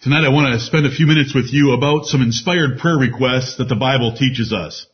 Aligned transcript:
Tonight 0.00 0.24
I 0.24 0.28
want 0.28 0.54
to 0.54 0.64
spend 0.64 0.86
a 0.86 0.92
few 0.94 1.08
minutes 1.08 1.34
with 1.34 1.52
you 1.52 1.72
about 1.72 2.04
some 2.04 2.22
inspired 2.22 2.78
prayer 2.78 2.96
requests 2.96 3.56
that 3.56 3.64
the 3.64 3.74
Bible 3.74 4.14
teaches 4.16 4.52
us. 4.52 4.86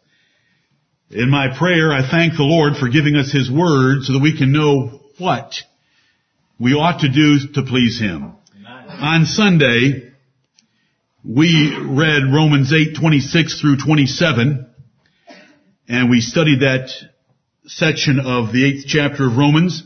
In 1.11 1.29
my 1.29 1.49
prayer, 1.59 1.93
I 1.93 2.11
thank 2.11 2.39
the 2.39 2.43
Lord 2.43 2.79
for 2.79 2.89
giving 2.89 3.15
us 3.15 3.31
His 3.31 3.51
Word 3.51 4.05
so 4.05 4.15
that 4.15 4.23
we 4.23 4.35
can 4.35 4.51
know 4.51 5.03
what 5.19 5.57
we 6.59 6.73
ought 6.73 7.01
to 7.01 7.13
do 7.13 7.53
to 7.53 7.69
please 7.69 8.01
Him. 8.01 8.33
On 8.89 9.27
Sunday, 9.27 10.11
we 11.23 11.77
read 11.79 12.23
Romans 12.33 12.73
8, 12.73 12.97
26 12.99 13.61
through 13.61 13.77
27, 13.85 14.67
and 15.87 16.09
we 16.09 16.23
studied 16.23 16.61
that 16.61 16.89
section 17.67 18.21
of 18.21 18.55
the 18.55 18.65
eighth 18.65 18.87
chapter 18.89 19.27
of 19.27 19.37
Romans. 19.37 19.83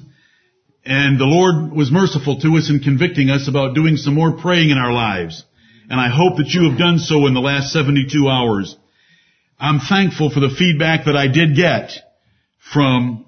And 0.88 1.20
the 1.20 1.26
Lord 1.26 1.70
was 1.70 1.92
merciful 1.92 2.40
to 2.40 2.56
us 2.56 2.70
in 2.70 2.80
convicting 2.80 3.28
us 3.28 3.46
about 3.46 3.74
doing 3.74 3.98
some 3.98 4.14
more 4.14 4.38
praying 4.38 4.70
in 4.70 4.78
our 4.78 4.90
lives. 4.90 5.44
And 5.90 6.00
I 6.00 6.08
hope 6.08 6.38
that 6.38 6.48
you 6.48 6.70
have 6.70 6.78
done 6.78 6.98
so 6.98 7.26
in 7.26 7.34
the 7.34 7.40
last 7.40 7.74
72 7.74 8.26
hours. 8.26 8.74
I'm 9.60 9.80
thankful 9.80 10.30
for 10.30 10.40
the 10.40 10.48
feedback 10.48 11.04
that 11.04 11.14
I 11.14 11.28
did 11.28 11.54
get 11.54 11.90
from 12.72 13.26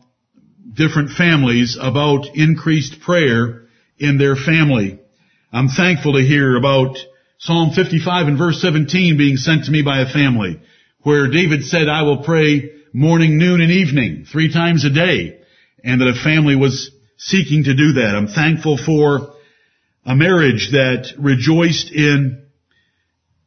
different 0.73 1.11
families 1.11 1.77
about 1.79 2.35
increased 2.35 3.03
prayer 3.03 3.67
in 3.99 4.17
their 4.17 4.37
family. 4.37 4.99
I'm 5.53 5.69
thankful 5.69 6.15
to 6.15 6.25
hear 6.25 6.57
about 6.57 6.97
Psalm 7.41 7.73
55 7.77 8.29
and 8.29 8.39
verse 8.39 8.63
17 8.63 9.19
being 9.19 9.37
sent 9.37 9.67
to 9.67 9.71
me 9.71 9.83
by 9.83 10.01
a 10.01 10.11
family 10.11 10.63
where 11.03 11.29
David 11.29 11.65
said, 11.65 11.91
I 11.91 12.05
will 12.05 12.25
pray 12.25 12.71
morning, 12.95 13.37
noon, 13.37 13.61
and 13.61 13.71
evening, 13.71 14.25
three 14.33 14.51
times 14.51 14.87
a 14.87 14.91
day, 14.91 15.41
and 15.85 16.01
that 16.01 16.09
a 16.09 16.25
family 16.25 16.57
was 16.57 16.91
seeking 17.21 17.65
to 17.65 17.75
do 17.75 17.93
that. 17.93 18.15
I'm 18.17 18.29
thankful 18.29 18.79
for 18.79 19.35
a 20.07 20.17
marriage 20.17 20.71
that 20.73 21.13
rejoiced 21.19 21.93
in 21.93 22.47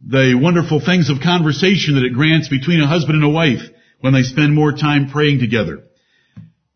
the 0.05 0.39
wonderful 0.39 0.79
things 0.79 1.09
of 1.09 1.17
conversation 1.23 1.95
that 1.95 2.03
it 2.03 2.13
grants 2.13 2.49
between 2.49 2.81
a 2.81 2.87
husband 2.87 3.15
and 3.15 3.23
a 3.23 3.29
wife 3.29 3.61
when 3.99 4.13
they 4.13 4.21
spend 4.21 4.53
more 4.53 4.73
time 4.73 5.09
praying 5.09 5.39
together. 5.39 5.83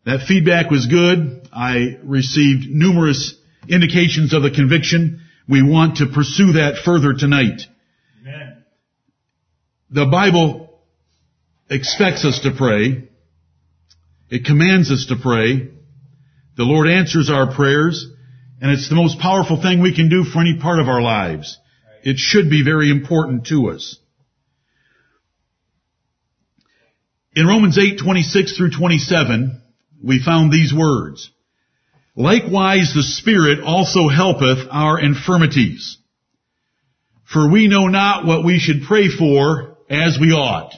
That 0.06 0.26
feedback 0.26 0.70
was 0.70 0.86
good. 0.86 1.48
I 1.52 1.98
received 2.02 2.66
numerous 2.68 3.36
indications 3.68 4.34
of 4.34 4.42
the 4.42 4.50
conviction. 4.50 5.20
We 5.48 5.62
want 5.62 5.98
to 5.98 6.06
pursue 6.06 6.52
that 6.54 6.82
further 6.84 7.14
tonight. 7.14 7.60
Amen. 8.22 8.64
The 9.90 10.06
Bible 10.06 10.80
expects 11.70 12.24
us 12.24 12.40
to 12.40 12.50
pray. 12.56 13.08
It 14.30 14.44
commands 14.44 14.90
us 14.90 15.06
to 15.10 15.16
pray. 15.16 15.77
The 16.58 16.64
Lord 16.64 16.88
answers 16.88 17.30
our 17.30 17.54
prayers, 17.54 18.04
and 18.60 18.72
it's 18.72 18.88
the 18.88 18.96
most 18.96 19.20
powerful 19.20 19.62
thing 19.62 19.80
we 19.80 19.94
can 19.94 20.10
do 20.10 20.24
for 20.24 20.40
any 20.40 20.58
part 20.58 20.80
of 20.80 20.88
our 20.88 21.00
lives. 21.00 21.56
It 22.02 22.18
should 22.18 22.50
be 22.50 22.64
very 22.64 22.90
important 22.90 23.46
to 23.46 23.70
us. 23.70 23.96
In 27.36 27.46
Romans 27.46 27.78
8, 27.78 28.00
26 28.00 28.56
through 28.56 28.70
27, 28.72 29.62
we 30.02 30.20
found 30.20 30.52
these 30.52 30.74
words. 30.74 31.30
Likewise 32.16 32.92
the 32.92 33.04
Spirit 33.04 33.60
also 33.60 34.08
helpeth 34.08 34.66
our 34.68 34.98
infirmities. 34.98 35.96
For 37.32 37.48
we 37.48 37.68
know 37.68 37.86
not 37.86 38.26
what 38.26 38.44
we 38.44 38.58
should 38.58 38.82
pray 38.82 39.06
for 39.06 39.76
as 39.88 40.18
we 40.20 40.32
ought. 40.32 40.72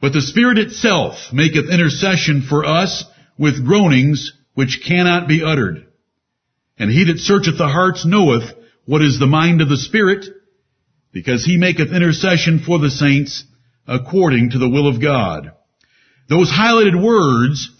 But 0.00 0.14
the 0.14 0.22
Spirit 0.22 0.56
itself 0.56 1.30
maketh 1.30 1.68
intercession 1.68 2.46
for 2.48 2.64
us 2.64 3.04
with 3.38 3.64
groanings 3.64 4.32
which 4.54 4.82
cannot 4.86 5.28
be 5.28 5.42
uttered. 5.44 5.86
And 6.78 6.90
he 6.90 7.04
that 7.04 7.18
searcheth 7.18 7.58
the 7.58 7.68
hearts 7.68 8.04
knoweth 8.06 8.54
what 8.84 9.02
is 9.02 9.18
the 9.18 9.26
mind 9.26 9.60
of 9.60 9.68
the 9.68 9.76
Spirit, 9.76 10.26
because 11.12 11.44
he 11.44 11.56
maketh 11.56 11.92
intercession 11.92 12.62
for 12.64 12.78
the 12.78 12.90
saints 12.90 13.44
according 13.86 14.50
to 14.50 14.58
the 14.58 14.68
will 14.68 14.88
of 14.88 15.00
God. 15.00 15.52
Those 16.28 16.50
highlighted 16.50 17.02
words 17.02 17.70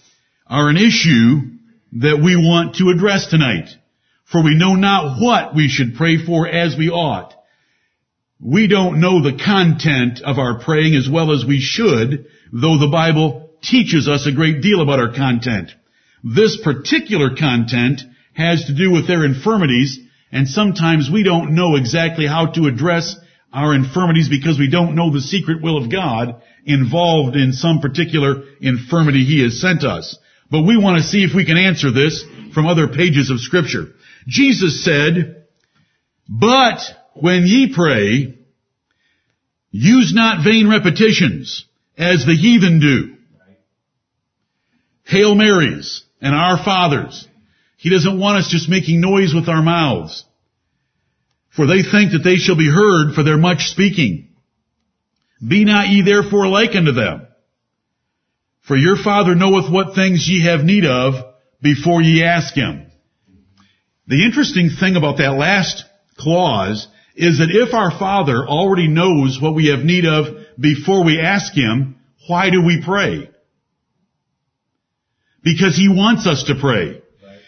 are 0.47 0.69
an 0.69 0.77
issue 0.77 1.57
that 1.93 2.21
we 2.23 2.35
want 2.35 2.75
to 2.75 2.89
address 2.89 3.27
tonight. 3.27 3.69
For 4.31 4.43
we 4.43 4.57
know 4.57 4.75
not 4.75 5.21
what 5.21 5.55
we 5.55 5.69
should 5.69 5.95
pray 5.95 6.17
for 6.23 6.47
as 6.47 6.75
we 6.77 6.89
ought. 6.89 7.33
We 8.39 8.67
don't 8.67 8.99
know 8.99 9.21
the 9.23 9.41
content 9.43 10.21
of 10.23 10.37
our 10.37 10.59
praying 10.59 10.95
as 10.95 11.09
well 11.09 11.31
as 11.31 11.45
we 11.45 11.59
should, 11.59 12.27
though 12.51 12.77
the 12.77 12.89
Bible 12.91 13.46
teaches 13.61 14.07
us 14.07 14.25
a 14.25 14.31
great 14.31 14.61
deal 14.61 14.81
about 14.81 14.99
our 14.99 15.13
content. 15.13 15.71
This 16.23 16.59
particular 16.63 17.35
content 17.35 18.01
has 18.33 18.65
to 18.65 18.75
do 18.75 18.91
with 18.91 19.07
their 19.07 19.25
infirmities, 19.25 19.99
and 20.31 20.47
sometimes 20.47 21.09
we 21.11 21.23
don't 21.23 21.55
know 21.55 21.75
exactly 21.75 22.27
how 22.27 22.47
to 22.47 22.67
address 22.67 23.15
our 23.53 23.73
infirmities 23.73 24.29
because 24.29 24.59
we 24.59 24.69
don't 24.69 24.95
know 24.95 25.11
the 25.11 25.21
secret 25.21 25.61
will 25.61 25.77
of 25.77 25.91
God 25.91 26.41
involved 26.65 27.35
in 27.35 27.53
some 27.53 27.79
particular 27.79 28.43
infirmity 28.61 29.23
He 29.23 29.41
has 29.43 29.61
sent 29.61 29.83
us. 29.83 30.17
But 30.51 30.63
we 30.63 30.77
want 30.77 31.01
to 31.01 31.07
see 31.07 31.23
if 31.23 31.35
we 31.35 31.45
can 31.45 31.57
answer 31.57 31.91
this 31.91 32.23
from 32.53 32.67
other 32.67 32.87
pages 32.87 33.29
of 33.29 33.39
scripture. 33.39 33.93
Jesus 34.27 34.83
said, 34.83 35.45
but 36.29 36.79
when 37.13 37.43
ye 37.45 37.73
pray, 37.73 38.37
use 39.71 40.13
not 40.13 40.43
vain 40.43 40.69
repetitions 40.69 41.65
as 41.97 42.25
the 42.25 42.35
heathen 42.35 42.79
do 42.79 43.16
Hail 45.07 45.35
Marys 45.35 46.03
and 46.21 46.35
Our 46.35 46.57
Fathers. 46.57 47.27
He 47.77 47.89
doesn't 47.89 48.19
want 48.19 48.39
us 48.39 48.49
just 48.51 48.69
making 48.69 48.99
noise 48.99 49.33
with 49.33 49.47
our 49.47 49.61
mouths. 49.61 50.25
For 51.55 51.65
they 51.65 51.81
think 51.81 52.11
that 52.11 52.23
they 52.23 52.35
shall 52.35 52.57
be 52.57 52.69
heard 52.69 53.13
for 53.13 53.23
their 53.23 53.37
much 53.37 53.67
speaking. 53.67 54.29
Be 55.45 55.63
not 55.63 55.87
ye 55.87 56.01
therefore 56.01 56.47
like 56.47 56.75
unto 56.75 56.91
them. 56.91 57.27
For 58.67 58.75
your 58.75 58.97
Father 59.01 59.33
knoweth 59.33 59.71
what 59.71 59.95
things 59.95 60.27
ye 60.27 60.43
have 60.43 60.65
need 60.65 60.85
of 60.85 61.13
before 61.61 62.01
ye 62.01 62.23
ask 62.23 62.53
Him. 62.53 62.91
The 64.07 64.25
interesting 64.25 64.71
thing 64.77 64.97
about 64.97 65.17
that 65.17 65.37
last 65.37 65.85
clause 66.17 66.87
is 67.15 67.39
that 67.39 67.49
if 67.49 67.73
our 67.73 67.91
Father 67.97 68.45
already 68.45 68.87
knows 68.87 69.39
what 69.41 69.55
we 69.55 69.67
have 69.67 69.85
need 69.85 70.05
of 70.05 70.25
before 70.59 71.05
we 71.05 71.21
ask 71.21 71.53
Him, 71.53 71.95
why 72.27 72.49
do 72.49 72.61
we 72.65 72.83
pray? 72.83 73.29
Because 75.47 75.77
He 75.77 75.87
wants 75.87 76.27
us 76.27 76.43
to 76.43 76.55
pray. 76.59 77.01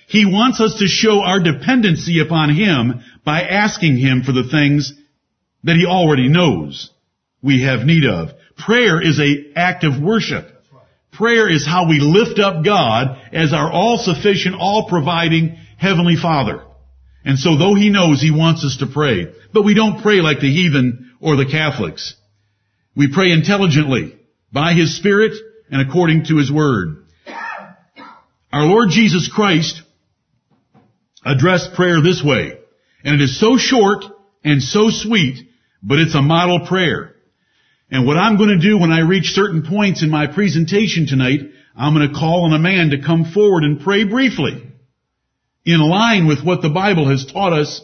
He 0.07 0.25
wants 0.25 0.61
us 0.61 0.75
to 0.79 0.87
show 0.87 1.21
our 1.21 1.41
dependency 1.41 2.21
upon 2.21 2.55
Him 2.55 3.03
by 3.25 3.41
asking 3.41 3.97
Him 3.97 4.23
for 4.23 4.31
the 4.31 4.47
things 4.49 4.93
that 5.65 5.75
He 5.75 5.85
already 5.85 6.29
knows 6.29 6.91
we 7.41 7.63
have 7.63 7.85
need 7.85 8.05
of. 8.05 8.29
Prayer 8.57 9.01
is 9.01 9.19
a 9.19 9.51
act 9.53 9.83
of 9.83 10.01
worship. 10.01 10.45
Prayer 11.11 11.49
is 11.49 11.67
how 11.67 11.89
we 11.89 11.99
lift 11.99 12.39
up 12.39 12.63
God 12.63 13.19
as 13.33 13.51
our 13.51 13.69
all-sufficient, 13.69 14.55
all-providing 14.57 15.57
Heavenly 15.77 16.15
Father. 16.15 16.63
And 17.25 17.37
so 17.37 17.57
though 17.57 17.75
He 17.75 17.89
knows 17.89 18.21
He 18.21 18.31
wants 18.31 18.63
us 18.63 18.77
to 18.77 18.87
pray, 18.87 19.33
but 19.53 19.65
we 19.65 19.73
don't 19.73 20.01
pray 20.01 20.21
like 20.21 20.39
the 20.39 20.53
heathen 20.53 21.11
or 21.19 21.35
the 21.35 21.51
Catholics. 21.51 22.15
We 22.95 23.11
pray 23.13 23.31
intelligently, 23.31 24.15
by 24.53 24.73
His 24.73 24.95
Spirit, 24.95 25.33
and 25.69 25.81
according 25.81 26.25
to 26.25 26.37
His 26.37 26.49
Word. 26.49 27.05
Our 28.51 28.65
Lord 28.65 28.89
Jesus 28.89 29.29
Christ 29.31 29.79
addressed 31.23 31.75
prayer 31.75 32.01
this 32.01 32.23
way, 32.23 32.57
and 33.03 33.15
it 33.15 33.23
is 33.23 33.39
so 33.39 33.57
short 33.57 34.03
and 34.43 34.63
so 34.63 34.89
sweet, 34.89 35.47
but 35.83 35.99
it's 35.99 36.15
a 36.15 36.21
model 36.21 36.65
prayer. 36.65 37.15
And 37.91 38.07
what 38.07 38.17
I'm 38.17 38.37
going 38.37 38.59
to 38.59 38.67
do 38.67 38.79
when 38.79 38.91
I 38.91 39.01
reach 39.01 39.33
certain 39.33 39.61
points 39.61 40.01
in 40.01 40.09
my 40.09 40.25
presentation 40.25 41.05
tonight, 41.05 41.41
I'm 41.75 41.93
going 41.93 42.07
to 42.07 42.19
call 42.19 42.45
on 42.45 42.53
a 42.53 42.59
man 42.59 42.89
to 42.89 43.05
come 43.05 43.31
forward 43.31 43.63
and 43.63 43.81
pray 43.81 44.03
briefly, 44.03 44.63
in 45.63 45.79
line 45.79 46.25
with 46.25 46.43
what 46.43 46.63
the 46.63 46.69
Bible 46.69 47.07
has 47.07 47.27
taught 47.31 47.53
us 47.53 47.81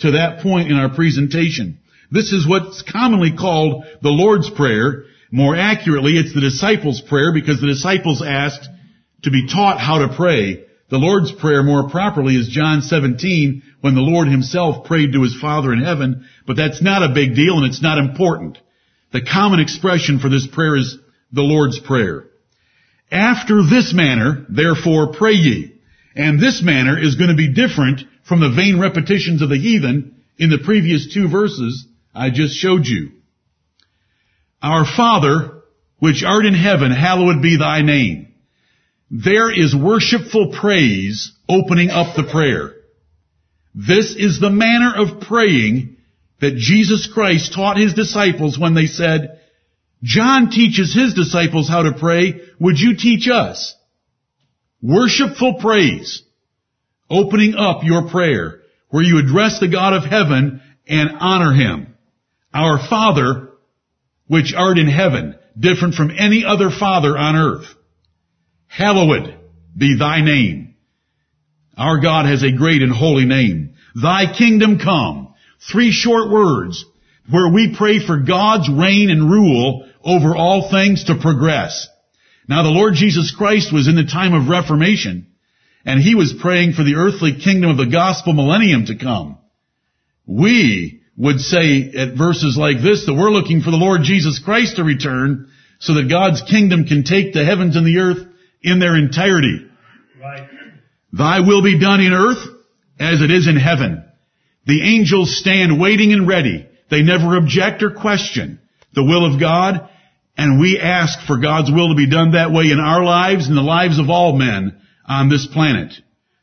to 0.00 0.12
that 0.12 0.40
point 0.42 0.68
in 0.68 0.76
our 0.76 0.92
presentation. 0.92 1.78
This 2.10 2.32
is 2.32 2.48
what's 2.48 2.82
commonly 2.82 3.36
called 3.36 3.84
the 4.02 4.08
Lord's 4.10 4.50
Prayer. 4.50 5.04
More 5.30 5.54
accurately, 5.54 6.12
it's 6.12 6.34
the 6.34 6.40
disciples' 6.40 7.00
prayer 7.00 7.32
because 7.32 7.60
the 7.60 7.68
disciples 7.68 8.22
asked, 8.26 8.68
to 9.26 9.30
be 9.32 9.48
taught 9.48 9.80
how 9.80 9.98
to 9.98 10.16
pray. 10.16 10.64
The 10.88 10.98
Lord's 10.98 11.32
Prayer 11.32 11.64
more 11.64 11.90
properly 11.90 12.36
is 12.36 12.46
John 12.46 12.80
17 12.80 13.60
when 13.80 13.96
the 13.96 14.00
Lord 14.00 14.28
himself 14.28 14.86
prayed 14.86 15.12
to 15.12 15.22
his 15.22 15.36
Father 15.38 15.72
in 15.72 15.82
heaven, 15.82 16.24
but 16.46 16.56
that's 16.56 16.80
not 16.80 17.02
a 17.02 17.12
big 17.12 17.34
deal 17.34 17.58
and 17.58 17.66
it's 17.66 17.82
not 17.82 17.98
important. 17.98 18.56
The 19.12 19.22
common 19.22 19.58
expression 19.58 20.20
for 20.20 20.28
this 20.28 20.46
prayer 20.46 20.76
is 20.76 20.96
the 21.32 21.42
Lord's 21.42 21.80
Prayer. 21.80 22.26
After 23.10 23.62
this 23.64 23.92
manner, 23.92 24.46
therefore 24.48 25.12
pray 25.12 25.32
ye. 25.32 25.74
And 26.14 26.40
this 26.40 26.62
manner 26.62 26.96
is 26.96 27.16
going 27.16 27.30
to 27.30 27.36
be 27.36 27.52
different 27.52 28.02
from 28.28 28.38
the 28.38 28.54
vain 28.54 28.78
repetitions 28.80 29.42
of 29.42 29.48
the 29.48 29.58
heathen 29.58 30.22
in 30.38 30.50
the 30.50 30.62
previous 30.64 31.12
two 31.12 31.28
verses 31.28 31.84
I 32.14 32.30
just 32.30 32.56
showed 32.56 32.86
you. 32.86 33.10
Our 34.62 34.84
Father, 34.84 35.62
which 35.98 36.22
art 36.24 36.46
in 36.46 36.54
heaven, 36.54 36.92
hallowed 36.92 37.42
be 37.42 37.58
thy 37.58 37.82
name. 37.82 38.26
There 39.10 39.52
is 39.52 39.74
worshipful 39.74 40.52
praise 40.58 41.32
opening 41.48 41.90
up 41.90 42.16
the 42.16 42.24
prayer. 42.24 42.74
This 43.74 44.16
is 44.16 44.40
the 44.40 44.50
manner 44.50 44.92
of 44.96 45.20
praying 45.20 45.96
that 46.40 46.56
Jesus 46.56 47.08
Christ 47.12 47.54
taught 47.54 47.76
his 47.76 47.94
disciples 47.94 48.58
when 48.58 48.74
they 48.74 48.86
said, 48.86 49.40
John 50.02 50.50
teaches 50.50 50.94
his 50.94 51.14
disciples 51.14 51.68
how 51.68 51.82
to 51.82 51.98
pray. 51.98 52.40
Would 52.60 52.78
you 52.78 52.96
teach 52.96 53.28
us? 53.28 53.74
Worshipful 54.82 55.54
praise. 55.60 56.22
Opening 57.08 57.54
up 57.54 57.84
your 57.84 58.08
prayer 58.10 58.60
where 58.88 59.02
you 59.02 59.18
address 59.18 59.60
the 59.60 59.68
God 59.68 59.92
of 59.92 60.04
heaven 60.04 60.60
and 60.86 61.10
honor 61.20 61.52
him. 61.52 61.94
Our 62.52 62.78
Father, 62.88 63.50
which 64.26 64.54
art 64.56 64.78
in 64.78 64.88
heaven, 64.88 65.36
different 65.58 65.94
from 65.94 66.10
any 66.16 66.44
other 66.44 66.70
Father 66.70 67.16
on 67.16 67.36
earth. 67.36 67.66
Hallowed 68.76 69.34
be 69.74 69.96
thy 69.98 70.20
name. 70.20 70.74
Our 71.78 71.98
God 72.00 72.26
has 72.26 72.42
a 72.42 72.52
great 72.52 72.82
and 72.82 72.92
holy 72.92 73.24
name. 73.24 73.74
Thy 73.94 74.30
kingdom 74.36 74.78
come. 74.78 75.34
Three 75.72 75.92
short 75.92 76.30
words 76.30 76.84
where 77.30 77.50
we 77.50 77.74
pray 77.74 78.04
for 78.06 78.18
God's 78.18 78.68
reign 78.68 79.08
and 79.08 79.30
rule 79.30 79.88
over 80.04 80.36
all 80.36 80.70
things 80.70 81.04
to 81.04 81.16
progress. 81.18 81.88
Now 82.48 82.64
the 82.64 82.68
Lord 82.68 82.94
Jesus 82.94 83.34
Christ 83.34 83.72
was 83.72 83.88
in 83.88 83.96
the 83.96 84.04
time 84.04 84.34
of 84.34 84.50
Reformation 84.50 85.28
and 85.86 85.98
he 85.98 86.14
was 86.14 86.34
praying 86.38 86.74
for 86.74 86.84
the 86.84 86.96
earthly 86.96 87.38
kingdom 87.42 87.70
of 87.70 87.78
the 87.78 87.90
gospel 87.90 88.34
millennium 88.34 88.86
to 88.86 88.98
come. 88.98 89.38
We 90.26 91.00
would 91.16 91.40
say 91.40 91.92
at 91.96 92.18
verses 92.18 92.58
like 92.58 92.82
this 92.82 93.06
that 93.06 93.14
we're 93.14 93.30
looking 93.30 93.62
for 93.62 93.70
the 93.70 93.78
Lord 93.78 94.02
Jesus 94.02 94.38
Christ 94.38 94.76
to 94.76 94.84
return 94.84 95.48
so 95.78 95.94
that 95.94 96.10
God's 96.10 96.42
kingdom 96.42 96.84
can 96.84 97.04
take 97.04 97.32
the 97.32 97.44
heavens 97.44 97.74
and 97.74 97.86
the 97.86 97.98
earth 97.98 98.35
in 98.62 98.78
their 98.78 98.96
entirety. 98.96 99.66
Right. 100.20 100.48
Thy 101.12 101.40
will 101.40 101.62
be 101.62 101.80
done 101.80 102.00
in 102.00 102.12
earth 102.12 102.44
as 102.98 103.20
it 103.20 103.30
is 103.30 103.46
in 103.46 103.56
heaven. 103.56 104.04
The 104.66 104.82
angels 104.82 105.38
stand 105.38 105.80
waiting 105.80 106.12
and 106.12 106.26
ready. 106.26 106.68
They 106.90 107.02
never 107.02 107.36
object 107.36 107.82
or 107.82 107.90
question 107.90 108.60
the 108.94 109.04
will 109.04 109.32
of 109.32 109.40
God. 109.40 109.88
And 110.36 110.60
we 110.60 110.78
ask 110.78 111.26
for 111.26 111.38
God's 111.38 111.70
will 111.70 111.88
to 111.88 111.94
be 111.96 112.10
done 112.10 112.32
that 112.32 112.52
way 112.52 112.70
in 112.70 112.78
our 112.78 113.02
lives 113.04 113.48
and 113.48 113.56
the 113.56 113.62
lives 113.62 113.98
of 113.98 114.10
all 114.10 114.36
men 114.36 114.80
on 115.06 115.28
this 115.28 115.46
planet. 115.46 115.92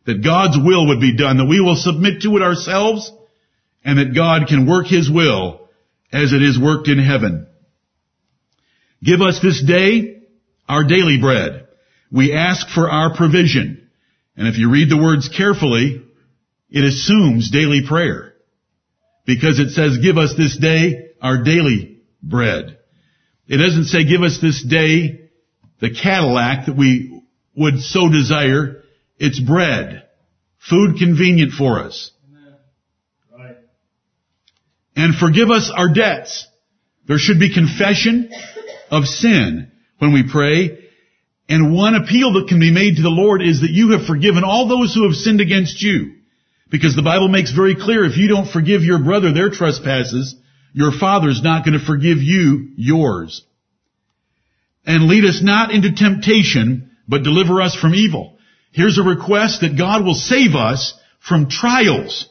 That 0.06 0.24
God's 0.24 0.58
will 0.58 0.88
would 0.88 1.00
be 1.00 1.16
done, 1.16 1.38
that 1.38 1.46
we 1.46 1.62
will 1.62 1.76
submit 1.76 2.22
to 2.22 2.36
it 2.36 2.42
ourselves, 2.42 3.12
and 3.86 4.00
that 4.00 4.16
God 4.16 4.48
can 4.48 4.68
work 4.68 4.88
His 4.88 5.10
will 5.10 5.70
as 6.12 6.34
it 6.34 6.42
is 6.42 6.60
worked 6.60 6.88
in 6.88 7.00
heaven. 7.00 7.48
Give 9.04 9.22
us 9.22 9.40
this 9.42 9.64
day 9.64 10.24
our 10.68 10.84
daily 10.84 11.20
bread. 11.20 11.63
We 12.14 12.34
ask 12.34 12.70
for 12.70 12.90
our 12.90 13.16
provision. 13.16 13.90
And 14.38 14.48
if 14.48 14.58
you 14.58 14.70
read 14.70 14.90
the 14.90 15.02
words 15.02 15.30
carefully, 15.36 16.04
it 16.70 16.84
assumes 16.84 17.50
daily 17.50 17.82
prayer. 17.88 18.36
Because 19.26 19.60
it 19.60 19.72
says, 19.72 19.98
give 19.98 20.18
us 20.18 20.36
this 20.38 20.56
day 20.56 21.10
our 21.22 21.44
daily 21.44 22.02
bread. 22.22 22.78
It 23.48 23.58
doesn't 23.58 23.86
say, 23.86 24.06
give 24.06 24.22
us 24.22 24.40
this 24.40 24.64
day 24.64 25.30
the 25.82 25.90
Cadillac 25.90 26.68
that 26.68 26.78
we 26.78 27.24
would 27.56 27.80
so 27.80 28.10
desire. 28.10 28.84
It's 29.18 29.40
bread. 29.40 30.08
Food 30.70 30.98
convenient 31.00 31.52
for 31.54 31.80
us. 31.80 32.12
And 34.96 35.16
forgive 35.16 35.50
us 35.50 35.72
our 35.76 35.92
debts. 35.92 36.48
There 37.08 37.18
should 37.18 37.40
be 37.40 37.52
confession 37.54 38.30
of 38.92 39.06
sin 39.06 39.72
when 39.98 40.14
we 40.14 40.30
pray. 40.32 40.83
And 41.50 41.76
one 41.76 41.96
appeal 41.96 42.34
that 42.34 42.48
can 42.48 42.60
be 42.60 42.72
made 42.72 42.96
to 42.96 43.02
the 43.02 43.10
Lord 43.10 43.42
is 43.42 43.62
that 43.62 43.72
you 43.72 43.92
have 43.92 44.06
forgiven 44.06 44.44
all 44.44 44.68
those 44.68 44.94
who 44.94 45.04
have 45.04 45.16
sinned 45.16 45.42
against 45.42 45.82
you. 45.82 46.16
Because 46.70 46.96
the 46.96 47.04
Bible 47.04 47.28
makes 47.28 47.52
very 47.52 47.76
clear 47.76 48.06
if 48.06 48.18
you 48.18 48.28
don't 48.28 48.50
forgive 48.50 48.82
your 48.82 49.04
brother 49.04 49.34
their 49.34 49.50
trespasses, 49.50 50.36
your 50.74 50.92
father's 50.92 51.44
not 51.44 51.66
going 51.66 51.78
to 51.78 51.86
forgive 51.86 52.18
you 52.18 52.70
yours. 52.78 53.46
And 54.86 55.08
lead 55.08 55.26
us 55.26 55.42
not 55.44 55.72
into 55.72 55.94
temptation, 55.94 56.92
but 57.08 57.24
deliver 57.24 57.62
us 57.62 57.76
from 57.76 57.94
evil. 57.94 58.38
Here's 58.72 58.98
a 58.98 59.04
request 59.04 59.62
that 59.62 59.78
God 59.78 60.04
will 60.04 60.16
save 60.16 60.56
us 60.56 60.98
from 61.20 61.50
trials 61.50 62.28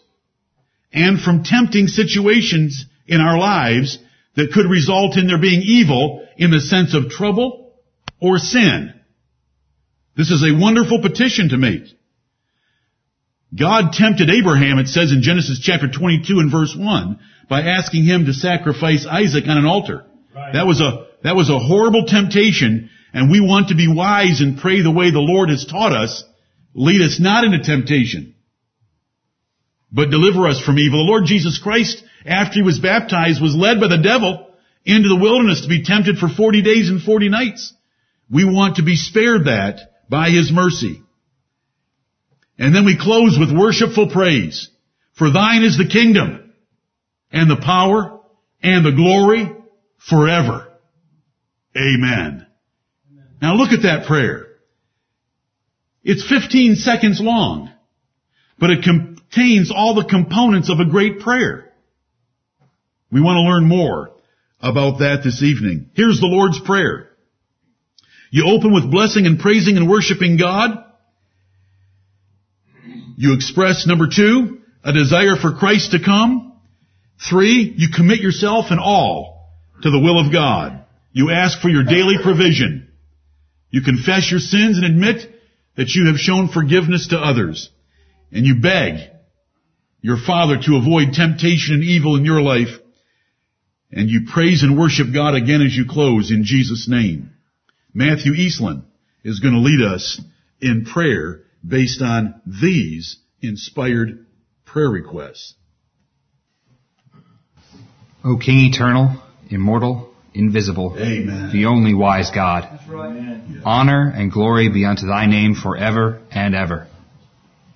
and 0.93 1.21
from 1.21 1.45
tempting 1.45 1.87
situations 1.87 2.85
in 3.07 3.21
our 3.21 3.39
lives 3.39 3.99
that 4.35 4.53
could 4.53 4.67
result 4.67 5.17
in 5.17 5.29
there 5.29 5.41
being 5.41 5.63
evil 5.63 6.27
in 6.37 6.51
the 6.51 6.61
sense 6.61 6.95
of 6.95 7.11
trouble 7.11 7.75
or 8.21 8.39
sin. 8.39 8.93
This 10.17 10.31
is 10.31 10.43
a 10.43 10.59
wonderful 10.59 11.01
petition 11.01 11.51
to 11.51 11.57
make. 11.57 11.85
God 13.55 13.93
tempted 13.93 14.31
Abraham, 14.31 14.79
it 14.79 14.89
says 14.89 15.13
in 15.13 15.23
Genesis 15.23 15.61
chapter 15.63 15.89
22 15.89 16.39
and 16.39 16.51
verse 16.51 16.75
1, 16.77 17.19
by 17.49 17.63
asking 17.63 18.05
him 18.05 18.27
to 18.27 18.33
sacrifice 18.33 19.07
Isaac 19.07 19.45
on 19.47 19.59
an 19.59 19.67
altar. 19.67 20.05
Right. 20.35 20.55
That 20.55 20.67
was 20.67 20.81
a, 20.81 21.07
that 21.23 21.37
was 21.37 21.51
a 21.51 21.59
horrible 21.59 22.07
temptation, 22.07 22.91
and 23.13 23.31
we 23.31 23.41
want 23.41 23.69
to 23.69 23.75
be 23.75 23.93
wise 23.93 24.41
and 24.41 24.59
pray 24.59 24.83
the 24.83 24.91
way 24.91 25.11
the 25.11 25.19
Lord 25.19 25.51
has 25.51 25.67
taught 25.67 25.93
us. 25.93 26.25
Lead 26.75 27.03
us 27.03 27.21
not 27.21 27.45
into 27.45 27.63
temptation, 27.63 28.35
but 29.91 30.11
deliver 30.11 30.49
us 30.49 30.59
from 30.61 30.79
evil. 30.79 31.05
The 31.05 31.11
Lord 31.11 31.25
Jesus 31.27 31.59
Christ, 31.59 32.03
after 32.25 32.55
he 32.55 32.63
was 32.63 32.79
baptized, 32.79 33.43
was 33.43 33.55
led 33.55 33.79
by 33.79 33.89
the 33.89 34.03
devil 34.03 34.49
into 34.87 35.11
the 35.11 35.21
wilderness 35.21 35.63
to 35.63 35.69
be 35.69 35.85
tempted 35.85 36.17
for 36.17 36.29
40 36.29 36.63
days 36.63 36.89
and 36.89 37.03
40 37.03 37.29
nights. 37.29 37.75
We 38.31 38.45
want 38.47 38.77
to 38.77 38.83
be 38.83 38.97
spared 38.97 39.45
that 39.45 39.92
by 40.13 40.29
his 40.29 40.53
mercy. 40.53 41.03
And 42.59 42.75
then 42.75 42.85
we 42.85 42.99
close 43.01 43.39
with 43.41 43.51
worshipful 43.51 44.11
praise. 44.11 44.69
For 45.15 45.33
thine 45.33 45.63
is 45.63 45.79
the 45.79 45.89
kingdom 45.89 46.53
and 47.33 47.51
the 47.51 47.57
power 47.57 48.21
and 48.63 48.85
the 48.85 48.93
glory 48.93 49.51
forever. 49.97 50.69
Amen. 51.75 52.47
Amen. 53.11 53.27
Now 53.41 53.55
look 53.55 53.73
at 53.73 53.85
that 53.85 54.07
prayer. 54.07 54.49
It's 56.05 56.29
15 56.29 56.77
seconds 56.77 57.19
long, 57.19 57.73
but 58.59 58.69
it 58.69 58.85
contains 58.85 59.73
all 59.75 59.95
the 59.95 60.05
components 60.05 60.69
of 60.69 60.79
a 60.79 60.91
great 60.91 61.21
prayer. 61.21 61.73
We 63.11 63.23
want 63.23 63.37
to 63.37 63.51
learn 63.51 63.67
more 63.67 64.11
about 64.61 64.99
that 64.99 65.23
this 65.25 65.43
evening. 65.43 65.91
Here's 65.95 66.21
the 66.21 66.27
Lord's 66.27 66.61
Prayer. 66.61 67.12
You 68.33 68.49
open 68.49 68.73
with 68.73 68.91
blessing 68.91 69.27
and 69.27 69.39
praising 69.39 69.77
and 69.77 69.91
worshiping 69.91 70.39
God. 70.39 70.71
You 73.19 73.35
express, 73.35 73.87
number 73.87 74.07
two, 74.09 74.63
a 74.83 74.91
desire 74.91 75.37
for 75.37 75.53
Christ 75.53 75.91
to 75.91 76.03
come. 76.03 76.59
Three, 77.29 77.75
you 77.77 77.89
commit 77.95 78.21
yourself 78.21 78.67
and 78.71 78.81
all 78.81 79.51
to 79.83 79.91
the 79.91 79.99
will 79.99 80.19
of 80.19 80.33
God. 80.33 80.83
You 81.13 81.31
ask 81.31 81.61
for 81.61 81.69
your 81.69 81.85
daily 81.85 82.17
provision. 82.23 82.91
You 83.69 83.83
confess 83.83 84.31
your 84.31 84.41
sins 84.41 84.79
and 84.79 84.87
admit 84.87 85.31
that 85.77 85.91
you 85.91 86.07
have 86.07 86.17
shown 86.17 86.49
forgiveness 86.49 87.09
to 87.09 87.19
others. 87.19 87.69
And 88.33 88.47
you 88.47 88.63
beg 88.63 89.11
your 90.01 90.17
Father 90.17 90.57
to 90.57 90.77
avoid 90.77 91.13
temptation 91.13 91.75
and 91.75 91.85
evil 91.85 92.17
in 92.17 92.25
your 92.25 92.41
life. 92.41 92.81
And 93.93 94.09
you 94.09 94.23
praise 94.33 94.63
and 94.63 94.79
worship 94.79 95.09
God 95.13 95.35
again 95.35 95.61
as 95.61 95.77
you 95.77 95.85
close 95.87 96.31
in 96.31 96.45
Jesus' 96.45 96.89
name. 96.89 97.33
Matthew 97.95 98.33
Eastland 98.33 98.85
is 99.25 99.41
going 99.41 99.55
to 99.55 99.61
lead 99.61 99.83
us 99.83 100.21
in 100.61 100.85
prayer 100.85 101.43
based 101.67 102.03
on 102.03 102.41
these 102.47 103.19
inspired 103.41 104.27
prayer 104.65 104.89
requests. 104.89 105.55
O 108.25 108.37
King 108.39 108.73
eternal, 108.73 109.21
immortal, 109.51 110.13
invisible, 110.33 110.97
Amen. 110.99 111.51
the 111.53 111.67
only 111.67 111.93
wise 111.93 112.31
God, 112.31 112.81
right. 112.89 113.61
honor 113.65 114.13
and 114.15 114.31
glory 114.31 114.69
be 114.69 114.85
unto 114.85 115.07
thy 115.07 115.27
name 115.27 115.55
forever 115.55 116.23
and 116.31 116.55
ever. 116.55 116.87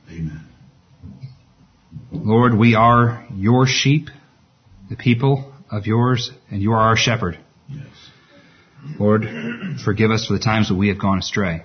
Amen. 0.09 0.43
Lord, 2.13 2.57
we 2.57 2.75
are 2.75 3.27
your 3.35 3.67
sheep, 3.67 4.09
the 4.89 4.97
people 4.97 5.53
of 5.71 5.87
yours, 5.87 6.31
and 6.51 6.63
you 6.63 6.73
are 6.73 6.81
our 6.81 6.97
shepherd. 6.97 7.39
Lord, 8.99 9.27
forgive 9.85 10.11
us 10.11 10.27
for 10.27 10.35
the 10.35 10.41
times 10.41 10.69
that 10.69 10.77
we 10.77 10.89
have 10.89 11.01
gone 11.01 11.19
astray. 11.19 11.65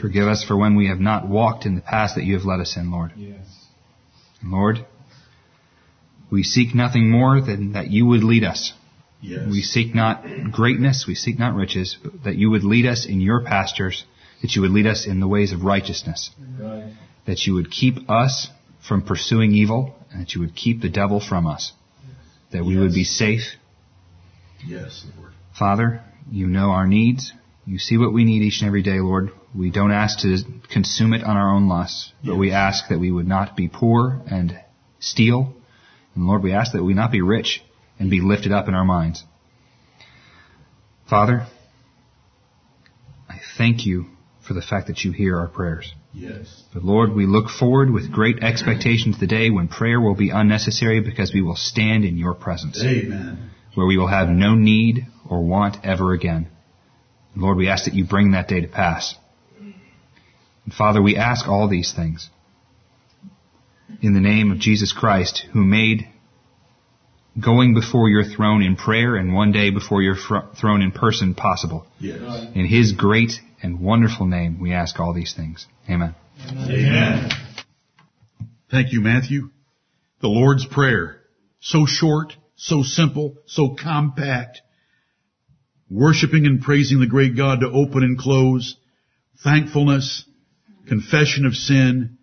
Forgive 0.00 0.26
us 0.26 0.44
for 0.44 0.56
when 0.56 0.76
we 0.76 0.88
have 0.88 0.98
not 0.98 1.28
walked 1.28 1.66
in 1.66 1.74
the 1.74 1.80
path 1.80 2.12
that 2.16 2.24
you 2.24 2.34
have 2.34 2.44
led 2.44 2.60
us 2.60 2.76
in, 2.76 2.90
Lord. 2.90 3.12
Yes. 3.16 3.46
Lord, 4.42 4.84
we 6.30 6.42
seek 6.42 6.74
nothing 6.74 7.10
more 7.10 7.40
than 7.40 7.72
that 7.72 7.90
you 7.90 8.06
would 8.06 8.24
lead 8.24 8.44
us. 8.44 8.72
Yes. 9.20 9.46
We 9.48 9.62
seek 9.62 9.94
not 9.94 10.24
greatness, 10.50 11.06
we 11.08 11.14
seek 11.14 11.38
not 11.38 11.54
riches, 11.54 11.96
but 12.02 12.24
that 12.24 12.36
you 12.36 12.50
would 12.50 12.64
lead 12.64 12.86
us 12.86 13.06
in 13.06 13.20
your 13.20 13.40
pastures, 13.40 14.04
that 14.42 14.54
you 14.54 14.62
would 14.62 14.70
lead 14.70 14.86
us 14.86 15.06
in 15.06 15.20
the 15.20 15.28
ways 15.28 15.52
of 15.52 15.62
righteousness, 15.62 16.30
right. 16.60 16.92
that 17.26 17.46
you 17.46 17.54
would 17.54 17.70
keep 17.70 18.10
us 18.10 18.48
from 18.86 19.00
pursuing 19.00 19.52
evil, 19.52 19.94
and 20.10 20.22
that 20.22 20.34
you 20.34 20.42
would 20.42 20.54
keep 20.54 20.82
the 20.82 20.90
devil 20.90 21.20
from 21.20 21.46
us, 21.46 21.72
that 22.52 22.64
we 22.64 22.74
yes. 22.74 22.80
would 22.82 22.92
be 22.92 23.04
safe. 23.04 23.42
Yes, 24.66 25.06
Lord. 25.16 25.32
Father, 25.58 26.02
you 26.30 26.46
know 26.46 26.70
our 26.70 26.86
needs. 26.86 27.32
You 27.66 27.78
see 27.78 27.96
what 27.96 28.12
we 28.12 28.24
need 28.24 28.42
each 28.42 28.60
and 28.60 28.66
every 28.66 28.82
day, 28.82 29.00
Lord. 29.00 29.30
We 29.54 29.70
don't 29.70 29.92
ask 29.92 30.20
to 30.20 30.38
consume 30.70 31.14
it 31.14 31.24
on 31.24 31.36
our 31.36 31.54
own 31.54 31.68
lusts, 31.68 32.12
but 32.24 32.36
we 32.36 32.52
ask 32.52 32.88
that 32.88 32.98
we 32.98 33.10
would 33.10 33.26
not 33.26 33.56
be 33.56 33.68
poor 33.68 34.20
and 34.26 34.58
steal. 34.98 35.54
And 36.14 36.26
Lord, 36.26 36.42
we 36.42 36.52
ask 36.52 36.72
that 36.72 36.84
we 36.84 36.94
not 36.94 37.12
be 37.12 37.22
rich 37.22 37.62
and 37.98 38.10
be 38.10 38.20
lifted 38.20 38.52
up 38.52 38.68
in 38.68 38.74
our 38.74 38.84
minds. 38.84 39.24
Father, 41.08 41.46
I 43.28 43.38
thank 43.56 43.86
you 43.86 44.06
for 44.46 44.54
the 44.54 44.62
fact 44.62 44.88
that 44.88 45.04
you 45.04 45.12
hear 45.12 45.38
our 45.38 45.48
prayers. 45.48 45.92
Yes. 46.12 46.64
But 46.72 46.84
Lord, 46.84 47.14
we 47.14 47.26
look 47.26 47.48
forward 47.48 47.90
with 47.90 48.12
great 48.12 48.42
expectation 48.42 49.12
to 49.12 49.18
the 49.18 49.26
day 49.26 49.50
when 49.50 49.68
prayer 49.68 50.00
will 50.00 50.14
be 50.14 50.30
unnecessary 50.30 51.00
because 51.00 51.32
we 51.32 51.42
will 51.42 51.56
stand 51.56 52.04
in 52.04 52.16
your 52.16 52.34
presence, 52.34 52.82
Amen. 52.82 53.50
where 53.74 53.86
we 53.86 53.96
will 53.96 54.08
have 54.08 54.28
no 54.28 54.54
need 54.54 55.06
or 55.28 55.42
want 55.42 55.84
ever 55.84 56.12
again. 56.12 56.48
Lord, 57.36 57.56
we 57.56 57.68
ask 57.68 57.86
that 57.86 57.94
you 57.94 58.04
bring 58.04 58.32
that 58.32 58.48
day 58.48 58.60
to 58.60 58.68
pass. 58.68 59.14
And 59.58 60.72
Father, 60.72 61.02
we 61.02 61.16
ask 61.16 61.48
all 61.48 61.68
these 61.68 61.92
things 61.92 62.30
in 64.00 64.14
the 64.14 64.20
name 64.20 64.50
of 64.50 64.58
Jesus 64.58 64.92
Christ, 64.92 65.46
who 65.52 65.64
made 65.64 66.08
going 67.42 67.74
before 67.74 68.08
your 68.08 68.24
throne 68.24 68.62
in 68.62 68.76
prayer 68.76 69.16
and 69.16 69.34
one 69.34 69.52
day 69.52 69.70
before 69.70 70.02
your 70.02 70.14
fr- 70.14 70.54
throne 70.58 70.82
in 70.82 70.92
person 70.92 71.34
possible. 71.34 71.86
Yes. 71.98 72.46
In 72.54 72.66
his 72.66 72.92
great 72.92 73.32
and 73.62 73.80
wonderful 73.80 74.26
name, 74.26 74.60
we 74.60 74.72
ask 74.72 75.00
all 75.00 75.12
these 75.12 75.34
things. 75.34 75.66
Amen. 75.88 76.14
Amen. 76.48 77.30
Thank 78.70 78.92
you, 78.92 79.00
Matthew. 79.00 79.50
The 80.20 80.28
Lord's 80.28 80.66
Prayer. 80.66 81.20
So 81.60 81.86
short, 81.86 82.34
so 82.56 82.82
simple, 82.82 83.36
so 83.46 83.74
compact. 83.74 84.60
Worshipping 85.94 86.44
and 86.44 86.60
praising 86.60 86.98
the 86.98 87.06
great 87.06 87.36
God 87.36 87.60
to 87.60 87.70
open 87.70 88.02
and 88.02 88.18
close. 88.18 88.74
Thankfulness, 89.44 90.24
confession 90.88 91.46
of 91.46 91.54
sin, 91.54 92.18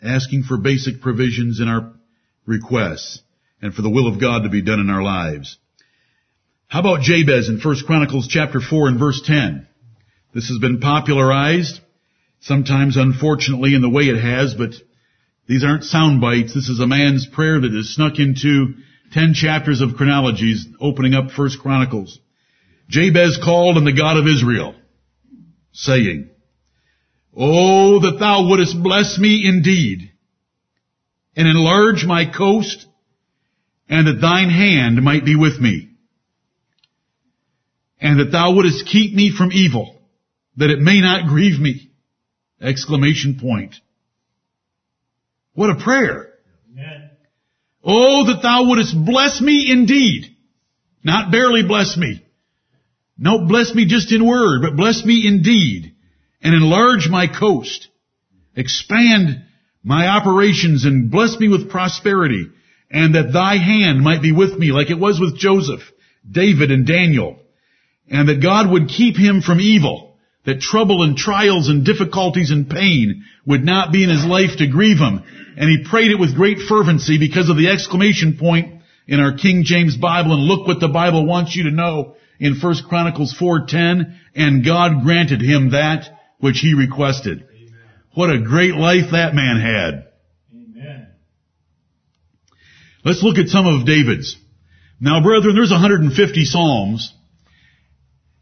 asking 0.00 0.44
for 0.44 0.58
basic 0.58 1.00
provisions 1.00 1.58
in 1.58 1.66
our 1.66 1.92
requests, 2.46 3.20
and 3.60 3.74
for 3.74 3.82
the 3.82 3.90
will 3.90 4.06
of 4.06 4.20
God 4.20 4.44
to 4.44 4.48
be 4.48 4.62
done 4.62 4.78
in 4.78 4.90
our 4.90 5.02
lives. 5.02 5.58
How 6.68 6.78
about 6.78 7.00
Jabez 7.00 7.48
in 7.48 7.58
1 7.58 7.76
Chronicles 7.84 8.28
chapter 8.28 8.60
4 8.60 8.86
and 8.86 8.98
verse 9.00 9.22
10? 9.24 9.66
This 10.32 10.46
has 10.46 10.58
been 10.58 10.78
popularized, 10.78 11.80
sometimes 12.38 12.96
unfortunately 12.96 13.74
in 13.74 13.82
the 13.82 13.90
way 13.90 14.04
it 14.04 14.22
has, 14.22 14.54
but 14.54 14.70
these 15.48 15.64
aren't 15.64 15.82
sound 15.82 16.20
bites. 16.20 16.54
This 16.54 16.68
is 16.68 16.78
a 16.78 16.86
man's 16.86 17.26
prayer 17.26 17.60
that 17.60 17.74
is 17.74 17.96
snuck 17.96 18.20
into 18.20 18.74
10 19.14 19.34
chapters 19.34 19.80
of 19.80 19.96
chronologies 19.96 20.64
opening 20.80 21.14
up 21.14 21.36
1 21.36 21.50
Chronicles. 21.60 22.20
Jabez 22.88 23.38
called 23.42 23.76
on 23.76 23.84
the 23.84 23.92
God 23.92 24.16
of 24.16 24.26
Israel, 24.26 24.74
saying, 25.72 26.30
Oh, 27.36 28.00
that 28.00 28.18
thou 28.18 28.46
wouldest 28.48 28.82
bless 28.82 29.18
me 29.18 29.46
indeed, 29.46 30.10
and 31.36 31.46
enlarge 31.46 32.04
my 32.04 32.24
coast, 32.24 32.86
and 33.88 34.06
that 34.06 34.20
thine 34.20 34.50
hand 34.50 35.02
might 35.02 35.24
be 35.24 35.36
with 35.36 35.60
me, 35.60 35.90
and 38.00 38.18
that 38.20 38.32
thou 38.32 38.54
wouldest 38.54 38.86
keep 38.86 39.14
me 39.14 39.30
from 39.36 39.52
evil, 39.52 40.00
that 40.56 40.70
it 40.70 40.80
may 40.80 41.00
not 41.00 41.28
grieve 41.28 41.60
me. 41.60 41.90
Exclamation 42.60 43.38
point. 43.40 43.76
What 45.54 45.70
a 45.70 45.76
prayer. 45.76 46.34
Amen. 46.72 47.10
Oh, 47.84 48.26
that 48.26 48.42
thou 48.42 48.64
wouldest 48.66 48.96
bless 49.04 49.40
me 49.40 49.70
indeed. 49.70 50.34
Not 51.04 51.30
barely 51.30 51.62
bless 51.62 51.96
me. 51.96 52.24
No, 53.18 53.46
bless 53.46 53.74
me 53.74 53.84
just 53.86 54.12
in 54.12 54.24
word, 54.24 54.62
but 54.62 54.76
bless 54.76 55.04
me 55.04 55.26
indeed. 55.26 55.94
And 56.40 56.54
enlarge 56.54 57.08
my 57.08 57.26
coast. 57.26 57.88
Expand 58.54 59.42
my 59.82 60.06
operations 60.06 60.84
and 60.84 61.10
bless 61.10 61.38
me 61.38 61.48
with 61.48 61.70
prosperity. 61.70 62.46
And 62.90 63.14
that 63.16 63.32
thy 63.32 63.56
hand 63.56 64.00
might 64.00 64.22
be 64.22 64.32
with 64.32 64.56
me 64.56 64.70
like 64.72 64.90
it 64.90 64.98
was 64.98 65.18
with 65.20 65.36
Joseph, 65.36 65.80
David, 66.30 66.70
and 66.70 66.86
Daniel. 66.86 67.38
And 68.08 68.28
that 68.28 68.42
God 68.42 68.70
would 68.70 68.88
keep 68.88 69.16
him 69.16 69.42
from 69.42 69.60
evil. 69.60 70.16
That 70.46 70.60
trouble 70.60 71.02
and 71.02 71.16
trials 71.16 71.68
and 71.68 71.84
difficulties 71.84 72.50
and 72.50 72.70
pain 72.70 73.24
would 73.46 73.64
not 73.64 73.92
be 73.92 74.04
in 74.04 74.10
his 74.10 74.24
life 74.24 74.56
to 74.58 74.66
grieve 74.68 74.96
him. 74.96 75.22
And 75.56 75.68
he 75.68 75.90
prayed 75.90 76.12
it 76.12 76.18
with 76.18 76.36
great 76.36 76.58
fervency 76.58 77.18
because 77.18 77.50
of 77.50 77.56
the 77.56 77.68
exclamation 77.68 78.38
point 78.38 78.80
in 79.06 79.20
our 79.20 79.36
King 79.36 79.64
James 79.64 79.96
Bible. 79.96 80.32
And 80.32 80.44
look 80.44 80.66
what 80.66 80.80
the 80.80 80.88
Bible 80.88 81.26
wants 81.26 81.54
you 81.54 81.64
to 81.64 81.70
know 81.70 82.16
in 82.38 82.58
1 82.60 82.74
Chronicles 82.88 83.34
4.10. 83.38 84.16
And 84.34 84.64
God 84.64 85.02
granted 85.02 85.40
him 85.40 85.70
that 85.70 86.08
which 86.38 86.58
he 86.58 86.74
requested. 86.74 87.46
What 88.14 88.30
a 88.30 88.40
great 88.40 88.74
life 88.74 89.12
that 89.12 89.34
man 89.34 89.60
had. 89.60 90.08
Amen. 90.52 91.08
Let's 93.04 93.22
look 93.22 93.38
at 93.38 93.48
some 93.48 93.66
of 93.66 93.86
David's. 93.86 94.36
Now 95.00 95.22
brethren, 95.22 95.54
there's 95.54 95.70
150 95.70 96.44
Psalms. 96.44 97.12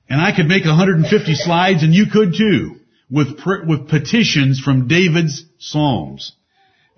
And 0.08 0.20
I 0.20 0.34
could 0.34 0.46
make 0.46 0.64
150 0.64 1.34
slides 1.34 1.82
and 1.82 1.92
you 1.92 2.06
could 2.06 2.34
too 2.36 2.76
with, 3.10 3.40
with 3.66 3.88
petitions 3.88 4.60
from 4.60 4.88
David's 4.88 5.44
Psalms. 5.58 6.32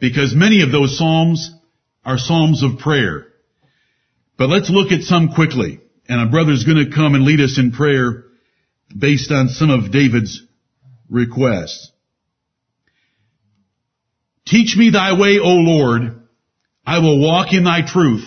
Because 0.01 0.35
many 0.35 0.63
of 0.63 0.71
those 0.71 0.97
Psalms 0.97 1.51
are 2.05 2.19
Psalms 2.19 2.63
of 2.63 2.79
prayer. 2.79 3.27
But 4.37 4.51
let's 4.51 4.71
look 4.71 4.93
at 4.93 5.03
some 5.03 5.33
quickly. 5.35 5.81
And 6.09 6.21
our 6.21 6.29
brother's 6.29 6.65
gonna 6.65 6.91
come 6.91 7.15
and 7.15 7.25
lead 7.25 7.41
us 7.41 7.59
in 7.59 7.73
prayer 7.73 8.25
based 8.97 9.31
on 9.31 9.49
some 9.49 9.71
of 9.71 9.93
David's 9.93 10.43
requests. 11.11 11.93
Teach 14.47 14.77
me 14.77 14.91
thy 14.91 15.19
way, 15.19 15.39
O 15.39 15.57
Lord. 15.57 16.23
I 16.87 17.01
will 17.01 17.21
walk 17.21 17.53
in 17.53 17.65
thy 17.65 17.83
truth. 17.83 18.27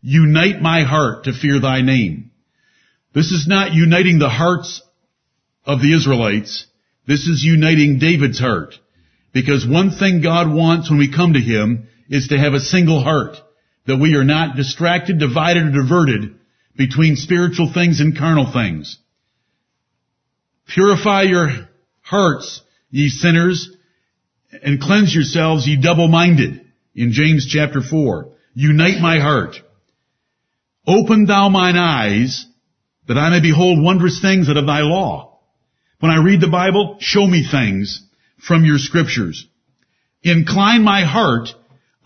Unite 0.00 0.62
my 0.62 0.84
heart 0.84 1.24
to 1.24 1.32
fear 1.32 1.60
thy 1.60 1.80
name. 1.82 2.30
This 3.12 3.32
is 3.32 3.48
not 3.48 3.72
uniting 3.72 4.20
the 4.20 4.28
hearts 4.28 4.80
of 5.64 5.80
the 5.80 5.92
Israelites. 5.94 6.66
This 7.08 7.26
is 7.26 7.42
uniting 7.42 7.98
David's 7.98 8.38
heart. 8.38 8.76
Because 9.32 9.66
one 9.66 9.90
thing 9.90 10.22
God 10.22 10.52
wants 10.52 10.88
when 10.88 11.00
we 11.00 11.12
come 11.12 11.32
to 11.32 11.40
Him 11.40 11.88
is 12.08 12.28
to 12.28 12.38
have 12.38 12.54
a 12.54 12.60
single 12.60 13.02
heart. 13.02 13.36
That 13.86 13.96
we 13.96 14.14
are 14.14 14.24
not 14.24 14.54
distracted, 14.54 15.18
divided, 15.18 15.66
or 15.66 15.72
diverted 15.72 16.37
between 16.78 17.16
spiritual 17.16 17.70
things 17.74 18.00
and 18.00 18.16
carnal 18.16 18.50
things. 18.50 18.98
Purify 20.68 21.22
your 21.22 21.68
hearts, 22.00 22.62
ye 22.90 23.08
sinners, 23.08 23.68
and 24.62 24.80
cleanse 24.80 25.14
yourselves, 25.14 25.66
ye 25.66 25.76
double-minded. 25.76 26.64
In 26.94 27.12
James 27.12 27.46
chapter 27.50 27.80
4. 27.82 28.32
Unite 28.54 29.00
my 29.00 29.18
heart. 29.18 29.56
Open 30.86 31.26
thou 31.26 31.48
mine 31.48 31.76
eyes, 31.76 32.46
that 33.08 33.18
I 33.18 33.30
may 33.30 33.40
behold 33.40 33.82
wondrous 33.82 34.20
things 34.20 34.48
out 34.48 34.56
of 34.56 34.66
thy 34.66 34.80
law. 34.80 35.40
When 36.00 36.12
I 36.12 36.22
read 36.22 36.40
the 36.40 36.48
Bible, 36.48 36.96
show 37.00 37.26
me 37.26 37.44
things 37.48 38.04
from 38.38 38.64
your 38.64 38.78
scriptures. 38.78 39.46
Incline 40.22 40.82
my 40.82 41.04
heart 41.04 41.48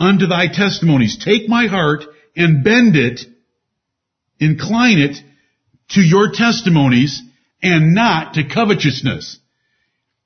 unto 0.00 0.26
thy 0.26 0.46
testimonies. 0.48 1.22
Take 1.22 1.48
my 1.48 1.66
heart 1.66 2.04
and 2.34 2.64
bend 2.64 2.96
it, 2.96 3.20
incline 4.42 4.98
it 4.98 5.16
to 5.90 6.00
your 6.00 6.32
testimonies 6.32 7.22
and 7.62 7.94
not 7.94 8.34
to 8.34 8.48
covetousness. 8.48 9.38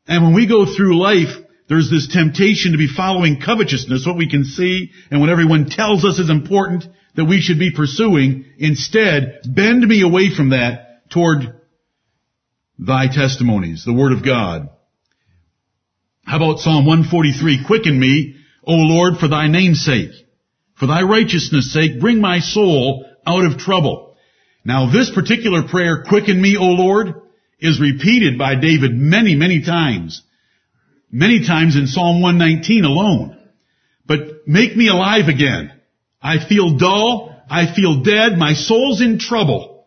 And 0.07 0.25
when 0.25 0.35
we 0.35 0.47
go 0.47 0.65
through 0.65 0.99
life, 0.99 1.35
there's 1.69 1.91
this 1.91 2.09
temptation 2.09 2.73
to 2.73 2.79
be 2.79 2.87
following 2.87 3.41
covetousness, 3.41 4.07
what 4.07 4.17
we 4.17 4.31
can 4.31 4.45
see 4.45 4.93
and 5.11 5.21
what 5.21 5.31
everyone 5.31 5.69
tells 5.69 6.05
us 6.05 6.19
is 6.19 6.31
important 6.31 6.85
that 7.17 7.25
we 7.25 7.41
should 7.41 7.59
be 7.59 7.73
pursuing. 7.73 8.45
Instead, 8.59 9.41
bend 9.45 9.87
me 9.87 10.03
away 10.03 10.35
from 10.35 10.51
that 10.51 11.11
toward 11.11 11.61
thy 12.79 13.09
testimonies, 13.09 13.85
the 13.85 13.93
word 13.93 14.13
of 14.13 14.25
God. 14.25 14.69
How 16.25 16.37
about 16.37 16.59
Psalm 16.59 16.87
143? 16.87 17.65
Quicken 17.67 17.99
me, 17.99 18.37
O 18.65 18.75
Lord, 18.75 19.19
for 19.19 19.29
thy 19.29 19.49
name's 19.49 19.85
sake. 19.85 20.11
For 20.75 20.87
thy 20.87 21.03
righteousness' 21.03 21.73
sake, 21.73 22.01
bring 22.01 22.21
my 22.21 22.41
soul 22.41 23.07
out 23.27 23.45
of 23.45 23.59
trouble. 23.59 24.06
Now 24.67 24.91
this 24.91 25.13
particular 25.15 25.63
prayer, 25.69 26.03
quicken 26.03 26.43
me, 26.43 26.57
O 26.57 26.65
Lord, 26.65 27.23
is 27.61 27.81
repeated 27.81 28.37
by 28.37 28.57
David 28.57 28.93
many, 28.95 29.37
many 29.37 29.63
times. 29.63 30.23
Many 31.09 31.47
times 31.47 31.77
in 31.77 31.87
Psalm 31.87 32.21
119 32.21 32.85
alone. 32.85 33.39
But 34.07 34.49
make 34.49 34.77
me 34.77 34.89
alive 34.89 35.29
again. 35.29 35.71
I 36.21 36.45
feel 36.45 36.79
dull. 36.79 37.33
I 37.49 37.73
feel 37.73 38.03
dead. 38.03 38.37
My 38.37 38.55
soul's 38.55 39.01
in 39.01 39.21
trouble. 39.21 39.87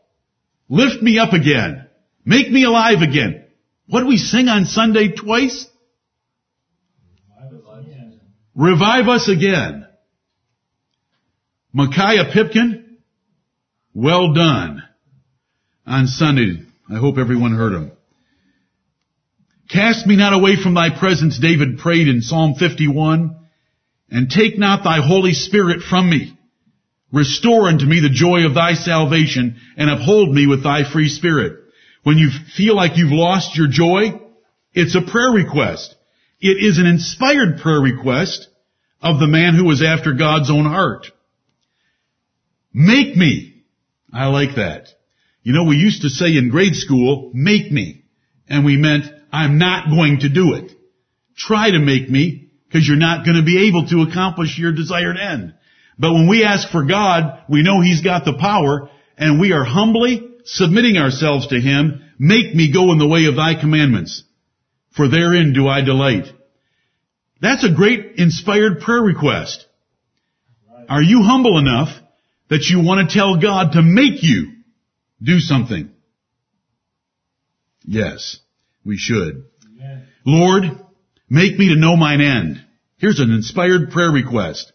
Lift 0.70 1.04
me 1.04 1.20
up 1.20 1.34
again. 1.34 1.86
Make 2.24 2.50
me 2.50 2.64
alive 2.64 3.02
again. 3.02 3.48
What 3.88 4.00
do 4.00 4.08
we 4.08 4.16
sing 4.16 4.48
on 4.48 4.64
Sunday 4.64 5.10
twice? 5.10 5.68
Revive 8.56 9.10
us 9.10 9.28
again. 9.28 9.88
Micaiah 11.74 12.32
Pipkin, 12.34 12.79
well 14.00 14.34
done. 14.34 14.84
On 15.86 16.08
Sunday, 16.08 16.64
I 16.90 16.98
hope 16.98 17.18
everyone 17.18 17.54
heard 17.54 17.74
him. 17.74 17.92
Cast 19.70 20.08
me 20.08 20.16
not 20.16 20.34
away 20.34 20.56
from 20.62 20.74
thy 20.74 20.98
presence, 20.98 21.38
David 21.40 21.80
prayed 21.80 22.08
in 22.08 22.22
Psalm 22.22 22.56
51, 22.56 23.36
and 24.10 24.30
take 24.30 24.58
not 24.58 24.84
thy 24.84 25.06
Holy 25.06 25.34
Spirit 25.34 25.82
from 25.82 26.10
me. 26.10 26.38
Restore 27.12 27.68
unto 27.68 27.86
me 27.86 28.00
the 28.00 28.10
joy 28.10 28.46
of 28.46 28.54
thy 28.54 28.74
salvation 28.74 29.58
and 29.78 29.90
uphold 29.90 30.34
me 30.34 30.48
with 30.48 30.64
thy 30.64 30.90
free 30.92 31.10
spirit. 31.10 31.60
When 32.04 32.18
you 32.18 32.30
feel 32.56 32.76
like 32.76 32.98
you've 32.98 33.12
lost 33.12 33.58
your 33.58 33.68
joy, 33.68 34.20
it's 34.74 34.96
a 34.96 35.12
prayer 35.12 35.32
request. 35.32 35.96
It 36.40 36.64
is 36.64 36.78
an 36.78 36.86
inspired 36.86 37.60
prayer 37.62 37.82
request 37.82 38.48
of 39.02 39.20
the 39.20 39.28
man 39.28 39.56
who 39.56 39.66
was 39.66 39.84
after 39.84 40.14
God's 40.14 40.50
own 40.50 40.66
heart. 40.66 41.08
Make 42.74 43.16
me. 43.18 43.49
I 44.14 44.28
like 44.28 44.56
that. 44.56 44.88
You 45.44 45.54
know, 45.54 45.64
we 45.64 45.78
used 45.78 46.02
to 46.02 46.10
say 46.10 46.38
in 46.38 46.50
grade 46.50 46.76
school, 46.76 47.32
make 47.34 47.72
me. 47.72 48.04
And 48.48 48.66
we 48.66 48.78
meant, 48.78 49.06
I'm 49.32 49.58
not 49.58 49.90
going 49.90 50.20
to 50.22 50.30
do 50.30 50.56
it. 50.56 50.72
Try 51.38 51.72
to 51.72 51.80
make 51.80 52.10
me, 52.10 52.50
because 52.68 52.88
you're 52.88 52.98
not 52.98 53.26
going 53.26 53.38
to 53.38 53.44
be 53.44 53.68
able 53.68 53.88
to 53.88 54.10
accomplish 54.10 54.58
your 54.58 54.74
desired 54.74 55.18
end. 55.18 55.54
But 55.98 56.14
when 56.14 56.28
we 56.28 56.44
ask 56.44 56.70
for 56.70 56.86
God, 56.86 57.44
we 57.50 57.62
know 57.62 57.82
He's 57.82 58.02
got 58.02 58.26
the 58.26 58.38
power, 58.40 58.90
and 59.18 59.40
we 59.40 59.52
are 59.54 59.64
humbly 59.64 60.28
submitting 60.46 60.98
ourselves 60.98 61.48
to 61.48 61.60
Him. 61.60 62.02
Make 62.18 62.56
me 62.56 62.74
go 62.74 62.92
in 62.92 63.00
the 63.00 63.08
way 63.08 63.26
of 63.26 63.36
Thy 63.36 63.60
commandments, 63.60 64.24
for 64.96 65.08
therein 65.08 65.54
do 65.54 65.68
I 65.68 65.82
delight. 65.82 66.26
That's 67.42 67.64
a 67.64 67.74
great 67.74 68.16
inspired 68.18 68.82
prayer 68.82 69.02
request. 69.02 69.66
Are 70.90 71.04
you 71.04 71.22
humble 71.22 71.58
enough 71.58 71.90
that 72.50 72.66
you 72.70 72.84
want 72.84 73.10
to 73.10 73.16
tell 73.16 73.40
God 73.40 73.74
to 73.74 73.82
make 73.82 74.24
you 74.24 74.54
do 75.22 75.40
something? 75.40 75.92
Yes, 77.84 78.40
we 78.86 78.98
should. 78.98 79.46
Amen. 79.66 80.08
Lord, 80.26 80.64
make 81.30 81.58
me 81.58 81.70
to 81.70 81.76
know 81.76 81.96
mine 81.96 82.22
end. 82.22 82.64
Here's 82.98 83.20
an 83.20 83.32
inspired 83.32 83.92
prayer 83.92 84.12
request. 84.12 84.72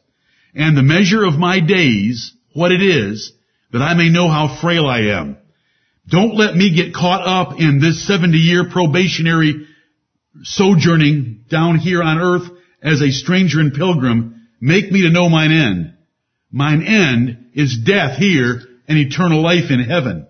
And 0.54 0.76
the 0.76 0.82
measure 0.82 1.24
of 1.24 1.34
my 1.34 1.60
days, 1.60 2.32
what 2.54 2.72
it 2.72 2.82
is, 2.82 3.32
that 3.72 3.82
I 3.82 3.94
may 3.94 4.08
know 4.08 4.28
how 4.28 4.60
frail 4.60 4.86
I 4.86 5.18
am. 5.18 5.36
Don't 6.06 6.36
let 6.36 6.54
me 6.54 6.74
get 6.74 6.94
caught 6.94 7.26
up 7.26 7.58
in 7.58 7.80
this 7.80 8.06
70 8.06 8.36
year 8.36 8.68
probationary 8.70 9.66
sojourning 10.42 11.44
down 11.48 11.78
here 11.78 12.02
on 12.02 12.18
earth 12.18 12.50
as 12.82 13.00
a 13.00 13.10
stranger 13.10 13.60
and 13.60 13.72
pilgrim. 13.72 14.48
Make 14.60 14.90
me 14.90 15.02
to 15.02 15.10
know 15.10 15.28
mine 15.28 15.52
end. 15.52 15.93
Mine 16.54 16.84
end 16.84 17.46
is 17.54 17.78
death 17.84 18.16
here 18.16 18.62
and 18.86 18.96
eternal 18.96 19.42
life 19.42 19.72
in 19.72 19.80
heaven. 19.80 20.28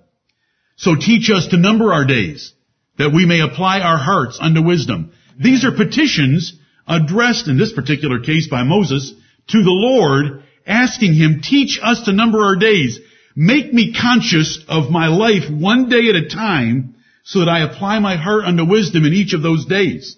So 0.76 0.94
teach 0.96 1.28
us 1.28 1.48
to 1.48 1.58
number 1.58 1.92
our 1.92 2.06
days 2.06 2.54
that 2.96 3.12
we 3.12 3.26
may 3.26 3.40
apply 3.40 3.80
our 3.80 3.98
hearts 3.98 4.38
unto 4.40 4.62
wisdom. 4.62 5.12
These 5.38 5.66
are 5.66 5.76
petitions 5.76 6.54
addressed 6.88 7.46
in 7.46 7.58
this 7.58 7.74
particular 7.74 8.20
case 8.20 8.48
by 8.48 8.62
Moses 8.62 9.12
to 9.48 9.62
the 9.62 9.70
Lord, 9.70 10.44
asking 10.66 11.12
him, 11.12 11.42
teach 11.42 11.78
us 11.82 12.04
to 12.04 12.12
number 12.14 12.42
our 12.42 12.56
days. 12.56 12.98
Make 13.36 13.74
me 13.74 13.92
conscious 13.92 14.64
of 14.66 14.90
my 14.90 15.08
life 15.08 15.50
one 15.50 15.90
day 15.90 16.08
at 16.08 16.16
a 16.16 16.30
time 16.30 16.94
so 17.24 17.40
that 17.40 17.50
I 17.50 17.64
apply 17.64 17.98
my 17.98 18.16
heart 18.16 18.46
unto 18.46 18.64
wisdom 18.64 19.04
in 19.04 19.12
each 19.12 19.34
of 19.34 19.42
those 19.42 19.66
days. 19.66 20.16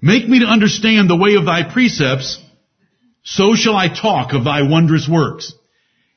Make 0.00 0.26
me 0.26 0.38
to 0.38 0.46
understand 0.46 1.10
the 1.10 1.16
way 1.16 1.34
of 1.34 1.44
thy 1.44 1.70
precepts, 1.70 2.42
so 3.30 3.54
shall 3.54 3.76
I 3.76 3.88
talk 3.88 4.32
of 4.32 4.44
thy 4.44 4.62
wondrous 4.62 5.06
works. 5.06 5.52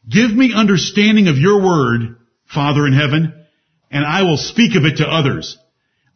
Give 0.09 0.31
me 0.31 0.53
understanding 0.55 1.27
of 1.27 1.37
your 1.37 1.61
word, 1.61 2.15
Father 2.45 2.87
in 2.87 2.93
heaven, 2.93 3.33
and 3.91 4.05
I 4.05 4.21
will 4.23 4.37
speak 4.37 4.77
of 4.77 4.85
it 4.85 4.97
to 4.97 5.05
others. 5.05 5.57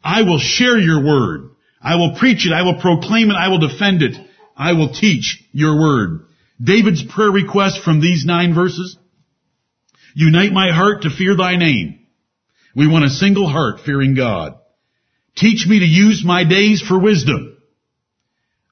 I 0.02 0.22
will 0.22 0.38
share 0.38 0.78
your 0.78 1.04
word. 1.04 1.50
I 1.82 1.96
will 1.96 2.16
preach 2.18 2.46
it. 2.46 2.52
I 2.54 2.62
will 2.62 2.80
proclaim 2.80 3.28
it. 3.30 3.34
I 3.34 3.48
will 3.48 3.58
defend 3.58 4.00
it. 4.00 4.16
I 4.56 4.72
will 4.72 4.94
teach 4.94 5.44
your 5.52 5.78
word. 5.78 6.28
David's 6.62 7.04
prayer 7.04 7.30
request 7.30 7.82
from 7.84 8.00
these 8.00 8.24
nine 8.24 8.54
verses. 8.54 8.96
Unite 10.14 10.52
my 10.52 10.72
heart 10.72 11.02
to 11.02 11.10
fear 11.10 11.36
thy 11.36 11.56
name. 11.56 12.06
We 12.74 12.88
want 12.88 13.04
a 13.04 13.10
single 13.10 13.46
heart 13.46 13.80
fearing 13.84 14.14
God. 14.14 14.54
Teach 15.36 15.66
me 15.66 15.78
to 15.78 15.84
use 15.84 16.24
my 16.24 16.44
days 16.44 16.80
for 16.80 16.98
wisdom. 16.98 17.55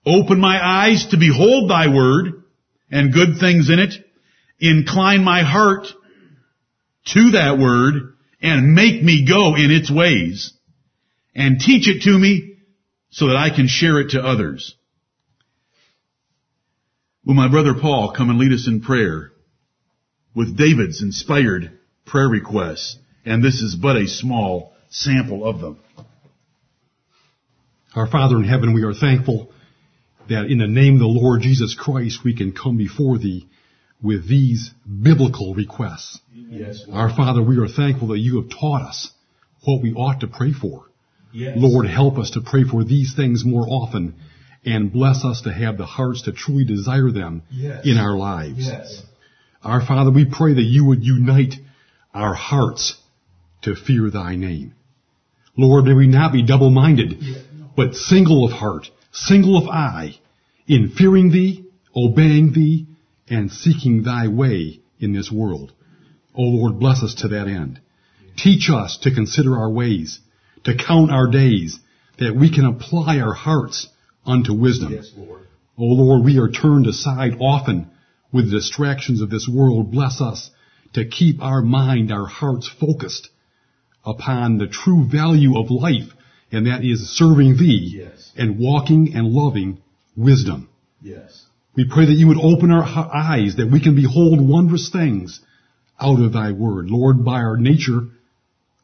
Open 0.07 0.39
my 0.39 0.59
eyes 0.63 1.07
to 1.11 1.17
behold 1.17 1.71
thy 1.71 1.89
word 1.89 2.45
and 2.91 3.13
good 3.13 3.39
things 3.41 3.71
in 3.71 3.79
it. 3.79 3.95
Incline 4.61 5.25
my 5.25 5.43
heart 5.43 5.87
to 7.07 7.31
that 7.33 7.59
word 7.59 8.15
and 8.43 8.75
make 8.75 9.03
me 9.03 9.27
go 9.27 9.55
in 9.57 9.71
its 9.71 9.91
ways 9.91 10.53
and 11.35 11.59
teach 11.59 11.89
it 11.89 12.03
to 12.03 12.19
me 12.19 12.59
so 13.11 13.29
that 13.29 13.37
I 13.37 13.55
can 13.55 13.67
share 13.67 14.01
it 14.01 14.11
to 14.11 14.21
others. 14.21 14.75
Will 17.25 17.35
my 17.35 17.49
brother 17.49 17.75
Paul 17.75 18.13
come 18.15 18.29
and 18.29 18.39
lead 18.39 18.53
us 18.53 18.69
in 18.69 18.83
prayer 18.83 19.33
with 20.35 20.59
David's 20.59 21.03
inspired 21.03 21.79
prayer 22.05 22.29
requests? 22.29 22.99
And 23.25 23.43
this 23.43 23.63
is 23.63 23.75
but 23.75 23.97
a 23.97 24.07
small 24.07 24.75
sample 24.91 25.47
of 25.47 25.61
them. 25.61 25.79
Our 27.95 28.07
Father 28.07 28.37
in 28.37 28.45
heaven, 28.45 28.75
we 28.75 28.83
are 28.83 28.93
thankful 28.93 29.54
that 30.29 30.47
in 30.47 30.59
the 30.59 30.67
name 30.67 30.95
of 30.95 31.01
the 31.01 31.07
Lord 31.07 31.43
Jesus 31.43 31.75
Christ 31.79 32.21
we 32.25 32.37
can 32.37 32.53
come 32.53 32.77
before 32.77 33.19
thee 33.19 33.47
with 34.03 34.29
these 34.29 34.71
biblical 35.03 35.55
requests. 35.55 36.21
Yes, 36.33 36.85
Our 36.93 37.15
Father, 37.15 37.43
we 37.43 37.59
are 37.59 37.69
thankful 37.69 38.09
that 38.09 38.19
you 38.19 38.41
have 38.41 38.51
taught 38.51 38.83
us 38.83 39.11
what 39.65 39.83
we 39.83 39.93
ought 39.93 40.21
to 40.21 40.27
pray 40.27 40.53
for. 40.53 40.85
Yes. 41.33 41.57
Lord, 41.59 41.87
help 41.87 42.19
us 42.19 42.31
to 42.33 42.41
pray 42.41 42.65
for 42.65 42.85
these 42.85 43.15
things 43.17 43.45
more 43.45 43.67
often 43.67 44.15
and 44.65 44.93
bless 44.93 45.25
us 45.25 45.43
to 45.43 45.53
have 45.53 45.79
the 45.79 45.87
hearts 45.87 46.23
to 46.23 46.33
truly 46.33 46.65
desire 46.65 47.11
them 47.11 47.43
yes. 47.51 47.85
in 47.85 47.99
our 47.99 48.17
lives. 48.17 48.67
Yes. 48.67 49.03
Our 49.63 49.85
Father, 49.85 50.11
we 50.11 50.27
pray 50.31 50.55
that 50.55 50.63
you 50.63 50.85
would 50.87 51.03
unite 51.03 51.55
our 52.13 52.35
hearts 52.35 52.97
to 53.63 53.75
fear 53.75 54.11
thy 54.11 54.37
name. 54.37 54.75
Lord, 55.57 55.85
may 55.85 55.95
we 55.95 56.07
not 56.07 56.33
be 56.33 56.47
double-minded, 56.47 57.23
but 57.77 57.95
single 57.95 58.45
of 58.45 58.53
heart, 58.53 58.89
single 59.15 59.57
of 59.57 59.69
eye, 59.69 60.19
in 60.67 60.91
fearing 60.91 61.31
thee, 61.31 61.65
obeying 61.97 62.53
thee, 62.53 62.87
and 63.29 63.51
seeking 63.51 64.03
thy 64.03 64.29
way 64.29 64.81
in 64.99 65.13
this 65.13 65.31
world. 65.31 65.73
O 66.35 66.43
oh 66.43 66.49
Lord, 66.49 66.81
bless 66.81 67.03
us 67.03 67.15
to 67.17 67.29
that 67.29 67.47
end. 67.47 67.81
Teach 68.37 68.69
us 68.69 68.99
to 69.03 69.15
consider 69.15 69.57
our 69.57 69.71
ways, 69.71 70.19
to 70.65 70.77
count 70.77 71.13
our 71.13 71.31
days, 71.31 71.79
that 72.19 72.35
we 72.35 72.53
can 72.53 72.65
apply 72.65 73.21
our 73.21 73.33
hearts 73.33 73.89
unto 74.27 74.53
wisdom. 74.53 74.93
Yes, 74.93 75.11
Lord. 75.17 75.43
O 75.79 75.85
oh 75.85 75.95
Lord, 75.95 76.25
we 76.25 76.39
are 76.39 76.51
turned 76.51 76.87
aside 76.87 77.35
often 77.41 77.91
with 78.33 78.47
the 78.47 78.59
distractions 78.59 79.21
of 79.21 79.31
this 79.31 79.49
world. 79.49 79.93
Bless 79.93 80.21
us 80.21 80.51
to 80.95 81.05
keep 81.05 81.41
our 81.41 81.63
mind, 81.63 82.13
our 82.13 82.27
hearts 82.27 82.69
focused 82.69 83.29
upon 84.05 84.59
the 84.59 84.67
true 84.67 85.07
value 85.09 85.59
of 85.59 85.71
life, 85.71 86.13
and 86.55 86.67
that 86.67 86.85
is 86.85 87.17
serving 87.17 87.57
Thee 87.57 88.03
yes. 88.03 88.33
and 88.37 88.59
walking 88.59 89.15
and 89.15 89.29
loving 89.29 89.83
wisdom. 90.17 90.69
Yes. 91.03 91.45
We 91.77 91.87
pray 91.91 92.07
that 92.07 92.13
you 92.13 92.29
would 92.29 92.39
open 92.41 92.71
our 92.71 92.85
eyes 92.85 93.57
that 93.57 93.71
we 93.71 93.81
can 93.81 93.97
behold 93.97 94.47
wondrous 94.47 94.91
things 94.91 95.41
out 96.01 96.21
of 96.21 96.33
Thy 96.33 96.53
Word. 96.53 96.87
Lord, 96.89 97.25
by 97.25 97.41
our 97.41 97.57
nature, 97.57 98.03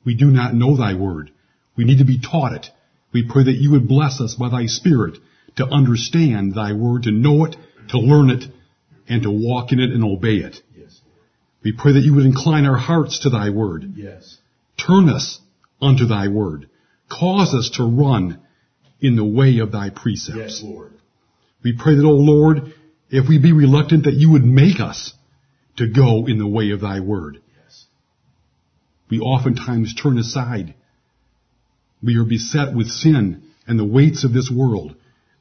we 0.04 0.16
do 0.16 0.26
not 0.26 0.54
know 0.54 0.76
Thy 0.76 0.94
Word. 0.94 1.30
We 1.76 1.84
need 1.84 1.98
to 1.98 2.04
be 2.04 2.20
taught 2.20 2.52
it. 2.52 2.66
We 3.12 3.28
pray 3.28 3.44
that 3.44 3.56
you 3.56 3.72
would 3.72 3.88
bless 3.88 4.20
us 4.20 4.34
by 4.34 4.50
Thy 4.50 4.66
Spirit 4.66 5.18
to 5.56 5.66
understand 5.66 6.54
thy 6.54 6.72
word, 6.72 7.04
to 7.04 7.10
know 7.10 7.44
it, 7.44 7.56
to 7.88 7.98
learn 7.98 8.30
it, 8.30 8.44
and 9.08 9.22
to 9.22 9.30
walk 9.30 9.72
in 9.72 9.80
it 9.80 9.90
and 9.90 10.04
obey 10.04 10.36
it. 10.36 10.56
Yes. 10.76 11.00
We 11.62 11.72
pray 11.76 11.92
that 11.94 12.00
you 12.00 12.14
would 12.14 12.24
incline 12.24 12.66
our 12.66 12.76
hearts 12.76 13.20
to 13.20 13.30
thy 13.30 13.50
word. 13.50 13.92
Yes. 13.96 14.38
Turn 14.78 15.08
us 15.08 15.40
unto 15.82 16.06
thy 16.06 16.28
word. 16.28 16.69
Cause 17.10 17.54
us 17.54 17.70
to 17.74 17.84
run 17.84 18.40
in 19.00 19.16
the 19.16 19.24
way 19.24 19.58
of 19.58 19.72
thy 19.72 19.90
precepts. 19.90 20.38
Yes, 20.38 20.60
Lord. 20.62 20.92
We 21.62 21.76
pray 21.78 21.96
that, 21.96 22.04
O 22.04 22.12
Lord, 22.12 22.72
if 23.10 23.28
we 23.28 23.38
be 23.38 23.52
reluctant, 23.52 24.04
that 24.04 24.14
you 24.14 24.30
would 24.32 24.44
make 24.44 24.80
us 24.80 25.12
to 25.76 25.88
go 25.88 26.26
in 26.26 26.38
the 26.38 26.46
way 26.46 26.70
of 26.70 26.80
thy 26.80 27.00
word. 27.00 27.40
Yes. 27.64 27.86
We 29.10 29.18
oftentimes 29.18 29.94
turn 29.94 30.18
aside. 30.18 30.74
We 32.02 32.16
are 32.16 32.24
beset 32.24 32.74
with 32.74 32.88
sin 32.88 33.42
and 33.66 33.78
the 33.78 33.84
weights 33.84 34.24
of 34.24 34.32
this 34.32 34.50
world. 34.54 34.94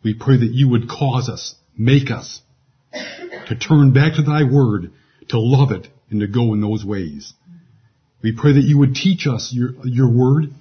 We 0.04 0.14
pray 0.14 0.38
that 0.38 0.52
you 0.52 0.70
would 0.70 0.90
cause 0.90 1.30
us, 1.30 1.56
make 1.78 2.10
us, 2.10 2.42
to 2.92 3.56
turn 3.56 3.94
back 3.94 4.16
to 4.16 4.24
thy 4.24 4.44
word, 4.44 4.92
to 5.30 5.40
love 5.40 5.72
it, 5.72 5.88
and 6.10 6.22
to 6.22 6.28
go 6.28 6.54
in 6.54 6.62
those 6.62 6.84
ways. 6.84 7.34
We 8.22 8.34
pray 8.38 8.54
that 8.54 8.64
you 8.64 8.78
would 8.80 8.96
teach 8.96 9.28
us 9.28 9.52
your, 9.54 9.72
your 9.86 10.10
word 10.10 10.54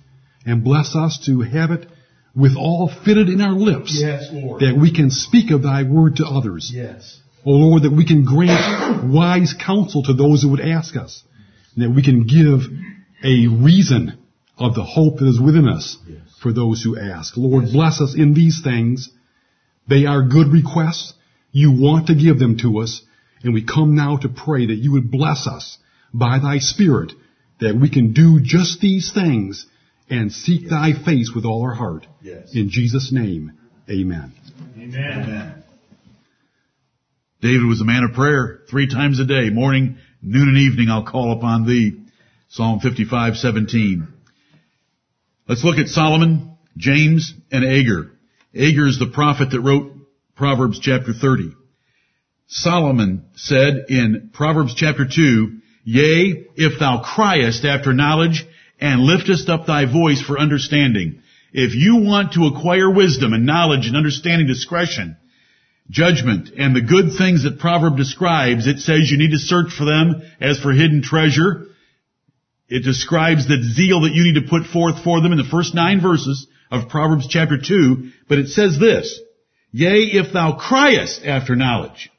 and 0.49 0.65
bless 0.65 0.95
us 0.95 1.21
to 1.27 1.41
have 1.41 1.71
it 1.71 1.87
with 2.35 2.57
all 2.57 2.91
fitted 3.05 3.29
in 3.29 3.41
our 3.41 3.53
lips. 3.53 3.99
Yes, 4.01 4.29
Lord. 4.33 4.61
That 4.61 4.79
we 4.81 4.95
can 4.95 5.11
speak 5.11 5.51
of 5.51 5.63
thy 5.63 5.83
word 5.83 6.17
to 6.17 6.27
others. 6.27 6.71
Yes. 6.75 7.21
O 7.45 7.51
Lord, 7.51 7.83
that 7.83 7.93
we 7.93 8.07
can 8.07 8.25
grant 8.25 9.13
wise 9.13 9.55
counsel 9.55 10.03
to 10.05 10.13
those 10.15 10.43
who 10.43 10.51
would 10.51 10.61
ask 10.61 10.97
us. 10.97 11.23
And 11.75 11.85
that 11.85 11.95
we 11.95 12.03
can 12.03 12.27
give 12.27 12.61
a 13.25 13.47
reason 13.49 14.19
of 14.59 14.75
the 14.75 14.85
hope 14.85 15.19
that 15.19 15.29
is 15.29 15.41
within 15.41 15.69
us. 15.69 15.97
Yes. 16.07 16.19
for 16.43 16.53
those 16.53 16.83
who 16.83 16.99
ask. 16.99 17.37
Lord, 17.37 17.65
bless 17.73 18.01
us 18.01 18.15
in 18.17 18.35
these 18.35 18.61
things. 18.63 19.11
They 19.89 20.07
are 20.07 20.23
good 20.23 20.49
requests. 20.49 21.15
You 21.51 21.73
want 21.73 22.07
to 22.09 22.15
give 22.15 22.39
them 22.39 22.59
to 22.59 22.79
us. 22.79 23.03
And 23.43 23.55
we 23.55 23.65
come 23.65 23.95
now 23.95 24.17
to 24.19 24.29
pray 24.29 24.67
that 24.67 24.75
you 24.75 24.93
would 24.93 25.11
bless 25.11 25.47
us 25.47 25.79
by 26.13 26.39
thy 26.39 26.59
Spirit 26.59 27.13
that 27.61 27.75
we 27.75 27.91
can 27.91 28.13
do 28.13 28.41
just 28.41 28.81
these 28.81 29.13
things 29.13 29.67
and 30.11 30.33
seek 30.33 30.69
thy 30.69 30.93
face 30.93 31.33
with 31.35 31.45
all 31.45 31.63
our 31.63 31.75
heart. 31.75 32.07
Yes. 32.23 32.55
In 32.55 32.71
Jesus' 32.71 33.13
name, 33.13 33.53
amen. 33.91 34.33
Amen. 34.77 35.65
David 37.41 37.67
was 37.67 37.81
a 37.81 37.85
man 37.85 38.05
of 38.05 38.15
prayer 38.15 38.61
three 38.69 38.89
times 38.89 39.21
a 39.21 39.25
day, 39.25 39.51
morning, 39.51 39.99
noon, 40.23 40.49
and 40.49 40.59
evening. 40.59 40.89
I'll 40.91 41.05
call 41.05 41.33
upon 41.33 41.67
thee. 41.67 42.01
Psalm 42.49 42.81
55, 42.81 43.37
17. 43.37 44.09
Let's 45.49 45.63
look 45.63 45.79
at 45.79 45.89
Solomon, 45.89 46.57
James, 46.77 47.35
and 47.53 47.65
Agur. 47.65 48.11
Agur 48.55 48.87
is 48.87 48.99
the 48.99 49.11
prophet 49.13 49.51
that 49.51 49.61
wrote 49.61 49.93
Proverbs 50.35 50.81
chapter 50.81 51.13
30. 51.13 51.53
Solomon 52.47 53.27
said 53.35 53.85
in 53.89 54.31
Proverbs 54.33 54.75
chapter 54.75 55.07
2, 55.07 55.59
Yea, 55.85 56.47
if 56.57 56.81
thou 56.81 57.03
criest 57.05 57.65
after 57.65 57.93
knowledge 57.93 58.47
and 58.81 59.01
liftest 59.01 59.49
up 59.49 59.67
thy 59.67 59.91
voice 59.91 60.23
for 60.23 60.39
understanding. 60.39 61.23
If 61.53 61.75
you 61.75 62.05
want 62.05 62.33
to 62.33 62.47
acquire 62.47 62.91
wisdom 62.91 63.33
and 63.33 63.47
knowledge 63.47 63.87
and 63.87 63.97
understanding 63.97 64.47
discretion, 64.47 65.17
judgment, 65.91 66.51
and 66.57 66.77
the 66.77 66.83
good 66.83 67.17
things 67.17 67.45
that 67.45 67.59
proverb 67.59 67.97
describes, 67.97 68.67
it 68.67 68.79
says 68.79 69.11
you 69.11 69.19
need 69.19 69.31
to 69.31 69.39
search 69.39 69.73
for 69.73 69.85
them 69.85 70.23
as 70.41 70.61
for 70.61 70.73
hidden 70.73 71.03
treasure. 71.03 71.67
It 72.69 72.85
describes 72.85 73.49
the 73.49 73.63
zeal 73.63 74.03
that 74.03 74.13
you 74.13 74.25
need 74.25 74.41
to 74.41 74.49
put 74.49 74.67
forth 74.67 75.03
for 75.03 75.23
them 75.23 75.33
in 75.33 75.39
the 75.39 75.45
first 75.51 75.75
nine 75.75 76.01
verses 76.01 76.47
of 76.71 76.91
Proverbs 76.91 77.27
chapter 77.29 77.57
2, 77.59 78.11
but 78.29 78.39
it 78.39 78.49
says 78.49 78.79
this, 78.79 79.19
Yea, 79.73 80.05
if 80.13 80.33
thou 80.33 80.53
criest 80.59 81.25
after 81.25 81.57
knowledge. 81.57 82.11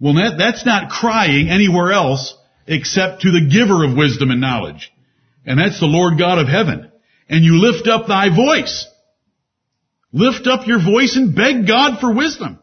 Well, 0.00 0.14
that, 0.14 0.36
that's 0.38 0.64
not 0.64 0.90
crying 0.90 1.48
anywhere 1.48 1.92
else 1.92 2.34
except 2.66 3.22
to 3.22 3.32
the 3.32 3.48
giver 3.50 3.84
of 3.84 3.96
wisdom 3.96 4.30
and 4.30 4.40
knowledge. 4.40 4.92
And 5.44 5.58
that's 5.58 5.80
the 5.80 5.86
Lord 5.86 6.18
God 6.18 6.38
of 6.38 6.48
heaven. 6.48 6.90
And 7.28 7.44
you 7.44 7.60
lift 7.60 7.88
up 7.88 8.06
thy 8.06 8.34
voice. 8.34 8.86
Lift 10.12 10.46
up 10.46 10.66
your 10.66 10.82
voice 10.82 11.16
and 11.16 11.34
beg 11.34 11.66
God 11.66 12.00
for 12.00 12.14
wisdom. 12.14 12.58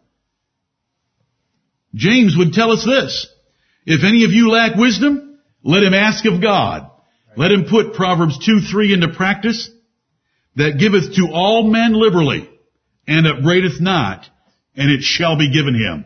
James 1.95 2.35
would 2.37 2.53
tell 2.53 2.71
us 2.71 2.85
this. 2.85 3.27
If 3.85 4.03
any 4.03 4.25
of 4.25 4.31
you 4.31 4.51
lack 4.51 4.75
wisdom, 4.75 5.39
let 5.63 5.83
him 5.83 5.93
ask 5.93 6.25
of 6.25 6.41
God. 6.41 6.91
Let 7.37 7.51
him 7.51 7.65
put 7.69 7.93
Proverbs 7.93 8.45
2, 8.45 8.59
3 8.59 8.93
into 8.93 9.13
practice 9.13 9.69
that 10.55 10.79
giveth 10.79 11.15
to 11.15 11.29
all 11.31 11.69
men 11.69 11.93
liberally 11.93 12.49
and 13.07 13.25
upbraideth 13.25 13.79
not, 13.79 14.25
and 14.75 14.91
it 14.91 15.01
shall 15.01 15.37
be 15.37 15.53
given 15.53 15.75
him. 15.75 16.05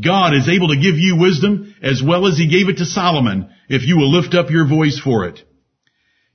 God 0.00 0.34
is 0.34 0.48
able 0.48 0.68
to 0.68 0.76
give 0.76 0.96
you 0.96 1.16
wisdom 1.18 1.74
as 1.82 2.02
well 2.06 2.26
as 2.26 2.36
he 2.36 2.48
gave 2.48 2.68
it 2.68 2.78
to 2.78 2.84
Solomon 2.84 3.50
if 3.68 3.82
you 3.86 3.96
will 3.96 4.12
lift 4.12 4.34
up 4.34 4.50
your 4.50 4.68
voice 4.68 5.00
for 5.02 5.26
it. 5.26 5.40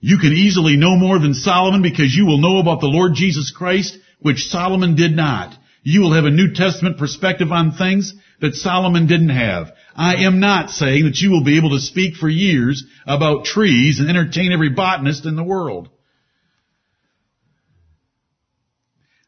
You 0.02 0.18
can 0.18 0.34
easily 0.34 0.78
know 0.78 0.98
more 0.98 1.20
than 1.20 1.36
Solomon 1.36 1.84
because 1.84 2.14
you 2.14 2.26
will 2.26 2.40
know 2.40 2.60
about 2.60 2.82
the 2.82 2.88
Lord 2.88 3.14
Jesus 3.14 3.52
Christ, 3.52 3.96
which 4.20 4.48
Solomon 4.48 4.96
did 4.96 5.16
not. 5.16 5.56
You 5.84 6.02
will 6.02 6.14
have 6.14 6.26
a 6.26 6.32
New 6.32 6.54
Testament 6.54 6.98
perspective 6.98 7.52
on 7.52 7.72
things 7.74 8.14
that 8.42 8.56
Solomon 8.56 9.06
didn't 9.06 9.30
have. 9.30 9.72
I 9.96 10.26
am 10.26 10.40
not 10.40 10.72
saying 10.72 11.06
that 11.06 11.20
you 11.20 11.30
will 11.30 11.44
be 11.44 11.58
able 11.58 11.72
to 11.72 11.80
speak 11.80 12.16
for 12.16 12.28
years 12.28 12.84
about 13.06 13.46
trees 13.46 14.00
and 14.00 14.10
entertain 14.10 14.52
every 14.52 14.70
botanist 14.70 15.28
in 15.28 15.36
the 15.36 15.44
world. 15.44 15.90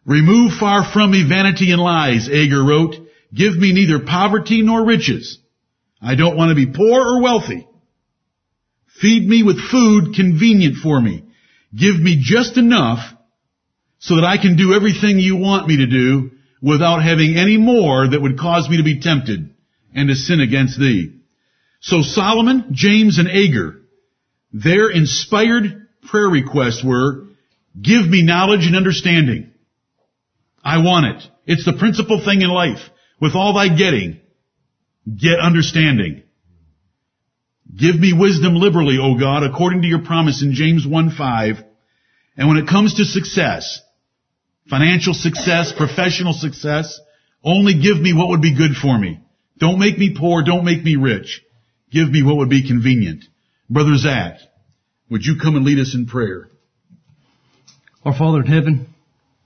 Remove 0.06 0.54
far 0.60 0.84
from 0.84 1.12
me 1.12 1.28
vanity 1.28 1.72
and 1.72 1.82
lies, 1.82 2.28
Agur 2.28 2.66
wrote. 2.66 2.96
Give 3.34 3.56
me 3.56 3.74
neither 3.74 4.00
poverty 4.00 4.64
nor 4.64 4.86
riches. 4.86 5.38
I 6.02 6.16
don't 6.16 6.36
want 6.36 6.50
to 6.50 6.56
be 6.56 6.72
poor 6.72 7.02
or 7.02 7.22
wealthy. 7.22 7.68
Feed 9.02 9.28
me 9.28 9.44
with 9.44 9.60
food 9.60 10.16
convenient 10.16 10.78
for 10.78 11.00
me. 11.00 11.24
Give 11.76 12.00
me 12.00 12.20
just 12.22 12.58
enough 12.58 13.00
so 14.00 14.16
that 14.16 14.26
I 14.26 14.38
can 14.38 14.56
do 14.56 14.74
everything 14.74 15.20
you 15.20 15.38
want 15.38 15.68
me 15.68 15.78
to 15.78 15.88
do 15.88 16.32
without 16.62 17.04
having 17.04 17.36
any 17.38 17.58
more 17.58 18.08
that 18.08 18.22
would 18.22 18.38
cause 18.38 18.70
me 18.70 18.78
to 18.78 18.84
be 18.84 19.02
tempted 19.02 19.54
and 19.96 20.10
to 20.10 20.16
sin 20.16 20.40
against 20.40 20.80
thee. 20.80 21.20
So 21.82 22.02
Solomon, 22.02 22.68
James, 22.72 23.18
and 23.20 23.28
Agur, 23.28 23.82
their 24.54 24.90
inspired 24.90 25.88
prayer 26.10 26.30
requests 26.30 26.84
were, 26.84 27.28
give 27.82 28.08
me 28.08 28.24
knowledge 28.24 28.66
and 28.66 28.76
understanding. 28.76 29.52
I 30.64 30.78
want 30.78 31.18
it. 31.18 31.30
It's 31.46 31.66
the 31.66 31.74
principal 31.74 32.24
thing 32.24 32.42
in 32.42 32.50
life. 32.50 32.80
With 33.20 33.36
all 33.36 33.54
thy 33.54 33.76
getting, 33.76 34.22
get 35.06 35.40
understanding. 35.40 36.24
Give 37.76 38.00
me 38.00 38.14
wisdom 38.14 38.56
liberally, 38.56 38.98
O 39.02 39.18
God, 39.20 39.44
according 39.44 39.82
to 39.82 39.88
your 39.88 40.04
promise 40.04 40.44
in 40.44 40.54
James 40.54 40.86
1-5. 40.86 41.64
And 42.38 42.48
when 42.48 42.58
it 42.58 42.68
comes 42.68 42.96
to 42.96 43.06
success, 43.06 43.82
financial 44.70 45.14
success, 45.14 45.74
professional 45.76 46.34
success, 46.34 47.00
only 47.44 47.74
give 47.74 48.00
me 48.00 48.14
what 48.14 48.30
would 48.30 48.42
be 48.42 48.56
good 48.56 48.76
for 48.76 48.98
me. 48.98 49.20
Don't 49.58 49.80
make 49.80 49.98
me 49.98 50.16
poor, 50.18 50.44
don't 50.44 50.66
make 50.66 50.84
me 50.84 50.96
rich. 50.96 51.42
Give 51.92 52.10
me 52.10 52.24
what 52.24 52.38
would 52.38 52.50
be 52.50 52.68
convenient. 52.68 53.24
Brother 53.70 53.98
Zach, 53.98 54.40
would 55.10 55.26
you 55.26 55.36
come 55.42 55.56
and 55.56 55.66
lead 55.66 55.80
us 55.80 55.94
in 55.96 56.06
prayer? 56.06 56.50
Our 58.06 58.18
Father 58.18 58.42
in 58.42 58.48
heaven, 58.48 58.94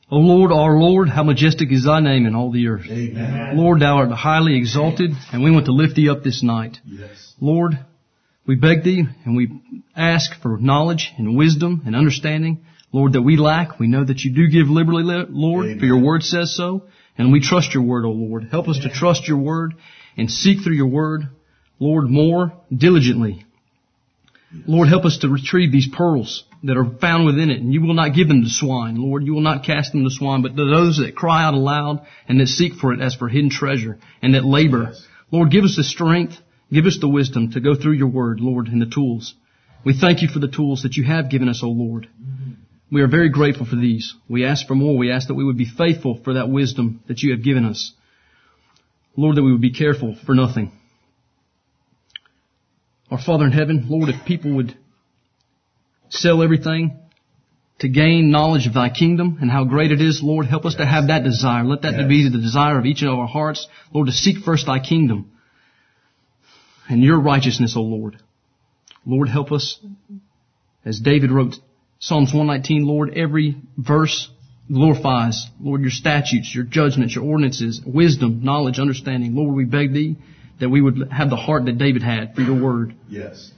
O 0.10 0.18
Lord, 0.18 0.52
our 0.52 0.78
Lord, 0.78 1.10
how 1.10 1.24
majestic 1.24 1.72
is 1.72 1.84
thy 1.84 2.00
name 2.00 2.26
in 2.26 2.34
all 2.34 2.52
the 2.52 2.68
earth. 2.68 2.86
Amen. 2.90 3.58
Lord, 3.58 3.82
thou 3.82 3.98
art 3.98 4.12
highly 4.12 4.58
exalted, 4.58 5.12
and 5.32 5.44
we 5.44 5.52
want 5.52 5.66
to 5.66 5.74
lift 5.74 5.96
thee 5.96 6.10
up 6.10 6.24
this 6.24 6.42
night. 6.42 6.78
Yes. 6.86 7.34
Lord, 7.42 7.78
we 8.48 8.56
beg 8.56 8.84
thee 8.84 9.04
and 9.26 9.36
we 9.36 9.62
ask 9.96 10.32
for 10.42 10.58
knowledge 10.58 11.12
and 11.18 11.36
wisdom 11.36 11.84
and 11.86 11.96
understanding. 11.96 12.66
Lord, 12.94 13.14
that 13.14 13.22
we 13.22 13.36
lack. 13.36 13.80
We 13.80 13.88
know 13.88 14.06
that 14.06 14.22
you 14.22 14.34
do 14.34 14.48
give 14.48 14.70
liberally, 14.70 15.04
Lord, 15.04 15.66
Amen. 15.66 15.80
for 15.80 15.86
your 15.86 16.02
word 16.02 16.24
says 16.24 16.56
so. 16.56 16.84
And 17.18 17.32
we 17.32 17.42
trust 17.42 17.74
your 17.74 17.84
word, 17.84 18.06
O 18.06 18.12
Lord. 18.12 18.48
Help 18.50 18.70
us 18.70 18.80
to 18.80 18.90
trust 18.90 19.28
your 19.28 19.38
word 19.38 19.74
and 20.16 20.32
seek 20.32 20.64
through 20.64 20.76
your 20.76 20.88
word, 20.88 21.24
Lord, 21.80 22.10
more 22.10 22.54
diligently. 22.76 23.44
Lord, 24.66 24.88
help 24.88 25.04
us 25.04 25.18
to 25.20 25.30
retrieve 25.30 25.72
these 25.72 25.90
pearls 25.92 26.46
that 26.64 26.78
are 26.78 26.98
found 27.00 27.26
within 27.26 27.50
it, 27.50 27.60
and 27.60 27.74
you 27.74 27.82
will 27.82 27.94
not 27.94 28.16
give 28.16 28.28
them 28.28 28.44
to 28.44 28.50
swine. 28.50 28.96
Lord, 28.96 29.26
you 29.26 29.34
will 29.34 29.42
not 29.42 29.66
cast 29.66 29.92
them 29.92 30.04
to 30.04 30.10
swine, 30.10 30.42
but 30.42 30.56
to 30.56 30.66
those 30.66 30.98
that 30.98 31.16
cry 31.16 31.44
out 31.44 31.54
aloud 31.54 32.06
and 32.28 32.40
that 32.40 32.48
seek 32.48 32.74
for 32.74 32.94
it 32.94 33.02
as 33.02 33.14
for 33.14 33.28
hidden 33.28 33.50
treasure 33.50 34.00
and 34.22 34.34
that 34.34 34.46
labor. 34.46 34.94
Lord, 35.32 35.52
give 35.52 35.66
us 35.66 35.76
the 35.76 35.84
strength, 35.84 36.38
give 36.72 36.86
us 36.86 36.98
the 37.00 37.08
wisdom 37.08 37.52
to 37.52 37.60
go 37.60 37.76
through 37.76 37.94
your 37.94 38.08
word, 38.10 38.40
Lord, 38.40 38.68
and 38.68 38.82
the 38.82 38.92
tools. 38.94 39.34
We 39.86 39.94
thank 39.98 40.22
you 40.22 40.28
for 40.28 40.40
the 40.40 40.48
tools 40.50 40.84
that 40.84 40.96
you 40.98 41.06
have 41.06 41.30
given 41.30 41.50
us, 41.50 41.62
O 41.64 41.70
Lord. 41.70 42.10
We 42.92 43.02
are 43.02 43.08
very 43.08 43.30
grateful 43.30 43.66
for 43.66 43.76
these. 43.76 44.14
We 44.30 44.46
ask 44.46 44.66
for 44.68 44.76
more. 44.76 44.98
We 44.98 45.12
ask 45.12 45.28
that 45.28 45.36
we 45.36 45.44
would 45.44 45.58
be 45.58 45.66
faithful 45.66 46.20
for 46.24 46.34
that 46.34 46.50
wisdom 46.50 47.02
that 47.08 47.22
you 47.22 47.32
have 47.32 47.44
given 47.44 47.66
us. 47.66 47.94
Lord, 49.16 49.36
that 49.36 49.44
we 49.44 49.52
would 49.52 49.62
be 49.62 49.74
careful 49.74 50.16
for 50.26 50.36
nothing. 50.36 50.72
Our 53.10 53.20
Father 53.20 53.46
in 53.46 53.52
heaven, 53.52 53.86
Lord, 53.90 54.10
if 54.10 54.26
people 54.26 54.56
would 54.56 54.78
sell 56.10 56.42
everything 56.44 57.00
to 57.80 57.90
gain 57.90 58.32
knowledge 58.32 58.68
of 58.68 58.74
thy 58.74 58.90
kingdom 58.90 59.38
and 59.42 59.52
how 59.52 59.64
great 59.66 59.92
it 59.92 60.02
is, 60.02 60.22
Lord, 60.24 60.46
help 60.46 60.66
us 60.66 60.76
to 60.76 60.86
have 60.86 61.08
that 61.08 61.24
desire. 61.24 61.64
Let 61.64 61.84
that 61.84 61.98
Yes. 61.98 62.08
be 62.08 62.24
the 62.30 62.38
desire 62.38 62.80
of 62.80 62.86
each 62.86 63.04
of 63.04 63.18
our 63.18 63.28
hearts, 63.28 63.68
Lord, 63.94 64.08
to 64.08 64.14
seek 64.14 64.40
first 64.40 64.66
thy 64.66 64.80
kingdom 64.80 65.32
and 66.90 67.04
your 67.04 67.20
righteousness, 67.20 67.76
O 67.76 67.82
Lord. 67.82 68.18
Lord, 69.06 69.30
help 69.30 69.52
us, 69.52 69.80
as 70.86 71.00
David 71.00 71.32
wrote 71.32 71.56
Psalms 72.00 72.34
119, 72.34 72.86
Lord, 72.86 73.18
every 73.18 73.56
verse 73.78 74.30
glorifies, 74.72 75.48
Lord, 75.60 75.82
your 75.82 75.92
statutes, 75.92 76.54
your 76.54 76.66
judgments, 76.66 77.16
your 77.16 77.24
ordinances, 77.24 77.82
wisdom, 77.86 78.44
knowledge, 78.44 78.80
understanding. 78.80 79.36
Lord, 79.36 79.56
we 79.56 79.66
beg 79.66 79.94
thee 79.94 80.18
that 80.60 80.70
we 80.70 80.82
would 80.82 81.12
have 81.12 81.30
the 81.30 81.36
heart 81.36 81.66
that 81.66 81.78
David 81.78 82.04
had 82.04 82.36
for 82.36 82.42
your 82.42 82.62
word. 82.62 82.96
Yes. 83.10 83.52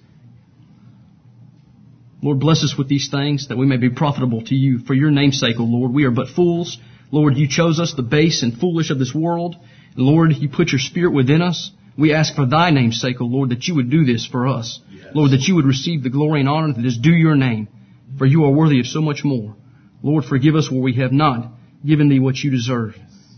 Lord, 2.22 2.40
bless 2.40 2.64
us 2.64 2.76
with 2.78 2.90
these 2.90 3.10
things 3.10 3.48
that 3.48 3.58
we 3.58 3.66
may 3.66 3.78
be 3.78 3.90
profitable 3.90 4.44
to 4.46 4.56
you 4.56 4.80
for 4.80 4.94
your 4.94 5.10
namesake, 5.10 5.56
O 5.58 5.64
Lord. 5.64 5.94
We 5.94 6.04
are 6.04 6.12
but 6.12 6.28
fools. 6.28 6.78
Lord, 7.12 7.38
you 7.38 7.48
chose 7.50 7.80
us, 7.80 7.94
the 7.96 8.04
base 8.04 8.44
and 8.44 8.58
foolish 8.58 8.92
of 8.92 9.00
this 9.00 9.14
world. 9.16 9.56
And 9.96 10.06
Lord, 10.06 10.34
you 10.34 10.50
put 10.50 10.72
your 10.72 10.80
spirit 10.80 11.14
within 11.14 11.42
us. 11.42 11.72
We 11.98 12.14
ask 12.14 12.36
for 12.36 12.46
thy 12.46 12.72
name's 12.72 13.02
sake, 13.02 13.20
O 13.20 13.26
Lord, 13.26 13.50
that 13.50 13.68
you 13.68 13.76
would 13.76 13.90
do 13.90 14.06
this 14.06 14.26
for 14.26 14.48
us. 14.48 14.80
Lord, 15.14 15.32
that 15.32 15.48
you 15.48 15.56
would 15.56 15.66
receive 15.66 16.04
the 16.04 16.10
glory 16.10 16.40
and 16.40 16.50
honor 16.50 16.74
that 16.74 16.86
is 16.86 16.98
due 16.98 17.14
your 17.14 17.36
name. 17.36 17.68
For 18.18 18.26
you 18.26 18.46
are 18.46 18.52
worthy 18.52 18.80
of 18.80 18.88
so 18.88 19.02
much 19.02 19.24
more. 19.24 19.56
Lord, 20.02 20.24
forgive 20.26 20.56
us 20.56 20.72
where 20.72 20.82
we 20.82 20.96
have 20.96 21.12
not 21.12 21.52
given 21.86 22.10
thee 22.10 22.20
what 22.20 22.38
you 22.38 22.52
deserve. 22.52 22.96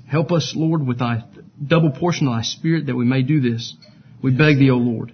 Help 0.08 0.32
us, 0.32 0.54
Lord, 0.56 0.86
with 0.86 1.00
thy 1.00 1.24
double 1.66 1.92
portion 1.92 2.28
of 2.28 2.34
thy 2.34 2.42
spirit 2.42 2.88
that 2.88 2.96
we 2.96 3.06
may 3.06 3.22
do 3.22 3.40
this. 3.40 3.76
We 4.22 4.32
beg 4.32 4.58
thee, 4.58 4.70
O 4.70 4.76
Lord. 4.76 5.14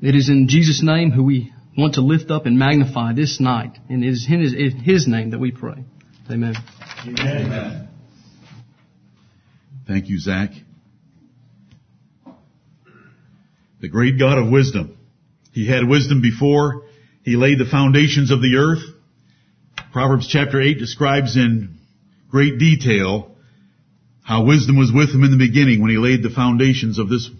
It 0.00 0.14
is 0.14 0.28
in 0.28 0.48
Jesus' 0.48 0.82
name 0.82 1.10
who 1.10 1.24
we 1.24 1.52
want 1.76 1.94
to 1.94 2.00
lift 2.00 2.30
up 2.30 2.46
and 2.46 2.58
magnify 2.58 3.14
this 3.14 3.40
night. 3.40 3.78
And 3.88 4.04
it 4.04 4.08
is 4.08 4.26
in 4.28 4.40
his, 4.40 4.54
in 4.54 4.78
his 4.78 5.08
name 5.08 5.30
that 5.30 5.38
we 5.38 5.50
pray. 5.50 5.84
Amen. 6.30 6.54
Amen. 7.06 7.87
Thank 9.88 10.10
you, 10.10 10.20
Zach. 10.20 10.50
The 13.80 13.88
great 13.88 14.18
God 14.18 14.36
of 14.36 14.50
wisdom. 14.50 14.98
He 15.52 15.66
had 15.66 15.88
wisdom 15.88 16.20
before 16.20 16.82
he 17.22 17.36
laid 17.36 17.58
the 17.58 17.64
foundations 17.64 18.30
of 18.30 18.42
the 18.42 18.56
earth. 18.56 18.82
Proverbs 19.90 20.28
chapter 20.28 20.60
8 20.60 20.78
describes 20.78 21.36
in 21.36 21.78
great 22.28 22.58
detail 22.58 23.34
how 24.22 24.44
wisdom 24.44 24.76
was 24.76 24.92
with 24.92 25.08
him 25.08 25.24
in 25.24 25.30
the 25.30 25.38
beginning 25.38 25.80
when 25.80 25.90
he 25.90 25.96
laid 25.96 26.22
the 26.22 26.28
foundations 26.28 26.98
of 26.98 27.08
this 27.08 27.30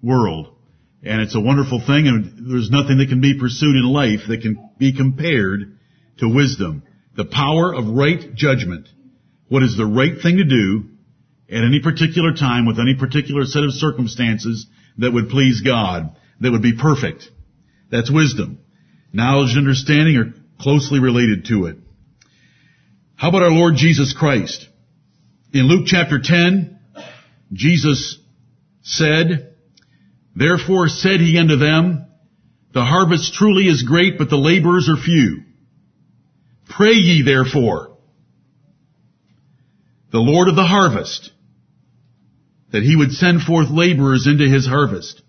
world. 0.00 0.54
And 1.02 1.20
it's 1.20 1.34
a 1.34 1.40
wonderful 1.40 1.80
thing 1.84 2.06
and 2.06 2.48
there's 2.48 2.70
nothing 2.70 2.98
that 2.98 3.08
can 3.08 3.20
be 3.20 3.40
pursued 3.40 3.74
in 3.74 3.92
life 3.92 4.20
that 4.28 4.42
can 4.42 4.70
be 4.78 4.92
compared 4.96 5.76
to 6.18 6.32
wisdom. 6.32 6.84
The 7.16 7.24
power 7.24 7.74
of 7.74 7.88
right 7.88 8.34
judgment. 8.36 8.86
What 9.48 9.64
is 9.64 9.76
the 9.76 9.86
right 9.86 10.22
thing 10.22 10.36
to 10.36 10.44
do 10.44 10.90
at 11.50 11.64
any 11.64 11.80
particular 11.80 12.34
time 12.34 12.66
with 12.66 12.78
any 12.78 12.94
particular 12.94 13.44
set 13.44 13.64
of 13.64 13.72
circumstances 13.72 14.66
that 14.98 15.12
would 15.12 15.30
please 15.30 15.62
God, 15.62 16.16
that 16.40 16.50
would 16.50 16.62
be 16.62 16.76
perfect. 16.76 17.28
That's 17.90 18.10
wisdom. 18.10 18.58
Knowledge 19.12 19.50
and 19.50 19.58
understanding 19.58 20.16
are 20.16 20.34
closely 20.60 21.00
related 21.00 21.46
to 21.46 21.66
it. 21.66 21.78
How 23.16 23.30
about 23.30 23.42
our 23.42 23.50
Lord 23.50 23.76
Jesus 23.76 24.12
Christ? 24.12 24.68
In 25.52 25.62
Luke 25.62 25.86
chapter 25.86 26.20
10, 26.22 26.78
Jesus 27.52 28.18
said, 28.82 29.54
Therefore 30.36 30.88
said 30.88 31.20
he 31.20 31.38
unto 31.38 31.56
them, 31.56 32.06
The 32.74 32.84
harvest 32.84 33.34
truly 33.34 33.64
is 33.64 33.82
great, 33.82 34.18
but 34.18 34.28
the 34.28 34.36
laborers 34.36 34.88
are 34.88 35.02
few. 35.02 35.44
Pray 36.68 36.92
ye 36.92 37.22
therefore, 37.22 37.96
the 40.12 40.18
Lord 40.18 40.48
of 40.48 40.56
the 40.56 40.64
harvest, 40.64 41.32
that 42.72 42.82
he 42.82 42.96
would 42.96 43.12
send 43.12 43.42
forth 43.42 43.70
laborers 43.70 44.26
into 44.26 44.48
his 44.48 44.66
harvest. 44.66 45.22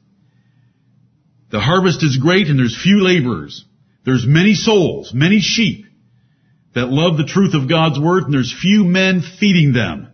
The 1.51 1.59
harvest 1.59 2.03
is 2.03 2.17
great 2.17 2.47
and 2.47 2.59
there's 2.59 2.79
few 2.81 3.03
laborers. 3.03 3.65
There's 4.05 4.25
many 4.27 4.53
souls, 4.53 5.13
many 5.13 5.39
sheep 5.39 5.85
that 6.75 6.89
love 6.89 7.17
the 7.17 7.25
truth 7.25 7.53
of 7.53 7.69
God's 7.69 7.99
word 7.99 8.23
and 8.23 8.33
there's 8.33 8.55
few 8.61 8.83
men 8.83 9.21
feeding 9.39 9.73
them. 9.73 10.09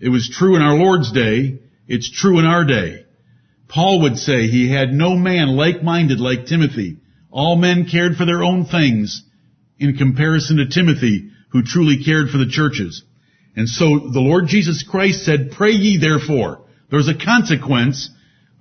It 0.00 0.10
was 0.10 0.28
true 0.28 0.56
in 0.56 0.62
our 0.62 0.76
Lord's 0.76 1.12
day. 1.12 1.60
It's 1.86 2.10
true 2.10 2.38
in 2.38 2.44
our 2.44 2.64
day. 2.64 3.04
Paul 3.68 4.02
would 4.02 4.16
say 4.18 4.46
he 4.46 4.70
had 4.70 4.92
no 4.92 5.16
man 5.16 5.48
like-minded 5.48 6.20
like 6.20 6.46
Timothy. 6.46 6.98
All 7.30 7.56
men 7.56 7.86
cared 7.90 8.16
for 8.16 8.24
their 8.24 8.42
own 8.42 8.64
things 8.64 9.22
in 9.78 9.96
comparison 9.96 10.58
to 10.58 10.68
Timothy 10.68 11.30
who 11.50 11.62
truly 11.62 12.04
cared 12.04 12.30
for 12.30 12.38
the 12.38 12.48
churches. 12.48 13.04
And 13.58 13.68
so 13.68 13.86
the 13.88 14.20
Lord 14.20 14.46
Jesus 14.46 14.84
Christ 14.88 15.24
said, 15.24 15.50
pray 15.50 15.72
ye 15.72 15.98
therefore. 15.98 16.62
There's 16.92 17.08
a 17.08 17.18
consequence 17.18 18.08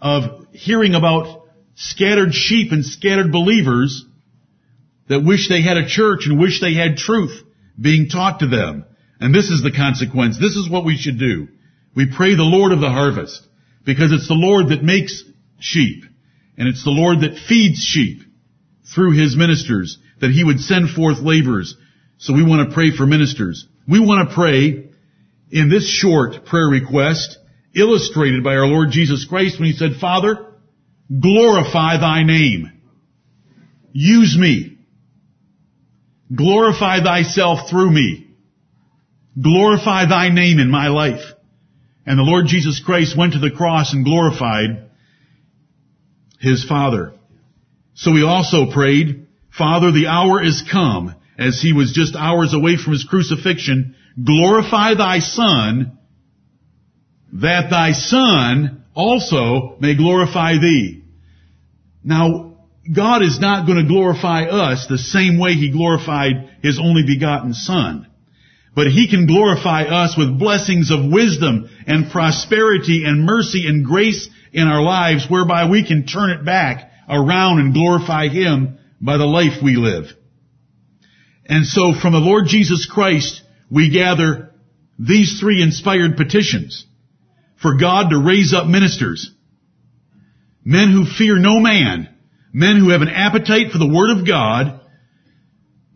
of 0.01 0.47
hearing 0.53 0.95
about 0.95 1.43
scattered 1.75 2.33
sheep 2.33 2.71
and 2.71 2.83
scattered 2.83 3.31
believers 3.31 4.03
that 5.07 5.23
wish 5.23 5.49
they 5.49 5.61
had 5.61 5.77
a 5.77 5.87
church 5.87 6.25
and 6.25 6.39
wish 6.39 6.61
they 6.61 6.73
had 6.73 6.97
truth 6.97 7.43
being 7.79 8.09
taught 8.09 8.39
to 8.39 8.47
them. 8.47 8.85
And 9.19 9.35
this 9.35 9.51
is 9.51 9.61
the 9.61 9.71
consequence. 9.71 10.39
This 10.39 10.55
is 10.55 10.67
what 10.67 10.83
we 10.83 10.97
should 10.97 11.19
do. 11.19 11.47
We 11.95 12.11
pray 12.11 12.33
the 12.33 12.41
Lord 12.41 12.71
of 12.71 12.81
the 12.81 12.89
harvest 12.89 13.47
because 13.85 14.11
it's 14.11 14.27
the 14.27 14.33
Lord 14.33 14.69
that 14.69 14.83
makes 14.83 15.23
sheep 15.59 16.05
and 16.57 16.67
it's 16.67 16.83
the 16.83 16.89
Lord 16.89 17.21
that 17.21 17.37
feeds 17.47 17.77
sheep 17.83 18.23
through 18.95 19.11
his 19.11 19.37
ministers 19.37 19.99
that 20.21 20.31
he 20.31 20.43
would 20.43 20.59
send 20.59 20.89
forth 20.89 21.19
laborers. 21.19 21.75
So 22.17 22.33
we 22.33 22.43
want 22.43 22.67
to 22.67 22.73
pray 22.73 22.89
for 22.97 23.05
ministers. 23.05 23.67
We 23.87 23.99
want 23.99 24.27
to 24.27 24.33
pray 24.33 24.86
in 25.49 25.69
this 25.69 25.87
short 25.87 26.45
prayer 26.45 26.67
request 26.67 27.37
illustrated 27.73 28.43
by 28.43 28.55
our 28.55 28.67
Lord 28.67 28.89
Jesus 28.91 29.25
Christ 29.25 29.59
when 29.59 29.69
he 29.69 29.75
said, 29.75 29.99
Father, 29.99 30.53
glorify 31.09 31.97
thy 31.97 32.23
name. 32.23 32.71
Use 33.93 34.37
me. 34.37 34.77
Glorify 36.33 37.01
thyself 37.01 37.69
through 37.69 37.91
me. 37.91 38.27
Glorify 39.41 40.05
thy 40.05 40.29
name 40.29 40.59
in 40.59 40.69
my 40.69 40.87
life. 40.87 41.23
And 42.05 42.17
the 42.17 42.23
Lord 42.23 42.47
Jesus 42.47 42.81
Christ 42.83 43.17
went 43.17 43.33
to 43.33 43.39
the 43.39 43.51
cross 43.51 43.93
and 43.93 44.03
glorified 44.05 44.89
his 46.39 46.65
Father. 46.65 47.13
So 47.93 48.11
we 48.11 48.23
also 48.23 48.71
prayed, 48.71 49.27
Father, 49.55 49.91
the 49.91 50.07
hour 50.07 50.41
is 50.41 50.63
come, 50.71 51.15
as 51.37 51.61
he 51.61 51.73
was 51.73 51.93
just 51.93 52.15
hours 52.15 52.53
away 52.53 52.77
from 52.77 52.93
his 52.93 53.03
crucifixion, 53.03 53.95
glorify 54.21 54.95
thy 54.95 55.19
Son, 55.19 55.97
that 57.33 57.69
thy 57.69 57.91
Son 57.91 58.85
also 58.95 59.77
may 59.79 59.95
glorify 59.95 60.53
thee. 60.53 61.03
Now, 62.03 62.57
God 62.93 63.21
is 63.21 63.39
not 63.39 63.65
going 63.67 63.79
to 63.79 63.87
glorify 63.87 64.43
us 64.43 64.87
the 64.87 64.97
same 64.97 65.39
way 65.39 65.53
he 65.53 65.71
glorified 65.71 66.57
his 66.63 66.79
only 66.79 67.03
begotten 67.05 67.53
Son. 67.53 68.07
But 68.75 68.87
he 68.87 69.09
can 69.09 69.25
glorify 69.25 69.83
us 69.83 70.15
with 70.17 70.39
blessings 70.39 70.91
of 70.91 71.11
wisdom 71.11 71.69
and 71.85 72.11
prosperity 72.11 73.03
and 73.05 73.25
mercy 73.25 73.67
and 73.67 73.83
grace 73.83 74.29
in 74.53 74.67
our 74.67 74.81
lives 74.81 75.25
whereby 75.27 75.69
we 75.69 75.85
can 75.85 76.05
turn 76.05 76.29
it 76.29 76.45
back 76.45 76.91
around 77.09 77.59
and 77.59 77.73
glorify 77.73 78.27
him 78.27 78.77
by 79.01 79.17
the 79.17 79.25
life 79.25 79.63
we 79.63 79.75
live. 79.75 80.05
And 81.45 81.65
so 81.65 81.93
from 81.99 82.13
the 82.13 82.19
Lord 82.19 82.45
Jesus 82.47 82.85
Christ, 82.85 83.41
we 83.69 83.91
gather 83.91 84.51
these 84.99 85.39
three 85.39 85.61
inspired 85.61 86.17
petitions 86.17 86.85
for 87.61 87.77
God 87.77 88.09
to 88.09 88.23
raise 88.23 88.53
up 88.53 88.67
ministers, 88.67 89.31
men 90.63 90.91
who 90.91 91.05
fear 91.05 91.37
no 91.37 91.59
man, 91.59 92.09
men 92.53 92.77
who 92.77 92.89
have 92.89 93.01
an 93.01 93.09
appetite 93.09 93.71
for 93.71 93.77
the 93.77 93.91
Word 93.91 94.17
of 94.17 94.27
God, 94.27 94.81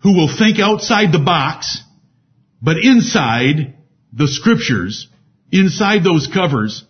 who 0.01 0.13
will 0.15 0.35
think 0.35 0.59
outside 0.59 1.11
the 1.11 1.23
box, 1.23 1.79
but 2.61 2.77
inside 2.77 3.75
the 4.13 4.27
scriptures, 4.27 5.07
inside 5.51 6.03
those 6.03 6.27
covers, 6.33 6.83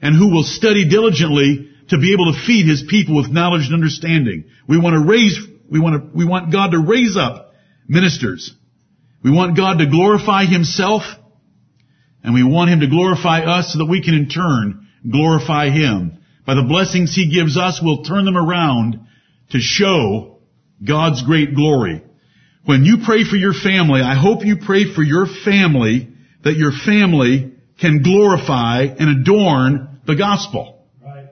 and 0.00 0.14
who 0.14 0.30
will 0.32 0.44
study 0.44 0.88
diligently 0.88 1.70
to 1.88 1.98
be 1.98 2.12
able 2.12 2.32
to 2.32 2.46
feed 2.46 2.66
his 2.66 2.84
people 2.88 3.16
with 3.16 3.30
knowledge 3.30 3.66
and 3.66 3.74
understanding. 3.74 4.44
We 4.68 4.78
want 4.78 4.94
to 4.94 5.10
raise, 5.10 5.38
we 5.70 5.80
want 5.80 6.12
to, 6.12 6.16
we 6.16 6.26
want 6.26 6.52
God 6.52 6.72
to 6.72 6.78
raise 6.78 7.16
up 7.16 7.54
ministers. 7.88 8.54
We 9.22 9.30
want 9.32 9.56
God 9.56 9.78
to 9.78 9.86
glorify 9.86 10.44
himself, 10.44 11.02
and 12.22 12.34
we 12.34 12.44
want 12.44 12.70
him 12.70 12.80
to 12.80 12.88
glorify 12.88 13.40
us 13.40 13.72
so 13.72 13.78
that 13.78 13.86
we 13.90 14.02
can 14.02 14.14
in 14.14 14.28
turn 14.28 14.86
glorify 15.08 15.70
him. 15.70 16.18
By 16.46 16.54
the 16.54 16.66
blessings 16.68 17.14
he 17.14 17.32
gives 17.32 17.56
us, 17.56 17.80
we'll 17.82 18.04
turn 18.04 18.24
them 18.24 18.36
around 18.36 19.00
to 19.50 19.60
show 19.60 20.38
God's 20.86 21.22
great 21.22 21.54
glory. 21.54 22.02
When 22.64 22.84
you 22.84 22.98
pray 23.04 23.24
for 23.24 23.36
your 23.36 23.54
family, 23.54 24.00
I 24.00 24.14
hope 24.14 24.44
you 24.44 24.56
pray 24.64 24.92
for 24.92 25.02
your 25.02 25.26
family 25.26 26.08
that 26.44 26.56
your 26.56 26.72
family 26.72 27.52
can 27.80 28.02
glorify 28.02 28.82
and 28.82 29.20
adorn 29.20 30.00
the 30.06 30.16
gospel. 30.16 30.84
Right. 31.04 31.28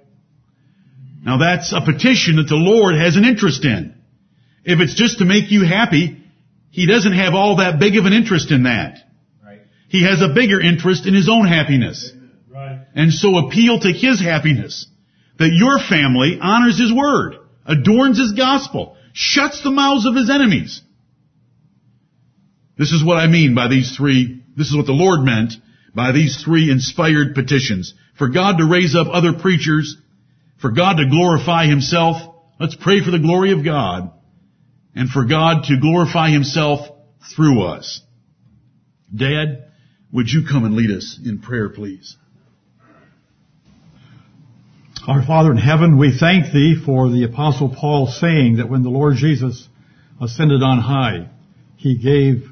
Now 1.24 1.38
that's 1.38 1.72
a 1.72 1.80
petition 1.80 2.36
that 2.36 2.48
the 2.48 2.56
Lord 2.56 2.94
has 2.94 3.16
an 3.16 3.24
interest 3.24 3.64
in. 3.64 3.94
If 4.64 4.80
it's 4.80 4.94
just 4.94 5.18
to 5.18 5.24
make 5.24 5.50
you 5.50 5.64
happy, 5.64 6.22
He 6.76 6.84
doesn't 6.84 7.14
have 7.14 7.32
all 7.32 7.56
that 7.56 7.80
big 7.80 7.96
of 7.96 8.04
an 8.04 8.12
interest 8.12 8.50
in 8.50 8.64
that. 8.64 8.98
Right. 9.42 9.62
He 9.88 10.04
has 10.04 10.20
a 10.20 10.34
bigger 10.34 10.60
interest 10.60 11.06
in 11.06 11.14
His 11.14 11.26
own 11.26 11.46
happiness. 11.46 12.12
Right. 12.52 12.84
And 12.94 13.10
so 13.10 13.38
appeal 13.38 13.80
to 13.80 13.90
His 13.90 14.20
happiness. 14.20 14.86
That 15.38 15.54
your 15.54 15.78
family 15.78 16.38
honors 16.38 16.78
His 16.78 16.92
word, 16.92 17.36
adorns 17.64 18.18
His 18.18 18.32
gospel, 18.32 18.98
shuts 19.14 19.62
the 19.62 19.70
mouths 19.70 20.04
of 20.04 20.16
His 20.16 20.28
enemies. 20.28 20.82
This 22.76 22.92
is 22.92 23.02
what 23.02 23.16
I 23.16 23.26
mean 23.26 23.54
by 23.54 23.68
these 23.68 23.96
three, 23.96 24.42
this 24.54 24.66
is 24.66 24.76
what 24.76 24.84
the 24.84 24.92
Lord 24.92 25.24
meant 25.24 25.54
by 25.94 26.12
these 26.12 26.44
three 26.44 26.70
inspired 26.70 27.34
petitions. 27.34 27.94
For 28.18 28.28
God 28.28 28.58
to 28.58 28.68
raise 28.70 28.94
up 28.94 29.06
other 29.10 29.32
preachers, 29.32 29.96
for 30.60 30.72
God 30.72 30.98
to 30.98 31.08
glorify 31.08 31.68
Himself, 31.68 32.18
let's 32.60 32.76
pray 32.76 33.02
for 33.02 33.10
the 33.10 33.18
glory 33.18 33.52
of 33.52 33.64
God, 33.64 34.12
and 34.96 35.10
for 35.10 35.26
God 35.26 35.64
to 35.64 35.78
glorify 35.78 36.30
Himself 36.30 36.80
through 37.36 37.62
us. 37.62 38.00
Dad, 39.14 39.70
would 40.10 40.28
you 40.28 40.44
come 40.50 40.64
and 40.64 40.74
lead 40.74 40.90
us 40.90 41.20
in 41.22 41.40
prayer, 41.40 41.68
please? 41.68 42.16
Our 45.06 45.24
Father 45.24 45.52
in 45.52 45.58
heaven, 45.58 45.98
we 45.98 46.16
thank 46.18 46.52
Thee 46.52 46.82
for 46.84 47.10
the 47.10 47.24
Apostle 47.24 47.68
Paul 47.78 48.08
saying 48.08 48.56
that 48.56 48.68
when 48.68 48.82
the 48.82 48.88
Lord 48.88 49.14
Jesus 49.16 49.68
ascended 50.20 50.62
on 50.62 50.78
high, 50.78 51.28
He 51.76 51.98
gave 51.98 52.48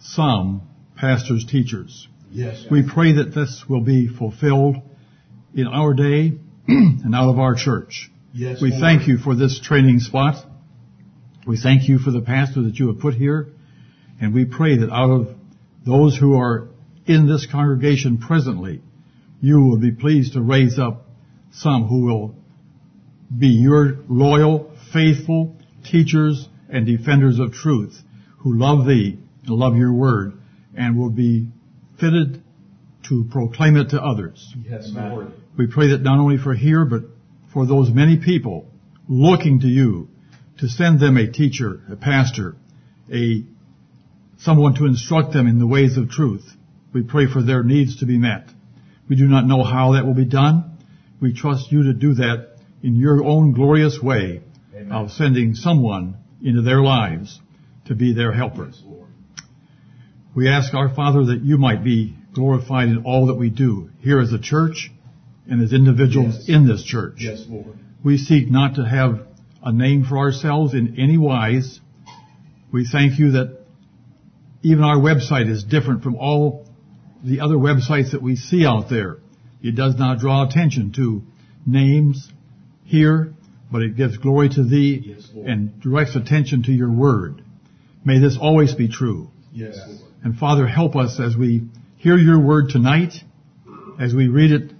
some 0.00 0.68
pastors, 0.96 1.44
teachers. 1.46 2.06
Yes. 2.30 2.64
We 2.70 2.88
pray 2.88 3.14
that 3.14 3.34
this 3.34 3.64
will 3.68 3.80
be 3.80 4.06
fulfilled 4.06 4.76
in 5.54 5.66
our 5.66 5.94
day 5.94 6.38
and 6.68 7.14
out 7.14 7.30
of 7.30 7.38
our 7.38 7.56
church. 7.56 8.10
Yes. 8.32 8.62
We 8.62 8.70
Lord. 8.70 8.80
thank 8.80 9.08
you 9.08 9.18
for 9.18 9.34
this 9.34 9.58
training 9.60 9.98
spot. 9.98 10.46
We 11.50 11.58
thank 11.60 11.88
you 11.88 11.98
for 11.98 12.12
the 12.12 12.20
pastor 12.20 12.62
that 12.62 12.78
you 12.78 12.86
have 12.92 13.00
put 13.00 13.14
here, 13.14 13.48
and 14.20 14.32
we 14.32 14.44
pray 14.44 14.76
that 14.76 14.88
out 14.88 15.10
of 15.10 15.34
those 15.84 16.16
who 16.16 16.38
are 16.38 16.68
in 17.06 17.26
this 17.26 17.44
congregation 17.50 18.18
presently, 18.18 18.82
you 19.40 19.60
will 19.60 19.80
be 19.80 19.90
pleased 19.90 20.34
to 20.34 20.42
raise 20.42 20.78
up 20.78 21.08
some 21.50 21.88
who 21.88 22.04
will 22.04 22.36
be 23.36 23.48
your 23.48 23.98
loyal, 24.08 24.70
faithful 24.92 25.56
teachers 25.84 26.48
and 26.68 26.86
defenders 26.86 27.40
of 27.40 27.52
truth 27.52 28.00
who 28.38 28.56
love 28.56 28.86
thee 28.86 29.18
and 29.44 29.50
love 29.50 29.74
your 29.74 29.92
word 29.92 30.34
and 30.76 30.96
will 30.96 31.10
be 31.10 31.48
fitted 31.98 32.44
to 33.08 33.26
proclaim 33.32 33.76
it 33.76 33.90
to 33.90 34.00
others. 34.00 34.54
Yes, 34.70 34.88
Lord. 34.94 35.32
We 35.58 35.66
pray 35.66 35.88
that 35.88 36.02
not 36.02 36.20
only 36.20 36.38
for 36.38 36.54
here, 36.54 36.84
but 36.84 37.02
for 37.52 37.66
those 37.66 37.90
many 37.90 38.18
people 38.18 38.68
looking 39.08 39.58
to 39.62 39.66
you 39.66 40.06
to 40.60 40.68
send 40.68 41.00
them 41.00 41.16
a 41.16 41.30
teacher, 41.30 41.80
a 41.90 41.96
pastor, 41.96 42.54
a 43.12 43.44
someone 44.38 44.74
to 44.74 44.86
instruct 44.86 45.32
them 45.32 45.46
in 45.46 45.58
the 45.58 45.66
ways 45.66 45.96
of 45.96 46.10
truth. 46.10 46.48
We 46.92 47.02
pray 47.02 47.26
for 47.26 47.42
their 47.42 47.62
needs 47.62 48.00
to 48.00 48.06
be 48.06 48.18
met. 48.18 48.48
We 49.08 49.16
do 49.16 49.26
not 49.26 49.46
know 49.46 49.64
how 49.64 49.92
that 49.92 50.06
will 50.06 50.14
be 50.14 50.24
done. 50.24 50.78
We 51.20 51.34
trust 51.34 51.72
you 51.72 51.84
to 51.84 51.92
do 51.92 52.14
that 52.14 52.56
in 52.82 52.96
your 52.96 53.24
own 53.24 53.52
glorious 53.52 54.00
way 54.02 54.42
Amen. 54.74 54.92
of 54.92 55.10
sending 55.10 55.54
someone 55.54 56.16
into 56.42 56.62
their 56.62 56.80
lives 56.80 57.38
to 57.86 57.94
be 57.94 58.14
their 58.14 58.32
helpers. 58.32 58.82
We 60.34 60.48
ask 60.48 60.74
our 60.74 60.94
Father 60.94 61.24
that 61.26 61.40
you 61.42 61.58
might 61.58 61.82
be 61.82 62.16
glorified 62.34 62.88
in 62.88 63.04
all 63.04 63.26
that 63.26 63.34
we 63.34 63.50
do 63.50 63.90
here 64.00 64.20
as 64.20 64.32
a 64.32 64.38
church 64.38 64.90
and 65.48 65.60
as 65.62 65.72
individuals 65.72 66.36
yes. 66.38 66.48
in 66.48 66.66
this 66.66 66.84
church. 66.84 67.16
Yes, 67.18 67.44
Lord. 67.48 67.76
We 68.04 68.16
seek 68.16 68.50
not 68.50 68.76
to 68.76 68.84
have 68.84 69.26
a 69.62 69.72
name 69.72 70.04
for 70.04 70.18
ourselves 70.18 70.74
in 70.74 70.98
any 70.98 71.18
wise. 71.18 71.80
We 72.72 72.86
thank 72.90 73.18
you 73.18 73.32
that 73.32 73.60
even 74.62 74.84
our 74.84 74.96
website 74.96 75.50
is 75.50 75.64
different 75.64 76.02
from 76.02 76.16
all 76.16 76.66
the 77.24 77.40
other 77.40 77.56
websites 77.56 78.12
that 78.12 78.22
we 78.22 78.36
see 78.36 78.64
out 78.64 78.88
there. 78.88 79.18
It 79.62 79.76
does 79.76 79.96
not 79.96 80.18
draw 80.18 80.46
attention 80.46 80.92
to 80.96 81.22
names 81.66 82.30
here, 82.84 83.34
but 83.70 83.82
it 83.82 83.96
gives 83.96 84.16
glory 84.16 84.48
to 84.50 84.64
thee 84.64 85.14
yes, 85.16 85.28
and 85.34 85.80
directs 85.80 86.16
attention 86.16 86.62
to 86.64 86.72
your 86.72 86.90
word. 86.90 87.42
May 88.04 88.18
this 88.18 88.38
always 88.40 88.74
be 88.74 88.88
true. 88.88 89.30
Yes, 89.52 89.78
and 90.22 90.36
Father, 90.36 90.66
help 90.66 90.96
us 90.96 91.20
as 91.20 91.36
we 91.36 91.62
hear 91.96 92.16
your 92.16 92.40
word 92.40 92.70
tonight, 92.70 93.12
as 93.98 94.14
we 94.14 94.28
read 94.28 94.52
it 94.52 94.72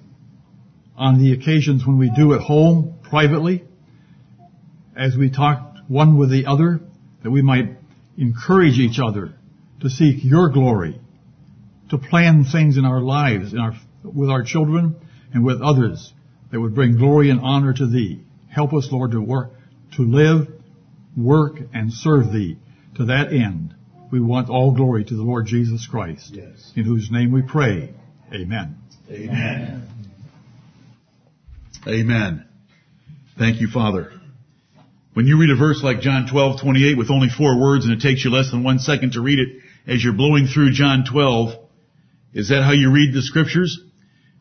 on 0.97 1.19
the 1.19 1.33
occasions 1.33 1.87
when 1.87 1.99
we 1.99 2.11
do 2.15 2.35
at 2.35 2.41
home, 2.41 2.99
privately, 3.03 3.65
as 4.97 5.17
we 5.17 5.31
talked 5.31 5.79
one 5.89 6.19
with 6.19 6.31
the 6.31 6.47
other, 6.47 6.81
that 7.23 7.31
we 7.31 7.43
might 7.43 7.77
encourage 8.17 8.79
each 8.79 8.99
other 8.99 9.35
to 9.81 9.91
seek 9.91 10.23
your 10.23 10.51
glory, 10.51 11.01
to 11.91 11.99
plan 11.99 12.45
things 12.45 12.77
in 12.77 12.85
our 12.85 13.01
lives, 13.01 13.53
in 13.53 13.59
our, 13.59 13.73
with 14.05 14.31
our 14.31 14.43
children 14.43 14.97
and 15.33 15.45
with 15.45 15.61
others 15.61 16.13
that 16.51 16.61
would 16.61 16.75
bring 16.75 16.97
glory 16.97 17.31
and 17.31 17.41
honor 17.41 17.73
to 17.73 17.87
thee. 17.87 18.21
Help 18.49 18.73
us, 18.73 18.89
Lord, 18.91 19.13
to 19.13 19.21
work, 19.21 19.51
to 19.97 20.03
live, 20.03 20.49
work, 21.17 21.57
and 21.73 21.93
serve 21.93 22.33
thee. 22.33 22.57
To 22.97 23.07
that 23.07 23.33
end, 23.33 23.75
we 24.11 24.21
want 24.21 24.51
all 24.51 24.75
glory 24.75 25.05
to 25.05 25.15
the 25.15 25.23
Lord 25.23 25.47
Jesus 25.47 25.87
Christ, 25.87 26.33
yes. 26.35 26.73
in 26.75 26.85
whose 26.85 27.11
name 27.11 27.33
we 27.33 27.43
pray. 27.43 27.95
Amen. 28.35 28.77
Amen. 29.11 29.89
Amen. 31.87 32.45
Thank 33.39 33.61
you, 33.61 33.69
Father. 33.69 34.20
When 35.21 35.27
you 35.27 35.39
read 35.39 35.51
a 35.51 35.55
verse 35.55 35.83
like 35.83 36.01
John 36.01 36.27
12, 36.27 36.63
28 36.63 36.97
with 36.97 37.11
only 37.11 37.29
four 37.29 37.61
words 37.61 37.85
and 37.85 37.93
it 37.93 38.01
takes 38.01 38.25
you 38.25 38.31
less 38.31 38.51
than 38.51 38.65
one 38.65 38.79
second 38.79 39.13
to 39.13 39.21
read 39.21 39.39
it 39.39 39.49
as 39.87 40.03
you're 40.03 40.15
blowing 40.15 40.47
through 40.47 40.73
John 40.73 41.05
12, 41.05 41.59
is 42.33 42.49
that 42.49 42.63
how 42.63 42.73
you 42.73 42.91
read 42.91 43.13
the 43.13 43.21
scriptures? 43.21 43.83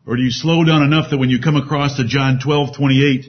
Or 0.06 0.16
do 0.16 0.22
you 0.22 0.30
slow 0.30 0.64
down 0.64 0.82
enough 0.82 1.10
that 1.10 1.18
when 1.18 1.28
you 1.28 1.38
come 1.38 1.56
across 1.56 1.98
to 1.98 2.06
John 2.06 2.40
12, 2.42 2.74
28 2.74 3.26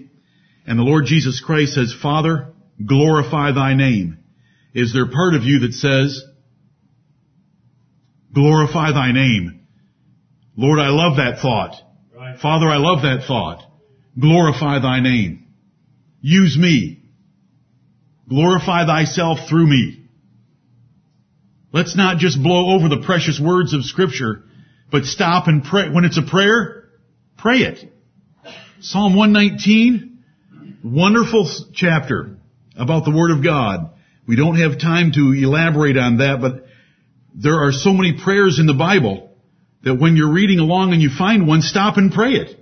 and 0.66 0.80
the 0.80 0.84
Lord 0.84 1.08
Jesus 1.08 1.42
Christ 1.42 1.74
says, 1.74 1.94
Father, 2.02 2.54
glorify 2.86 3.52
thy 3.52 3.74
name. 3.74 4.20
Is 4.74 4.94
there 4.94 5.12
part 5.12 5.34
of 5.34 5.44
you 5.44 5.60
that 5.68 5.74
says, 5.74 6.24
glorify 8.34 8.94
thy 8.94 9.12
name? 9.12 9.68
Lord, 10.56 10.80
I 10.80 10.88
love 10.88 11.18
that 11.18 11.42
thought. 11.42 11.76
Right. 12.16 12.40
Father, 12.40 12.68
I 12.68 12.78
love 12.78 13.02
that 13.02 13.26
thought. 13.28 13.62
Glorify 14.18 14.80
thy 14.80 15.02
name. 15.02 15.48
Use 16.22 16.58
me. 16.58 17.01
Glorify 18.32 18.86
thyself 18.86 19.40
through 19.50 19.68
me. 19.68 20.06
Let's 21.74 21.98
not 21.98 22.18
just 22.18 22.42
blow 22.42 22.74
over 22.74 22.88
the 22.88 23.04
precious 23.06 23.38
words 23.44 23.74
of 23.74 23.84
scripture, 23.84 24.44
but 24.90 25.04
stop 25.04 25.50
and 25.50 25.66
pray. 25.66 25.90
When 25.90 26.06
it's 26.06 26.18
a 26.18 26.22
prayer, 26.22 26.86
pray 27.38 27.58
it. 27.58 27.92
Psalm 28.80 29.18
119, 29.18 30.24
wonderful 30.82 31.46
chapter 31.74 32.38
about 32.78 33.04
the 33.04 33.12
Word 33.12 33.32
of 33.32 33.44
God. 33.44 33.90
We 34.26 34.38
don't 34.38 34.56
have 34.56 34.80
time 34.80 35.12
to 35.12 35.34
elaborate 35.34 35.98
on 35.98 36.20
that, 36.20 36.40
but 36.40 36.68
there 37.36 37.66
are 37.66 37.74
so 37.74 37.92
many 37.92 38.18
prayers 38.24 38.60
in 38.60 38.66
the 38.66 38.74
Bible 38.74 39.30
that 39.84 39.96
when 39.96 40.16
you're 40.16 40.32
reading 40.32 40.60
along 40.60 40.94
and 40.94 41.02
you 41.02 41.10
find 41.10 41.50
one, 41.50 41.62
stop 41.62 41.98
and 41.98 42.14
pray 42.14 42.32
it. 42.36 42.58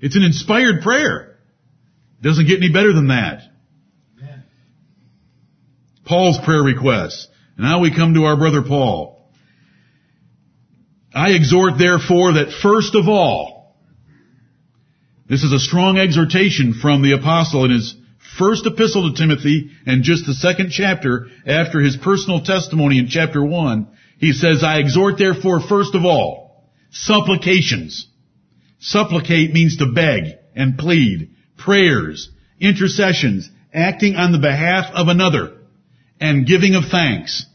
It's 0.00 0.16
an 0.16 0.22
inspired 0.22 0.80
prayer. 0.80 1.31
Doesn't 2.22 2.46
get 2.46 2.58
any 2.58 2.72
better 2.72 2.92
than 2.92 3.08
that. 3.08 3.42
Paul's 6.04 6.38
prayer 6.44 6.62
request. 6.62 7.28
And 7.56 7.66
now 7.66 7.80
we 7.80 7.94
come 7.94 8.14
to 8.14 8.24
our 8.24 8.36
brother 8.36 8.62
Paul. 8.62 9.30
I 11.14 11.30
exhort 11.30 11.78
therefore 11.78 12.34
that 12.34 12.52
first 12.62 12.94
of 12.94 13.08
all, 13.08 13.76
this 15.28 15.42
is 15.42 15.52
a 15.52 15.58
strong 15.58 15.98
exhortation 15.98 16.74
from 16.74 17.02
the 17.02 17.12
apostle 17.12 17.64
in 17.64 17.70
his 17.70 17.94
first 18.38 18.66
epistle 18.66 19.10
to 19.10 19.16
Timothy 19.16 19.70
and 19.86 20.02
just 20.02 20.26
the 20.26 20.34
second 20.34 20.70
chapter 20.70 21.28
after 21.46 21.80
his 21.80 21.96
personal 21.96 22.42
testimony 22.42 22.98
in 22.98 23.08
chapter 23.08 23.44
one. 23.44 23.88
He 24.18 24.32
says, 24.32 24.62
I 24.64 24.78
exhort 24.78 25.18
therefore 25.18 25.60
first 25.60 25.94
of 25.94 26.04
all, 26.04 26.70
supplications 26.90 28.08
Supplicate 28.82 29.52
means 29.52 29.76
to 29.76 29.86
beg 29.86 30.24
and 30.56 30.76
plead, 30.76 31.30
prayers, 31.64 32.30
intercessions, 32.60 33.48
acting 33.72 34.16
on 34.16 34.32
the 34.32 34.38
behalf 34.38 34.92
of 34.94 35.08
another, 35.08 35.58
and 36.20 36.46
giving 36.46 36.74
of 36.74 36.84
thanks 36.90 37.46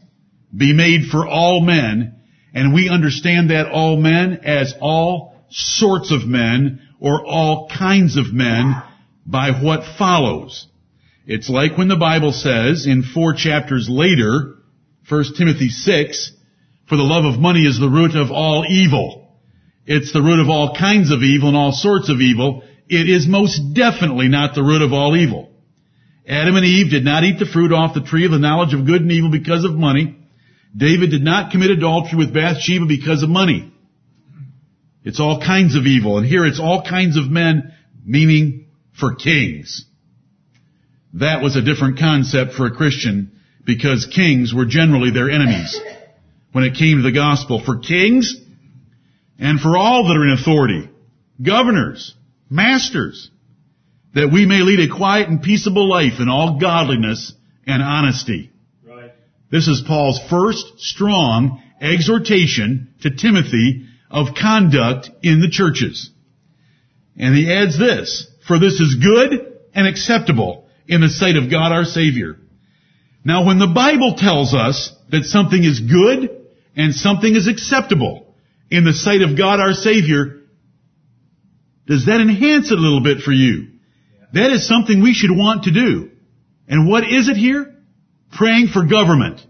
be 0.56 0.72
made 0.72 1.06
for 1.10 1.26
all 1.26 1.60
men, 1.60 2.16
and 2.54 2.74
we 2.74 2.88
understand 2.88 3.50
that 3.50 3.70
all 3.70 3.96
men 3.96 4.40
as 4.44 4.74
all 4.80 5.34
sorts 5.50 6.10
of 6.10 6.26
men 6.26 6.80
or 7.00 7.24
all 7.24 7.68
kinds 7.68 8.16
of 8.16 8.32
men 8.32 8.82
by 9.26 9.50
what 9.50 9.96
follows. 9.98 10.66
It's 11.26 11.50
like 11.50 11.76
when 11.76 11.88
the 11.88 11.96
Bible 11.96 12.32
says 12.32 12.86
in 12.86 13.02
four 13.02 13.34
chapters 13.34 13.88
later, 13.88 14.56
1 15.08 15.24
Timothy 15.36 15.68
6, 15.68 16.32
for 16.88 16.96
the 16.96 17.02
love 17.02 17.26
of 17.26 17.38
money 17.38 17.66
is 17.66 17.78
the 17.78 17.88
root 17.88 18.16
of 18.16 18.30
all 18.30 18.64
evil. 18.68 19.28
It's 19.86 20.12
the 20.12 20.22
root 20.22 20.40
of 20.40 20.48
all 20.48 20.74
kinds 20.74 21.10
of 21.10 21.22
evil 21.22 21.48
and 21.48 21.56
all 21.56 21.72
sorts 21.72 22.08
of 22.08 22.20
evil. 22.20 22.62
It 22.88 23.08
is 23.08 23.26
most 23.26 23.74
definitely 23.74 24.28
not 24.28 24.54
the 24.54 24.62
root 24.62 24.82
of 24.82 24.92
all 24.92 25.16
evil. 25.16 25.50
Adam 26.26 26.56
and 26.56 26.64
Eve 26.64 26.90
did 26.90 27.04
not 27.04 27.24
eat 27.24 27.38
the 27.38 27.46
fruit 27.46 27.72
off 27.72 27.94
the 27.94 28.02
tree 28.02 28.24
of 28.24 28.30
the 28.30 28.38
knowledge 28.38 28.74
of 28.74 28.86
good 28.86 29.02
and 29.02 29.12
evil 29.12 29.30
because 29.30 29.64
of 29.64 29.74
money. 29.74 30.16
David 30.76 31.10
did 31.10 31.22
not 31.22 31.50
commit 31.50 31.70
adultery 31.70 32.18
with 32.18 32.34
Bathsheba 32.34 32.86
because 32.86 33.22
of 33.22 33.30
money. 33.30 33.72
It's 35.04 35.20
all 35.20 35.40
kinds 35.40 35.74
of 35.74 35.86
evil. 35.86 36.18
And 36.18 36.26
here 36.26 36.44
it's 36.44 36.60
all 36.60 36.82
kinds 36.82 37.16
of 37.16 37.30
men, 37.30 37.74
meaning 38.04 38.66
for 38.98 39.14
kings. 39.14 39.86
That 41.14 41.42
was 41.42 41.56
a 41.56 41.62
different 41.62 41.98
concept 41.98 42.52
for 42.52 42.66
a 42.66 42.74
Christian 42.74 43.40
because 43.64 44.06
kings 44.06 44.52
were 44.52 44.66
generally 44.66 45.10
their 45.10 45.30
enemies 45.30 45.80
when 46.52 46.64
it 46.64 46.74
came 46.74 46.98
to 46.98 47.02
the 47.02 47.12
gospel. 47.12 47.62
For 47.64 47.78
kings, 47.78 48.34
and 49.38 49.60
for 49.60 49.76
all 49.76 50.08
that 50.08 50.16
are 50.16 50.26
in 50.26 50.32
authority, 50.32 50.90
governors, 51.40 52.14
masters, 52.50 53.30
that 54.14 54.30
we 54.32 54.46
may 54.46 54.62
lead 54.62 54.80
a 54.80 54.94
quiet 54.94 55.28
and 55.28 55.42
peaceable 55.42 55.88
life 55.88 56.20
in 56.20 56.28
all 56.28 56.58
godliness 56.58 57.32
and 57.66 57.82
honesty. 57.82 58.50
Right. 58.84 59.12
This 59.50 59.68
is 59.68 59.82
Paul's 59.86 60.20
first 60.30 60.78
strong 60.78 61.62
exhortation 61.80 62.94
to 63.02 63.10
Timothy 63.10 63.86
of 64.10 64.28
conduct 64.40 65.10
in 65.22 65.40
the 65.40 65.50
churches. 65.50 66.10
And 67.16 67.34
he 67.36 67.52
adds 67.52 67.78
this, 67.78 68.26
for 68.46 68.58
this 68.58 68.80
is 68.80 68.96
good 68.96 69.58
and 69.74 69.86
acceptable 69.86 70.68
in 70.86 71.00
the 71.00 71.10
sight 71.10 71.36
of 71.36 71.50
God 71.50 71.72
our 71.72 71.84
Savior. 71.84 72.36
Now 73.24 73.44
when 73.44 73.58
the 73.58 73.66
Bible 73.66 74.14
tells 74.16 74.54
us 74.54 74.92
that 75.10 75.24
something 75.24 75.62
is 75.62 75.80
good 75.80 76.46
and 76.76 76.94
something 76.94 77.34
is 77.34 77.46
acceptable, 77.46 78.34
in 78.70 78.84
the 78.84 78.92
sight 78.92 79.22
of 79.22 79.36
God 79.36 79.60
our 79.60 79.72
Savior, 79.72 80.37
does 81.88 82.06
that 82.06 82.20
enhance 82.20 82.70
it 82.70 82.78
a 82.78 82.80
little 82.80 83.02
bit 83.02 83.22
for 83.22 83.32
you? 83.32 83.68
That 84.34 84.52
is 84.52 84.68
something 84.68 85.02
we 85.02 85.14
should 85.14 85.30
want 85.30 85.64
to 85.64 85.72
do. 85.72 86.10
And 86.68 86.88
what 86.88 87.04
is 87.04 87.28
it 87.28 87.36
here? 87.36 87.74
Praying 88.30 88.68
for 88.68 88.86
government. 88.86 89.40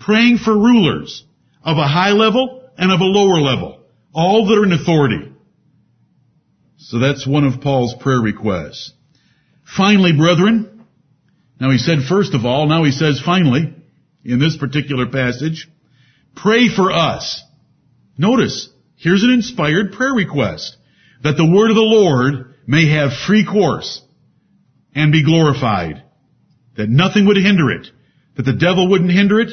Praying 0.00 0.38
for 0.38 0.52
rulers 0.52 1.24
of 1.64 1.78
a 1.78 1.86
high 1.86 2.10
level 2.10 2.68
and 2.76 2.90
of 2.90 3.00
a 3.00 3.04
lower 3.04 3.40
level. 3.40 3.80
All 4.12 4.46
that 4.48 4.58
are 4.58 4.64
in 4.64 4.72
authority. 4.72 5.32
So 6.78 6.98
that's 6.98 7.26
one 7.26 7.44
of 7.44 7.60
Paul's 7.60 7.94
prayer 7.94 8.20
requests. 8.20 8.92
Finally, 9.76 10.16
brethren, 10.16 10.84
now 11.60 11.70
he 11.70 11.78
said 11.78 11.98
first 12.08 12.34
of 12.34 12.44
all, 12.44 12.66
now 12.66 12.84
he 12.84 12.92
says 12.92 13.20
finally, 13.24 13.74
in 14.24 14.40
this 14.40 14.56
particular 14.56 15.06
passage, 15.06 15.68
pray 16.34 16.68
for 16.68 16.92
us. 16.92 17.42
Notice, 18.18 18.70
here's 18.96 19.22
an 19.22 19.30
inspired 19.30 19.92
prayer 19.92 20.12
request, 20.12 20.76
that 21.22 21.36
the 21.36 21.50
word 21.50 21.70
of 21.70 21.76
the 21.76 21.82
Lord 21.82 22.54
may 22.66 22.88
have 22.88 23.10
free 23.26 23.44
course 23.44 24.02
and 24.94 25.12
be 25.12 25.24
glorified, 25.24 26.02
that 26.76 26.88
nothing 26.88 27.26
would 27.26 27.36
hinder 27.36 27.70
it, 27.70 27.88
that 28.36 28.44
the 28.44 28.52
devil 28.52 28.88
wouldn't 28.88 29.12
hinder 29.12 29.40
it, 29.40 29.50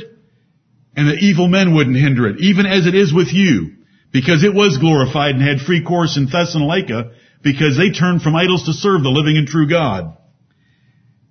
and 0.95 1.07
that 1.07 1.19
evil 1.19 1.47
men 1.47 1.73
wouldn't 1.73 1.97
hinder 1.97 2.27
it, 2.27 2.39
even 2.39 2.65
as 2.65 2.85
it 2.85 2.95
is 2.95 3.13
with 3.13 3.33
you, 3.33 3.77
because 4.11 4.43
it 4.43 4.53
was 4.53 4.77
glorified 4.77 5.35
and 5.35 5.43
had 5.43 5.59
free 5.59 5.83
course 5.83 6.17
in 6.17 6.27
Thessalonica, 6.27 7.11
because 7.41 7.77
they 7.77 7.91
turned 7.91 8.21
from 8.21 8.35
idols 8.35 8.65
to 8.65 8.73
serve 8.73 9.03
the 9.03 9.09
living 9.09 9.37
and 9.37 9.47
true 9.47 9.67
God. 9.67 10.17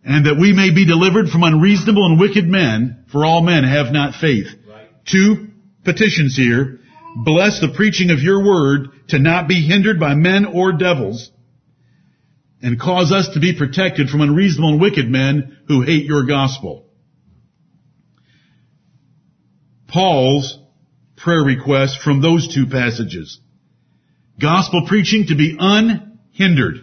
And 0.05 0.27
that 0.27 0.39
we 0.39 0.53
may 0.53 0.75
be 0.75 0.85
delivered 0.85 1.29
from 1.29 1.45
unreasonable 1.45 2.05
and 2.07 2.19
wicked 2.19 2.47
men, 2.47 3.07
for 3.13 3.25
all 3.25 3.41
men 3.41 3.65
have 3.65 3.93
not 3.93 4.21
faith. 4.21 4.49
Right. 4.69 4.89
Two 5.07 5.49
petitions 5.85 6.37
here. 6.37 6.81
Bless 7.15 7.61
the 7.61 7.73
preaching 7.75 8.11
of 8.11 8.21
your 8.21 8.45
word 8.45 8.89
to 9.09 9.19
not 9.19 9.49
be 9.49 9.67
hindered 9.67 10.01
by 10.01 10.15
men 10.15 10.47
or 10.47 10.73
devils, 10.73 11.31
and 12.63 12.81
cause 12.81 13.13
us 13.13 13.31
to 13.35 13.41
be 13.41 13.57
protected 13.57 14.09
from 14.09 14.23
unreasonable 14.23 14.73
and 14.73 14.81
wicked 14.81 15.09
men 15.09 15.59
who 15.69 15.83
hate 15.83 16.07
your 16.07 16.25
gospel. 16.27 16.87
Paul's 19.89 20.59
prayer 21.17 21.45
request 21.45 22.01
from 22.01 22.23
those 22.23 22.53
two 22.55 22.67
passages. 22.67 23.41
Gospel 24.41 24.87
preaching 24.89 25.27
to 25.27 25.35
be 25.35 25.57
unhindered. 25.59 26.77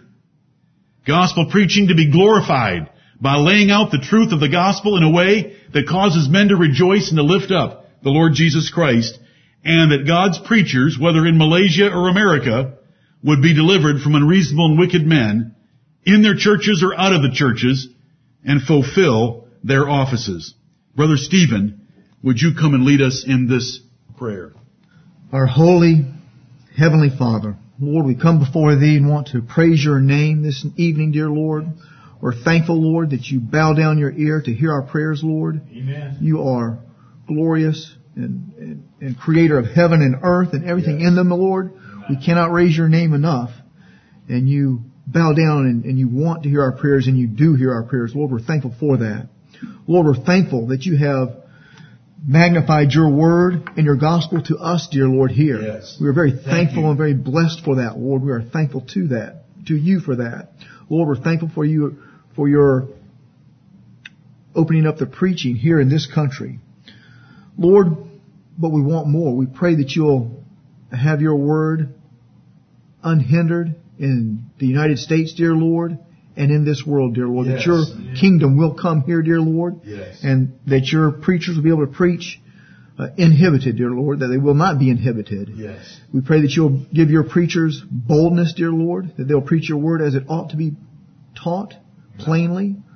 Gospel 1.07 1.47
preaching 1.49 1.87
to 1.87 1.95
be 1.95 2.11
glorified 2.11 2.89
by 3.19 3.37
laying 3.37 3.71
out 3.71 3.89
the 3.91 4.05
truth 4.07 4.31
of 4.31 4.39
the 4.39 4.49
gospel 4.49 4.95
in 4.95 5.03
a 5.03 5.11
way 5.11 5.57
that 5.73 5.87
causes 5.87 6.29
men 6.29 6.49
to 6.49 6.55
rejoice 6.55 7.09
and 7.09 7.17
to 7.17 7.23
lift 7.23 7.51
up 7.51 7.87
the 8.03 8.09
Lord 8.09 8.33
Jesus 8.33 8.69
Christ 8.69 9.17
and 9.63 9.91
that 9.91 10.07
God's 10.07 10.39
preachers, 10.39 10.97
whether 10.99 11.25
in 11.25 11.37
Malaysia 11.37 11.89
or 11.91 12.09
America, 12.09 12.77
would 13.23 13.41
be 13.41 13.53
delivered 13.53 14.01
from 14.01 14.15
unreasonable 14.15 14.67
and 14.67 14.79
wicked 14.79 15.05
men 15.05 15.55
in 16.03 16.21
their 16.21 16.35
churches 16.35 16.83
or 16.83 16.97
out 16.97 17.13
of 17.13 17.21
the 17.21 17.31
churches 17.33 17.87
and 18.45 18.61
fulfill 18.61 19.47
their 19.63 19.89
offices. 19.89 20.53
Brother 20.95 21.17
Stephen, 21.17 21.87
would 22.23 22.39
you 22.39 22.53
come 22.59 22.73
and 22.73 22.85
lead 22.85 23.01
us 23.01 23.25
in 23.27 23.47
this 23.47 23.79
prayer? 24.17 24.53
Our 25.31 25.45
holy 25.45 26.05
Heavenly 26.77 27.09
Father, 27.09 27.57
Lord, 27.79 28.05
we 28.05 28.15
come 28.15 28.39
before 28.39 28.75
Thee 28.75 28.97
and 28.97 29.09
want 29.09 29.27
to 29.29 29.41
praise 29.41 29.83
Your 29.83 29.99
name 29.99 30.41
this 30.41 30.65
evening, 30.77 31.11
dear 31.11 31.29
Lord. 31.29 31.65
We're 32.21 32.33
thankful, 32.33 32.81
Lord, 32.81 33.11
that 33.11 33.27
You 33.27 33.39
bow 33.39 33.73
down 33.73 33.97
Your 33.97 34.11
ear 34.11 34.41
to 34.41 34.53
hear 34.53 34.71
our 34.71 34.81
prayers, 34.81 35.21
Lord. 35.23 35.61
Amen. 35.71 36.17
You 36.21 36.43
are 36.43 36.79
glorious 37.27 37.93
and, 38.15 38.53
and, 38.57 38.89
and 39.01 39.17
creator 39.17 39.57
of 39.57 39.65
heaven 39.65 40.01
and 40.01 40.15
earth 40.23 40.53
and 40.53 40.65
everything 40.65 40.99
yes. 40.99 41.09
in 41.09 41.15
them, 41.15 41.29
Lord. 41.29 41.73
We 42.09 42.17
cannot 42.17 42.51
raise 42.51 42.75
Your 42.75 42.89
name 42.89 43.13
enough. 43.13 43.51
And 44.27 44.49
You 44.49 44.81
bow 45.05 45.33
down 45.33 45.65
and, 45.65 45.85
and 45.85 45.97
You 45.97 46.07
want 46.07 46.43
to 46.43 46.49
hear 46.49 46.61
our 46.61 46.71
prayers 46.71 47.07
and 47.07 47.17
You 47.17 47.27
do 47.27 47.55
hear 47.55 47.73
our 47.73 47.83
prayers. 47.83 48.13
Lord, 48.15 48.31
we're 48.31 48.39
thankful 48.39 48.73
for 48.79 48.97
that. 48.97 49.29
Lord, 49.87 50.05
we're 50.05 50.25
thankful 50.25 50.67
that 50.67 50.85
You 50.85 50.97
have 50.97 51.35
magnified 52.25 52.91
your 52.91 53.09
word 53.09 53.69
and 53.77 53.85
your 53.85 53.95
gospel 53.95 54.41
to 54.43 54.57
us, 54.57 54.87
dear 54.91 55.07
Lord, 55.07 55.31
here. 55.31 55.61
Yes. 55.61 55.97
We 56.01 56.07
are 56.07 56.13
very 56.13 56.31
Thank 56.31 56.45
thankful 56.45 56.83
you. 56.83 56.89
and 56.89 56.97
very 56.97 57.13
blessed 57.13 57.61
for 57.63 57.77
that, 57.77 57.97
Lord. 57.97 58.21
We 58.21 58.31
are 58.31 58.41
thankful 58.41 58.81
to 58.93 59.07
that, 59.09 59.43
to 59.67 59.75
you 59.75 59.99
for 59.99 60.17
that. 60.17 60.49
Lord, 60.89 61.07
we're 61.07 61.23
thankful 61.23 61.49
for 61.53 61.63
you, 61.63 61.97
for 62.35 62.49
your 62.49 62.89
opening 64.55 64.85
up 64.85 64.97
the 64.97 65.05
preaching 65.05 65.55
here 65.55 65.79
in 65.79 65.89
this 65.89 66.07
country. 66.13 66.59
Lord, 67.59 67.87
but 68.57 68.69
we 68.69 68.81
want 68.81 69.07
more. 69.07 69.35
We 69.35 69.45
pray 69.45 69.75
that 69.75 69.91
you'll 69.91 70.43
have 70.91 71.21
your 71.21 71.35
word 71.35 71.93
unhindered 73.03 73.75
in 73.99 74.45
the 74.59 74.65
United 74.65 74.97
States, 74.97 75.33
dear 75.33 75.53
Lord, 75.53 75.99
and 76.37 76.51
in 76.51 76.63
this 76.63 76.83
world, 76.85 77.15
dear 77.15 77.27
Lord, 77.27 77.47
yes. 77.47 77.57
that 77.57 77.65
your 77.65 78.15
kingdom 78.15 78.57
will 78.57 78.73
come 78.73 79.01
here, 79.01 79.21
dear 79.21 79.41
Lord, 79.41 79.81
yes. 79.83 80.19
and 80.23 80.57
that 80.67 80.87
your 80.87 81.11
preachers 81.11 81.57
will 81.57 81.63
be 81.63 81.69
able 81.69 81.85
to 81.85 81.91
preach 81.91 82.39
uh, 82.97 83.07
inhibited, 83.17 83.77
dear 83.77 83.91
Lord, 83.91 84.19
that 84.19 84.27
they 84.27 84.37
will 84.37 84.53
not 84.53 84.79
be 84.79 84.89
inhibited. 84.89 85.49
Yes. 85.55 85.99
We 86.13 86.21
pray 86.21 86.41
that 86.41 86.51
you'll 86.51 86.85
give 86.93 87.09
your 87.09 87.23
preachers 87.23 87.81
boldness, 87.89 88.53
dear 88.55 88.71
Lord, 88.71 89.13
that 89.17 89.25
they'll 89.25 89.41
preach 89.41 89.67
your 89.67 89.79
word 89.79 90.01
as 90.01 90.15
it 90.15 90.23
ought 90.29 90.51
to 90.51 90.57
be 90.57 90.73
taught 91.41 91.73
plainly, 92.17 92.75
yes. 92.77 92.88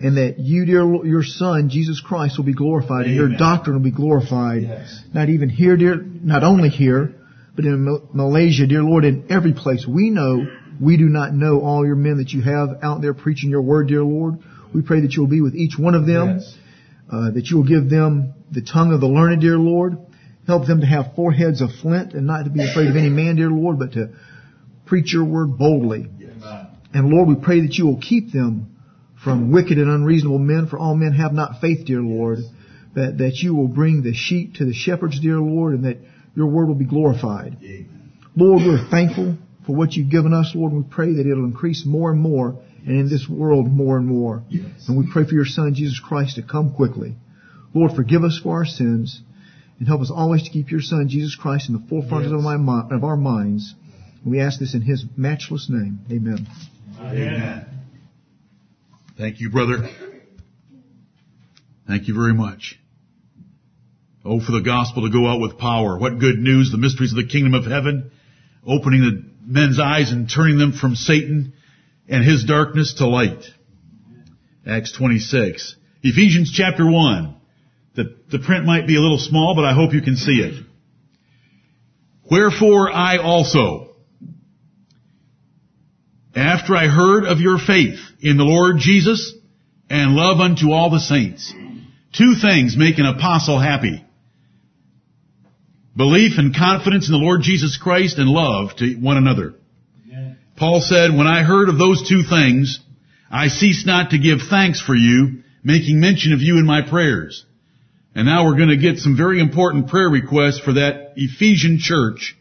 And 0.00 0.16
that 0.16 0.38
you, 0.38 0.64
dear 0.64 1.04
your 1.04 1.22
Son, 1.22 1.68
Jesus 1.68 2.00
Christ, 2.00 2.38
will 2.38 2.46
be 2.46 2.54
glorified, 2.54 3.04
Amen. 3.04 3.08
and 3.08 3.14
your 3.14 3.38
doctrine 3.38 3.76
will 3.76 3.84
be 3.84 3.90
glorified. 3.90 4.62
Yes. 4.62 5.02
Not 5.12 5.28
even 5.28 5.50
here, 5.50 5.76
dear, 5.76 5.96
not 5.96 6.42
only 6.42 6.70
here, 6.70 7.14
but 7.54 7.64
in 7.66 8.08
Malaysia, 8.14 8.66
dear 8.66 8.82
Lord, 8.82 9.04
in 9.04 9.26
every 9.30 9.52
place. 9.52 9.86
We 9.86 10.08
know 10.10 10.46
we 10.80 10.96
do 10.96 11.08
not 11.08 11.34
know 11.34 11.60
all 11.60 11.86
your 11.86 11.96
men 11.96 12.16
that 12.16 12.30
you 12.30 12.40
have 12.42 12.82
out 12.82 13.02
there 13.02 13.12
preaching 13.12 13.50
your 13.50 13.60
word, 13.60 13.88
dear 13.88 14.02
Lord. 14.02 14.38
We 14.74 14.80
pray 14.80 15.02
that 15.02 15.12
you 15.12 15.22
will 15.22 15.30
be 15.30 15.42
with 15.42 15.54
each 15.54 15.78
one 15.78 15.94
of 15.94 16.06
them, 16.06 16.38
yes. 16.38 16.56
uh, 17.12 17.30
that 17.32 17.46
you 17.48 17.58
will 17.58 17.68
give 17.68 17.90
them 17.90 18.34
the 18.50 18.62
tongue 18.62 18.92
of 18.94 19.00
the 19.00 19.08
learned, 19.08 19.42
dear 19.42 19.58
Lord. 19.58 19.98
Help 20.46 20.66
them 20.66 20.80
to 20.80 20.86
have 20.86 21.14
foreheads 21.14 21.60
of 21.60 21.70
flint 21.82 22.14
and 22.14 22.26
not 22.26 22.44
to 22.44 22.50
be 22.50 22.64
afraid 22.66 22.88
of 22.88 22.96
any 22.96 23.10
man, 23.10 23.36
dear 23.36 23.50
Lord, 23.50 23.78
but 23.78 23.92
to 23.92 24.10
preach 24.86 25.12
your 25.12 25.24
word 25.24 25.58
boldly. 25.58 26.08
Yes. 26.18 26.32
And 26.94 27.10
Lord, 27.10 27.28
we 27.28 27.34
pray 27.34 27.60
that 27.60 27.74
you 27.74 27.86
will 27.86 28.00
keep 28.00 28.32
them 28.32 28.76
from 29.24 29.52
wicked 29.52 29.78
and 29.78 29.90
unreasonable 29.90 30.38
men, 30.38 30.66
for 30.66 30.78
all 30.78 30.94
men 30.94 31.12
have 31.12 31.32
not 31.32 31.60
faith, 31.60 31.86
dear 31.86 32.00
Lord. 32.00 32.38
That, 32.94 33.18
that 33.18 33.36
you 33.36 33.54
will 33.54 33.68
bring 33.68 34.02
the 34.02 34.12
sheep 34.12 34.54
to 34.54 34.64
the 34.64 34.74
shepherds, 34.74 35.20
dear 35.20 35.38
Lord, 35.38 35.74
and 35.74 35.84
that 35.84 35.98
your 36.34 36.48
word 36.48 36.66
will 36.66 36.74
be 36.74 36.84
glorified. 36.84 37.56
Lord, 38.34 38.62
we're 38.66 38.88
thankful 38.90 39.36
for 39.64 39.76
what 39.76 39.92
you've 39.92 40.10
given 40.10 40.32
us, 40.32 40.52
Lord. 40.56 40.72
and 40.72 40.84
We 40.84 40.90
pray 40.90 41.14
that 41.14 41.26
it'll 41.26 41.44
increase 41.44 41.84
more 41.86 42.10
and 42.10 42.20
more 42.20 42.60
and 42.86 42.98
in 42.98 43.08
this 43.08 43.28
world 43.28 43.70
more 43.70 43.96
and 43.96 44.06
more. 44.06 44.42
Yes. 44.48 44.88
And 44.88 44.98
we 44.98 45.10
pray 45.10 45.24
for 45.24 45.34
your 45.34 45.44
Son, 45.44 45.74
Jesus 45.74 46.00
Christ, 46.00 46.36
to 46.36 46.42
come 46.42 46.74
quickly. 46.74 47.14
Lord, 47.74 47.92
forgive 47.94 48.24
us 48.24 48.40
for 48.42 48.56
our 48.56 48.64
sins 48.64 49.22
and 49.78 49.86
help 49.86 50.00
us 50.00 50.10
always 50.10 50.42
to 50.44 50.50
keep 50.50 50.70
your 50.70 50.80
Son, 50.80 51.08
Jesus 51.08 51.36
Christ, 51.36 51.68
in 51.68 51.74
the 51.74 51.86
forefront 51.88 52.24
yes. 52.24 52.32
of, 52.32 52.42
my, 52.42 52.82
of 52.90 53.04
our 53.04 53.16
minds. 53.16 53.74
And 54.22 54.32
we 54.32 54.40
ask 54.40 54.58
this 54.58 54.74
in 54.74 54.82
his 54.82 55.04
matchless 55.16 55.68
name. 55.70 56.00
Amen. 56.10 56.46
Amen. 57.00 57.79
Thank 59.20 59.38
you, 59.38 59.50
brother. 59.50 59.86
Thank 61.86 62.08
you 62.08 62.14
very 62.14 62.32
much. 62.32 62.80
Oh, 64.24 64.40
for 64.40 64.52
the 64.52 64.62
gospel 64.62 65.02
to 65.02 65.12
go 65.12 65.26
out 65.26 65.42
with 65.42 65.58
power. 65.58 65.98
What 65.98 66.18
good 66.18 66.38
news, 66.38 66.70
the 66.72 66.78
mysteries 66.78 67.12
of 67.12 67.16
the 67.16 67.26
kingdom 67.26 67.52
of 67.52 67.66
heaven, 67.66 68.12
opening 68.66 69.02
the 69.02 69.22
men's 69.44 69.78
eyes 69.78 70.10
and 70.10 70.30
turning 70.34 70.56
them 70.56 70.72
from 70.72 70.94
Satan 70.94 71.52
and 72.08 72.24
his 72.24 72.44
darkness 72.44 72.94
to 72.94 73.06
light. 73.06 73.44
Acts 74.66 74.92
26. 74.92 75.76
Ephesians 76.02 76.50
chapter 76.50 76.90
1. 76.90 77.36
The, 77.96 78.16
the 78.30 78.38
print 78.38 78.64
might 78.64 78.86
be 78.86 78.96
a 78.96 79.00
little 79.00 79.18
small, 79.18 79.54
but 79.54 79.66
I 79.66 79.74
hope 79.74 79.92
you 79.92 80.00
can 80.00 80.16
see 80.16 80.40
it. 80.40 80.64
Wherefore 82.30 82.90
I 82.90 83.18
also, 83.18 83.89
after 86.34 86.76
I 86.76 86.86
heard 86.86 87.24
of 87.24 87.40
your 87.40 87.58
faith 87.58 87.98
in 88.20 88.36
the 88.36 88.44
Lord 88.44 88.76
Jesus 88.78 89.34
and 89.88 90.14
love 90.14 90.38
unto 90.38 90.70
all 90.70 90.90
the 90.90 91.00
saints, 91.00 91.52
two 92.12 92.34
things 92.40 92.76
make 92.76 92.98
an 92.98 93.06
apostle 93.06 93.58
happy. 93.58 94.04
Belief 95.96 96.38
and 96.38 96.54
confidence 96.54 97.08
in 97.08 97.12
the 97.12 97.18
Lord 97.18 97.42
Jesus 97.42 97.76
Christ 97.76 98.18
and 98.18 98.28
love 98.28 98.76
to 98.76 98.94
one 98.94 99.16
another. 99.16 99.54
Paul 100.56 100.80
said, 100.82 101.16
when 101.16 101.26
I 101.26 101.42
heard 101.42 101.68
of 101.68 101.78
those 101.78 102.06
two 102.08 102.22
things, 102.22 102.80
I 103.30 103.48
ceased 103.48 103.86
not 103.86 104.10
to 104.10 104.18
give 104.18 104.40
thanks 104.48 104.80
for 104.80 104.94
you, 104.94 105.42
making 105.64 106.00
mention 106.00 106.32
of 106.32 106.40
you 106.40 106.58
in 106.58 106.66
my 106.66 106.82
prayers. 106.88 107.44
And 108.14 108.26
now 108.26 108.44
we're 108.44 108.56
going 108.56 108.68
to 108.68 108.76
get 108.76 108.98
some 108.98 109.16
very 109.16 109.40
important 109.40 109.88
prayer 109.88 110.08
requests 110.08 110.60
for 110.60 110.74
that 110.74 111.14
Ephesian 111.16 111.78
church 111.80 112.36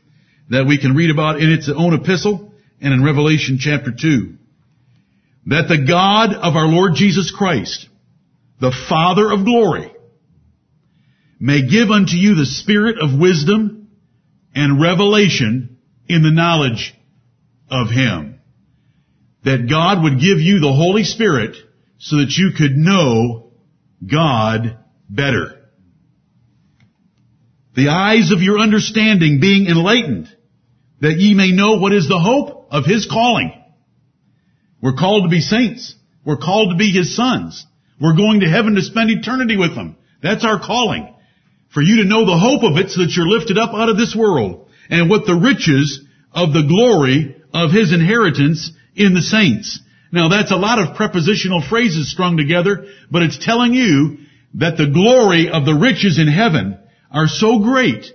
that 0.49 0.65
we 0.65 0.77
can 0.77 0.95
read 0.95 1.11
about 1.11 1.39
in 1.39 1.51
its 1.51 1.69
own 1.73 1.93
epistle 1.93 2.48
and 2.81 2.93
in 2.93 3.03
Revelation 3.03 3.57
chapter 3.59 3.91
2. 3.91 4.35
That 5.47 5.67
the 5.67 5.85
God 5.87 6.33
of 6.33 6.55
our 6.55 6.67
Lord 6.67 6.93
Jesus 6.95 7.31
Christ, 7.35 7.87
the 8.59 8.75
Father 8.89 9.31
of 9.31 9.45
glory, 9.45 9.91
may 11.39 11.67
give 11.67 11.89
unto 11.89 12.15
you 12.15 12.35
the 12.35 12.45
spirit 12.45 12.97
of 13.01 13.19
wisdom 13.19 13.89
and 14.53 14.81
revelation 14.81 15.77
in 16.07 16.21
the 16.21 16.31
knowledge 16.31 16.93
of 17.69 17.89
Him. 17.89 18.39
That 19.45 19.69
God 19.69 20.03
would 20.03 20.19
give 20.19 20.39
you 20.39 20.59
the 20.59 20.73
Holy 20.73 21.03
Spirit 21.03 21.55
so 21.97 22.17
that 22.17 22.35
you 22.37 22.51
could 22.57 22.75
know 22.75 23.51
God 24.05 24.77
better. 25.09 25.55
The 27.75 27.89
eyes 27.89 28.31
of 28.31 28.41
your 28.41 28.59
understanding 28.59 29.39
being 29.39 29.67
enlightened, 29.67 30.27
that 31.01 31.17
ye 31.17 31.33
may 31.33 31.51
know 31.51 31.77
what 31.77 31.93
is 31.93 32.07
the 32.07 32.19
hope 32.19 32.67
of 32.71 32.85
his 32.85 33.05
calling. 33.05 33.53
We're 34.81 34.95
called 34.95 35.23
to 35.23 35.29
be 35.29 35.41
saints. 35.41 35.95
We're 36.25 36.37
called 36.37 36.71
to 36.71 36.77
be 36.77 36.91
his 36.91 37.15
sons. 37.15 37.65
We're 37.99 38.15
going 38.15 38.41
to 38.41 38.49
heaven 38.49 38.75
to 38.75 38.81
spend 38.81 39.09
eternity 39.09 39.57
with 39.57 39.71
him. 39.71 39.97
That's 40.21 40.45
our 40.45 40.59
calling. 40.59 41.13
For 41.73 41.81
you 41.81 41.97
to 41.97 42.09
know 42.09 42.25
the 42.25 42.37
hope 42.37 42.63
of 42.63 42.77
it 42.77 42.89
so 42.89 43.01
that 43.01 43.11
you're 43.15 43.27
lifted 43.27 43.57
up 43.57 43.73
out 43.73 43.89
of 43.89 43.97
this 43.97 44.15
world 44.15 44.69
and 44.89 45.09
what 45.09 45.25
the 45.25 45.35
riches 45.35 46.01
of 46.33 46.53
the 46.53 46.63
glory 46.67 47.35
of 47.53 47.71
his 47.71 47.93
inheritance 47.93 48.71
in 48.95 49.13
the 49.13 49.21
saints. 49.21 49.79
Now 50.11 50.29
that's 50.29 50.51
a 50.51 50.57
lot 50.57 50.79
of 50.79 50.95
prepositional 50.95 51.61
phrases 51.61 52.11
strung 52.11 52.37
together, 52.37 52.85
but 53.11 53.21
it's 53.21 53.43
telling 53.43 53.73
you 53.73 54.17
that 54.55 54.77
the 54.77 54.89
glory 54.91 55.49
of 55.49 55.65
the 55.65 55.75
riches 55.75 56.17
in 56.17 56.27
heaven 56.27 56.79
are 57.11 57.27
so 57.27 57.59
great 57.59 58.05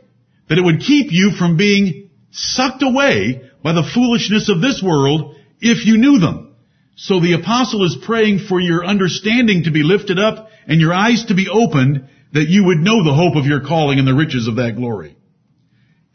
that 0.48 0.58
it 0.58 0.64
would 0.64 0.80
keep 0.80 1.08
you 1.10 1.32
from 1.38 1.56
being 1.56 2.03
sucked 2.34 2.82
away 2.82 3.50
by 3.62 3.72
the 3.72 3.88
foolishness 3.94 4.50
of 4.50 4.60
this 4.60 4.82
world 4.82 5.36
if 5.60 5.86
you 5.86 5.96
knew 5.96 6.18
them. 6.18 6.54
So 6.96 7.20
the 7.20 7.32
apostle 7.34 7.84
is 7.84 7.96
praying 8.04 8.40
for 8.40 8.60
your 8.60 8.84
understanding 8.84 9.64
to 9.64 9.72
be 9.72 9.82
lifted 9.82 10.18
up 10.18 10.48
and 10.66 10.80
your 10.80 10.92
eyes 10.92 11.24
to 11.26 11.34
be 11.34 11.48
opened 11.48 12.08
that 12.32 12.48
you 12.48 12.66
would 12.66 12.78
know 12.78 13.02
the 13.02 13.14
hope 13.14 13.36
of 13.36 13.46
your 13.46 13.60
calling 13.60 13.98
and 13.98 14.06
the 14.06 14.14
riches 14.14 14.48
of 14.48 14.56
that 14.56 14.76
glory. 14.76 15.16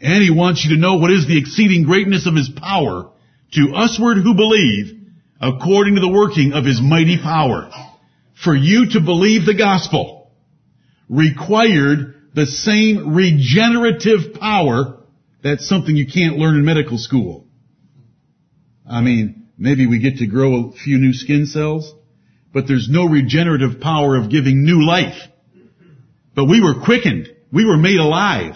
And 0.02 0.24
he 0.24 0.30
wants 0.30 0.64
you 0.64 0.76
to 0.76 0.82
know 0.82 0.98
what 0.98 1.12
is 1.12 1.28
the 1.28 1.38
exceeding 1.38 1.84
greatness 1.84 2.28
of 2.28 2.36
his 2.36 2.50
power 2.50 3.12
to 3.54 3.70
usward 3.74 4.18
who 4.18 4.36
believe 4.36 4.98
according 5.42 5.96
to 5.96 6.02
the 6.02 6.12
working 6.12 6.54
of 6.54 6.66
his 6.66 6.82
mighty 6.82 7.18
power. 7.18 7.70
For 8.44 8.56
you 8.56 8.92
to 8.92 9.02
believe 9.02 9.46
the 9.46 9.58
gospel 9.58 10.32
required 11.10 12.16
the 12.34 12.46
same 12.46 13.14
regenerative 13.14 14.36
power. 14.40 14.99
That's 15.42 15.68
something 15.68 15.96
you 15.96 16.08
can't 16.08 16.38
learn 16.38 16.56
in 16.56 16.66
medical 16.66 16.98
school. 16.98 17.48
I 18.90 19.02
mean, 19.02 19.48
maybe 19.58 19.88
we 19.88 20.00
get 20.00 20.18
to 20.18 20.28
grow 20.28 20.70
a 20.70 20.72
few 20.74 20.98
new 20.98 21.14
skin 21.14 21.46
cells, 21.46 21.94
but 22.54 22.68
there's 22.68 22.90
no 22.90 23.06
regenerative 23.06 23.80
power 23.80 24.18
of 24.18 24.30
giving 24.30 24.66
new 24.66 24.86
life. 24.86 25.18
But 26.36 26.46
we 26.46 26.62
were 26.62 26.84
quickened. 26.84 27.30
We 27.52 27.66
were 27.66 27.78
made 27.78 28.00
alive 28.00 28.56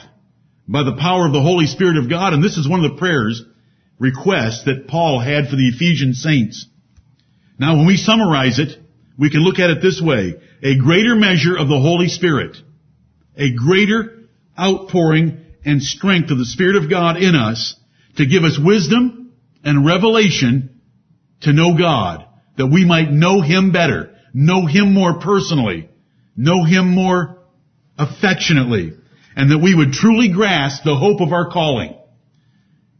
by 0.67 0.83
the 0.83 0.97
power 0.99 1.25
of 1.25 1.33
the 1.33 1.41
Holy 1.41 1.67
Spirit 1.67 1.97
of 1.97 2.09
God. 2.09 2.33
And 2.33 2.43
this 2.43 2.57
is 2.57 2.67
one 2.67 2.83
of 2.83 2.91
the 2.91 2.97
prayers, 2.97 3.43
requests 3.99 4.65
that 4.65 4.87
Paul 4.87 5.19
had 5.19 5.47
for 5.47 5.55
the 5.55 5.69
Ephesian 5.69 6.13
saints. 6.13 6.65
Now 7.59 7.77
when 7.77 7.87
we 7.87 7.97
summarize 7.97 8.59
it, 8.59 8.77
we 9.17 9.29
can 9.29 9.41
look 9.41 9.59
at 9.59 9.69
it 9.69 9.81
this 9.81 10.01
way. 10.01 10.35
A 10.63 10.77
greater 10.77 11.15
measure 11.15 11.55
of 11.57 11.67
the 11.67 11.79
Holy 11.79 12.07
Spirit. 12.07 12.57
A 13.37 13.53
greater 13.53 14.27
outpouring 14.59 15.45
and 15.65 15.81
strength 15.81 16.31
of 16.31 16.37
the 16.37 16.45
Spirit 16.45 16.75
of 16.75 16.89
God 16.89 17.17
in 17.17 17.35
us 17.35 17.75
to 18.17 18.25
give 18.25 18.43
us 18.43 18.59
wisdom 18.63 19.33
and 19.63 19.85
revelation 19.85 20.81
to 21.41 21.53
know 21.53 21.77
God. 21.77 22.25
That 22.57 22.67
we 22.67 22.85
might 22.85 23.11
know 23.11 23.41
Him 23.41 23.71
better. 23.71 24.15
Know 24.33 24.67
Him 24.67 24.93
more 24.93 25.19
personally. 25.19 25.89
Know 26.35 26.63
Him 26.63 26.93
more 26.93 27.39
affectionately. 27.97 28.93
And 29.35 29.51
that 29.51 29.59
we 29.63 29.73
would 29.73 29.93
truly 29.93 30.31
grasp 30.31 30.83
the 30.83 30.95
hope 30.95 31.21
of 31.21 31.33
our 31.33 31.49
calling. 31.49 31.95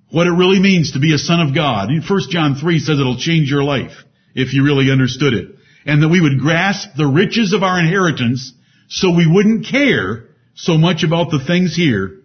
What 0.09 0.27
it 0.27 0.31
really 0.31 0.59
means 0.59 0.93
to 0.93 0.99
be 0.99 1.13
a 1.13 1.17
son 1.17 1.41
of 1.41 1.55
God. 1.55 1.89
1 1.89 2.21
John 2.29 2.55
3 2.55 2.79
says 2.79 2.99
it'll 2.99 3.17
change 3.17 3.49
your 3.49 3.63
life 3.63 3.93
if 4.33 4.53
you 4.53 4.63
really 4.63 4.91
understood 4.91 5.33
it. 5.33 5.47
And 5.85 6.01
that 6.01 6.09
we 6.09 6.21
would 6.21 6.39
grasp 6.39 6.89
the 6.95 7.07
riches 7.07 7.53
of 7.53 7.61
our 7.61 7.79
inheritance 7.79 8.53
so 8.87 9.15
we 9.15 9.27
wouldn't 9.31 9.67
care 9.67 10.29
so 10.55 10.77
much 10.77 11.03
about 11.03 11.29
the 11.29 11.43
things 11.45 11.75
here 11.75 12.22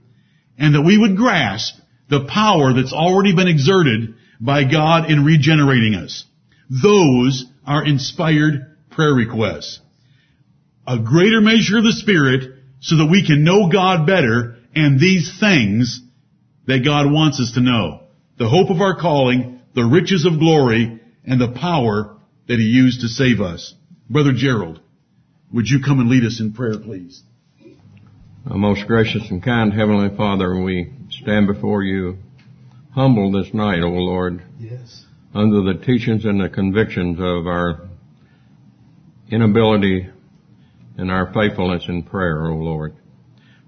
and 0.59 0.75
that 0.75 0.83
we 0.83 0.99
would 0.99 1.17
grasp 1.17 1.79
the 2.09 2.27
power 2.27 2.73
that's 2.73 2.93
already 2.93 3.35
been 3.35 3.49
exerted 3.49 4.15
by 4.41 4.65
God 4.65 5.11
in 5.11 5.25
regenerating 5.25 5.95
us. 5.95 6.25
Those 6.71 7.47
are 7.67 7.85
inspired 7.85 8.77
prayer 8.91 9.15
requests. 9.15 9.81
A 10.87 10.99
greater 10.99 11.41
measure 11.41 11.79
of 11.79 11.85
the 11.85 11.93
Spirit 11.93 12.55
so 12.81 12.97
that 12.97 13.11
we 13.11 13.27
can 13.27 13.45
know 13.45 13.69
God 13.71 14.07
better 14.07 14.57
and 14.75 14.99
these 14.99 15.39
things 15.39 16.01
that 16.67 16.85
God 16.85 17.11
wants 17.11 17.41
us 17.41 17.53
to 17.53 17.61
know. 17.61 18.03
The 18.39 18.49
hope 18.49 18.71
of 18.71 18.81
our 18.81 18.97
calling, 19.01 19.61
the 19.75 19.85
riches 19.85 20.25
of 20.25 20.39
glory, 20.39 21.01
and 21.25 21.41
the 21.41 21.53
power 21.53 22.17
that 22.47 22.59
He 22.59 22.65
used 22.65 23.01
to 23.01 23.09
save 23.09 23.41
us. 23.41 23.75
Brother 24.09 24.33
Gerald, 24.33 24.81
would 25.53 25.69
you 25.69 25.81
come 25.85 26.01
and 26.01 26.09
lead 26.09 26.25
us 26.25 26.41
in 26.41 26.53
prayer, 26.53 26.79
please? 26.79 27.23
Our 28.51 28.57
most 28.57 28.87
gracious 28.87 29.31
and 29.31 29.43
kind 29.43 29.75
Heavenly 29.75 30.17
Father, 30.17 30.59
we 30.63 30.91
stand 31.11 31.47
before 31.47 31.83
you 31.83 32.17
humble 32.93 33.31
this 33.31 33.53
night, 33.53 33.83
O 33.83 33.89
Lord. 33.91 34.43
Yes. 34.59 35.05
Under 35.35 35.61
the 35.61 35.79
teachings 35.85 36.25
and 36.25 36.41
the 36.41 36.49
convictions 36.49 37.19
of 37.19 37.47
our 37.47 37.89
inability 39.31 40.09
and 40.97 41.11
our 41.11 41.31
faithfulness 41.35 41.85
in 41.89 42.05
prayer, 42.05 42.47
O 42.47 42.55
Lord. 42.55 42.97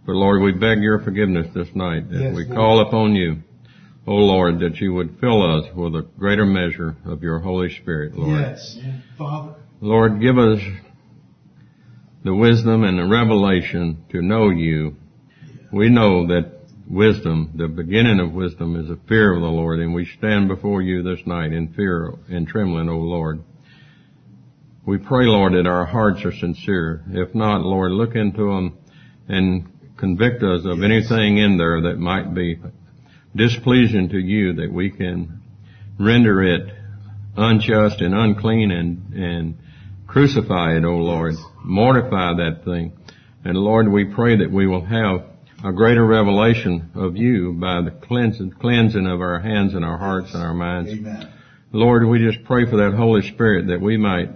But 0.07 0.13
Lord, 0.15 0.41
we 0.43 0.53
beg 0.53 0.81
your 0.81 0.99
forgiveness 1.01 1.49
this 1.55 1.69
night 1.75 2.09
that 2.11 2.19
Yes, 2.19 2.35
we 2.35 2.45
Lord. 2.47 2.57
call 2.57 2.81
upon 2.81 3.15
you, 3.15 3.43
O 4.07 4.15
Lord, 4.15 4.61
that 4.61 4.81
you 4.81 4.95
would 4.95 5.19
fill 5.21 5.43
us 5.59 5.67
with 5.77 5.95
a 5.95 6.07
greater 6.19 6.47
measure 6.47 6.97
of 7.05 7.23
your 7.23 7.39
Holy 7.41 7.69
Spirit, 7.69 8.15
Lord. 8.17 8.41
Yes. 8.41 8.79
Father. 9.19 9.57
Lord, 9.83 10.23
give 10.23 10.39
us 10.39 10.61
the 12.23 12.35
wisdom 12.35 12.85
and 12.85 12.99
the 12.99 13.07
revelation 13.07 14.05
to 14.11 14.21
know 14.21 14.51
you. 14.51 14.97
We 15.73 15.89
know 15.89 16.27
that 16.27 16.61
wisdom, 16.89 17.53
the 17.55 17.69
beginning 17.69 18.21
of 18.21 18.33
wisdom 18.33 18.77
is 18.77 18.91
a 18.91 18.99
fear 19.09 19.35
of 19.35 19.41
the 19.41 19.49
Lord, 19.49 19.79
and 19.79 19.95
we 19.95 20.05
stand 20.05 20.49
before 20.49 20.83
you 20.83 21.03
this 21.03 21.25
night 21.27 21.53
in 21.53 21.73
fear 21.73 22.13
and 22.29 22.47
trembling, 22.47 22.89
O 22.89 22.97
Lord. 22.97 23.43
We 24.85 24.99
pray, 24.99 25.27
Lord, 25.27 25.55
that 25.55 25.69
our 25.69 25.87
hearts 25.87 26.25
are 26.25 26.33
sincere. 26.33 27.05
If 27.11 27.35
not, 27.35 27.63
Lord, 27.63 27.93
look 27.93 28.17
into 28.17 28.55
them 28.55 28.79
and 29.29 29.97
convict 29.97 30.43
us 30.43 30.63
of 30.65 30.83
anything 30.83 31.39
in 31.39 31.57
there 31.57 31.83
that 31.83 31.99
might 31.99 32.35
be 32.35 32.59
displeasing 33.37 34.09
to 34.09 34.19
you, 34.19 34.55
that 34.55 34.73
we 34.73 34.91
can 34.91 35.43
render 35.99 36.43
it 36.43 36.75
unjust 37.37 38.01
and 38.01 38.15
unclean 38.15 38.71
and, 38.71 39.15
and 39.15 39.59
crucify 40.11 40.77
it, 40.77 40.85
O 40.85 40.97
Lord. 40.97 41.35
Mortify 41.65 42.35
that 42.35 42.65
thing. 42.65 42.93
And 43.45 43.57
Lord, 43.57 43.89
we 43.91 44.05
pray 44.05 44.37
that 44.39 44.51
we 44.51 44.67
will 44.67 44.85
have 44.85 45.25
a 45.65 45.73
greater 45.73 46.05
revelation 46.05 46.91
of 46.97 47.17
you 47.17 47.53
by 47.53 47.81
the 47.83 47.93
cleansing, 47.93 48.53
cleansing 48.61 49.07
of 49.07 49.21
our 49.21 49.39
hands 49.39 49.75
and 49.75 49.85
our 49.85 49.99
hearts 49.99 50.35
and 50.35 50.43
our 50.43 50.55
minds. 50.55 50.91
Amen. 50.91 51.33
Lord, 51.73 52.07
we 52.09 52.19
just 52.19 52.45
pray 52.45 52.69
for 52.69 52.79
that 52.79 52.95
Holy 52.97 53.23
Spirit 53.23 53.69
that 53.69 53.81
we 53.81 53.97
might 53.97 54.31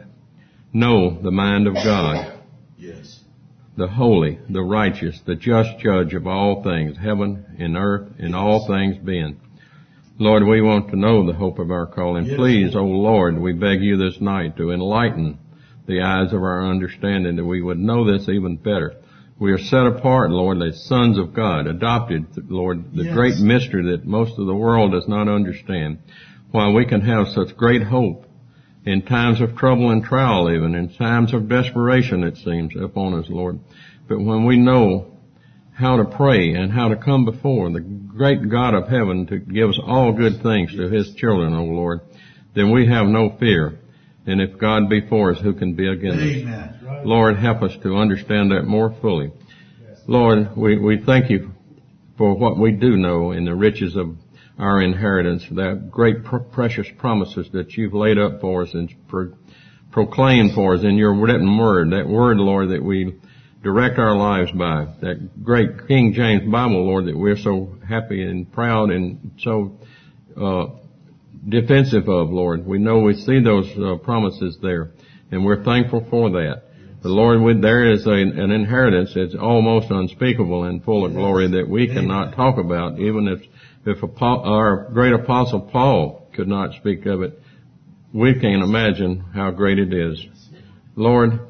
know 0.72 1.20
the 1.20 1.32
mind 1.32 1.66
of 1.66 1.74
God, 1.74 2.40
Yes. 2.78 3.20
the 3.76 3.88
holy, 3.88 4.38
the 4.48 4.62
righteous, 4.62 5.20
the 5.26 5.34
just 5.34 5.78
judge 5.78 6.14
of 6.14 6.26
all 6.28 6.62
things, 6.62 6.96
heaven 6.96 7.44
and 7.58 7.76
earth 7.76 8.12
and 8.18 8.36
all 8.36 8.66
things 8.68 8.96
being. 8.98 9.40
Lord, 10.18 10.44
we 10.44 10.62
want 10.62 10.90
to 10.90 10.96
know 10.96 11.26
the 11.26 11.32
hope 11.32 11.58
of 11.58 11.72
our 11.72 11.86
calling. 11.86 12.26
Yes. 12.26 12.36
Please, 12.36 12.76
O 12.76 12.84
Lord, 12.84 13.36
we 13.40 13.52
beg 13.52 13.82
you 13.82 13.96
this 13.96 14.20
night 14.20 14.56
to 14.58 14.70
enlighten 14.70 15.38
the 15.86 16.00
eyes 16.00 16.32
of 16.32 16.42
our 16.42 16.66
understanding 16.66 17.36
that 17.36 17.44
we 17.44 17.60
would 17.62 17.78
know 17.78 18.04
this 18.10 18.28
even 18.28 18.56
better. 18.56 18.94
We 19.38 19.52
are 19.52 19.58
set 19.58 19.86
apart, 19.86 20.30
Lord, 20.30 20.62
as 20.62 20.84
sons 20.84 21.18
of 21.18 21.34
God, 21.34 21.66
adopted, 21.66 22.26
Lord, 22.48 22.94
the 22.94 23.04
Yes. 23.04 23.14
great 23.14 23.38
mystery 23.40 23.90
that 23.90 24.06
most 24.06 24.38
of 24.38 24.46
the 24.46 24.54
world 24.54 24.92
does 24.92 25.08
not 25.08 25.28
understand. 25.28 25.98
While 26.52 26.72
we 26.72 26.84
can 26.84 27.00
have 27.00 27.28
such 27.28 27.56
great 27.56 27.82
hope 27.82 28.26
in 28.86 29.02
times 29.02 29.40
of 29.40 29.56
trouble 29.56 29.90
and 29.90 30.04
trial 30.04 30.50
even, 30.50 30.74
in 30.74 30.88
times 30.90 31.34
of 31.34 31.48
desperation 31.48 32.22
it 32.22 32.36
seems 32.36 32.76
upon 32.76 33.14
us, 33.14 33.28
Lord. 33.28 33.58
But 34.08 34.20
when 34.20 34.44
we 34.44 34.56
know 34.56 35.06
how 35.72 35.96
to 35.96 36.04
pray 36.04 36.54
and 36.54 36.70
how 36.70 36.88
to 36.88 36.96
come 36.96 37.24
before 37.24 37.70
the 37.70 37.80
great 37.80 38.48
God 38.48 38.74
of 38.74 38.86
heaven 38.88 39.26
to 39.26 39.38
give 39.38 39.70
us 39.70 39.80
all 39.84 40.12
good 40.12 40.40
things 40.42 40.72
to 40.76 40.88
His 40.88 41.12
children, 41.16 41.54
O 41.54 41.64
Lord, 41.64 42.00
then 42.54 42.70
we 42.70 42.86
have 42.86 43.06
no 43.08 43.30
fear. 43.40 43.80
And 44.26 44.40
if 44.40 44.58
God 44.58 44.88
be 44.88 45.06
for 45.06 45.32
us, 45.32 45.40
who 45.40 45.52
can 45.54 45.74
be 45.74 45.86
against 45.86 46.18
us? 46.18 46.22
Amen. 46.22 47.02
Lord, 47.04 47.36
help 47.36 47.62
us 47.62 47.72
to 47.82 47.96
understand 47.96 48.52
that 48.52 48.64
more 48.64 48.94
fully. 49.00 49.32
Lord, 50.06 50.56
we, 50.56 50.78
we 50.78 51.02
thank 51.04 51.30
you 51.30 51.50
for 52.16 52.34
what 52.34 52.58
we 52.58 52.72
do 52.72 52.96
know 52.96 53.32
in 53.32 53.44
the 53.44 53.54
riches 53.54 53.96
of 53.96 54.16
our 54.58 54.80
inheritance, 54.80 55.44
that 55.50 55.90
great 55.90 56.24
pr- 56.24 56.38
precious 56.38 56.86
promises 56.98 57.48
that 57.52 57.72
you've 57.72 57.92
laid 57.92 58.18
up 58.18 58.40
for 58.40 58.62
us 58.62 58.72
and 58.72 58.94
pro- 59.08 59.34
proclaimed 59.90 60.52
for 60.54 60.74
us 60.74 60.84
in 60.84 60.96
your 60.96 61.14
written 61.14 61.58
word, 61.58 61.90
that 61.90 62.08
word, 62.08 62.38
Lord, 62.38 62.70
that 62.70 62.82
we 62.82 63.14
direct 63.62 63.98
our 63.98 64.16
lives 64.16 64.52
by, 64.52 64.86
that 65.00 65.42
great 65.42 65.88
King 65.88 66.12
James 66.12 66.50
Bible, 66.50 66.84
Lord, 66.84 67.06
that 67.06 67.16
we're 67.16 67.36
so 67.36 67.76
happy 67.86 68.22
and 68.22 68.50
proud 68.52 68.90
and 68.90 69.32
so 69.38 69.78
uh, 70.36 70.66
defensive 71.48 72.08
of, 72.08 72.30
Lord. 72.30 72.66
We 72.66 72.78
know 72.78 73.00
we 73.00 73.14
see 73.14 73.42
those 73.42 73.70
uh, 73.78 73.96
promises 73.96 74.58
there. 74.62 74.90
And 75.30 75.44
we're 75.44 75.64
thankful 75.64 76.06
for 76.10 76.30
that. 76.30 76.62
But 77.02 77.10
Lord, 77.10 77.42
we, 77.42 77.60
there 77.60 77.92
is 77.92 78.06
a, 78.06 78.12
an 78.12 78.50
inheritance 78.50 79.12
that's 79.14 79.34
almost 79.34 79.90
unspeakable 79.90 80.64
and 80.64 80.82
full 80.82 81.04
of 81.04 81.12
glory 81.12 81.50
that 81.50 81.68
we 81.68 81.86
cannot 81.86 82.34
talk 82.34 82.56
about, 82.56 82.98
even 82.98 83.28
if, 83.28 83.40
if 83.84 84.02
our 84.20 84.90
great 84.92 85.12
apostle 85.12 85.60
Paul 85.60 86.30
could 86.34 86.48
not 86.48 86.74
speak 86.74 87.04
of 87.06 87.22
it. 87.22 87.38
We 88.12 88.38
can't 88.40 88.62
imagine 88.62 89.24
how 89.34 89.50
great 89.50 89.78
it 89.78 89.92
is. 89.92 90.24
Lord, 90.96 91.40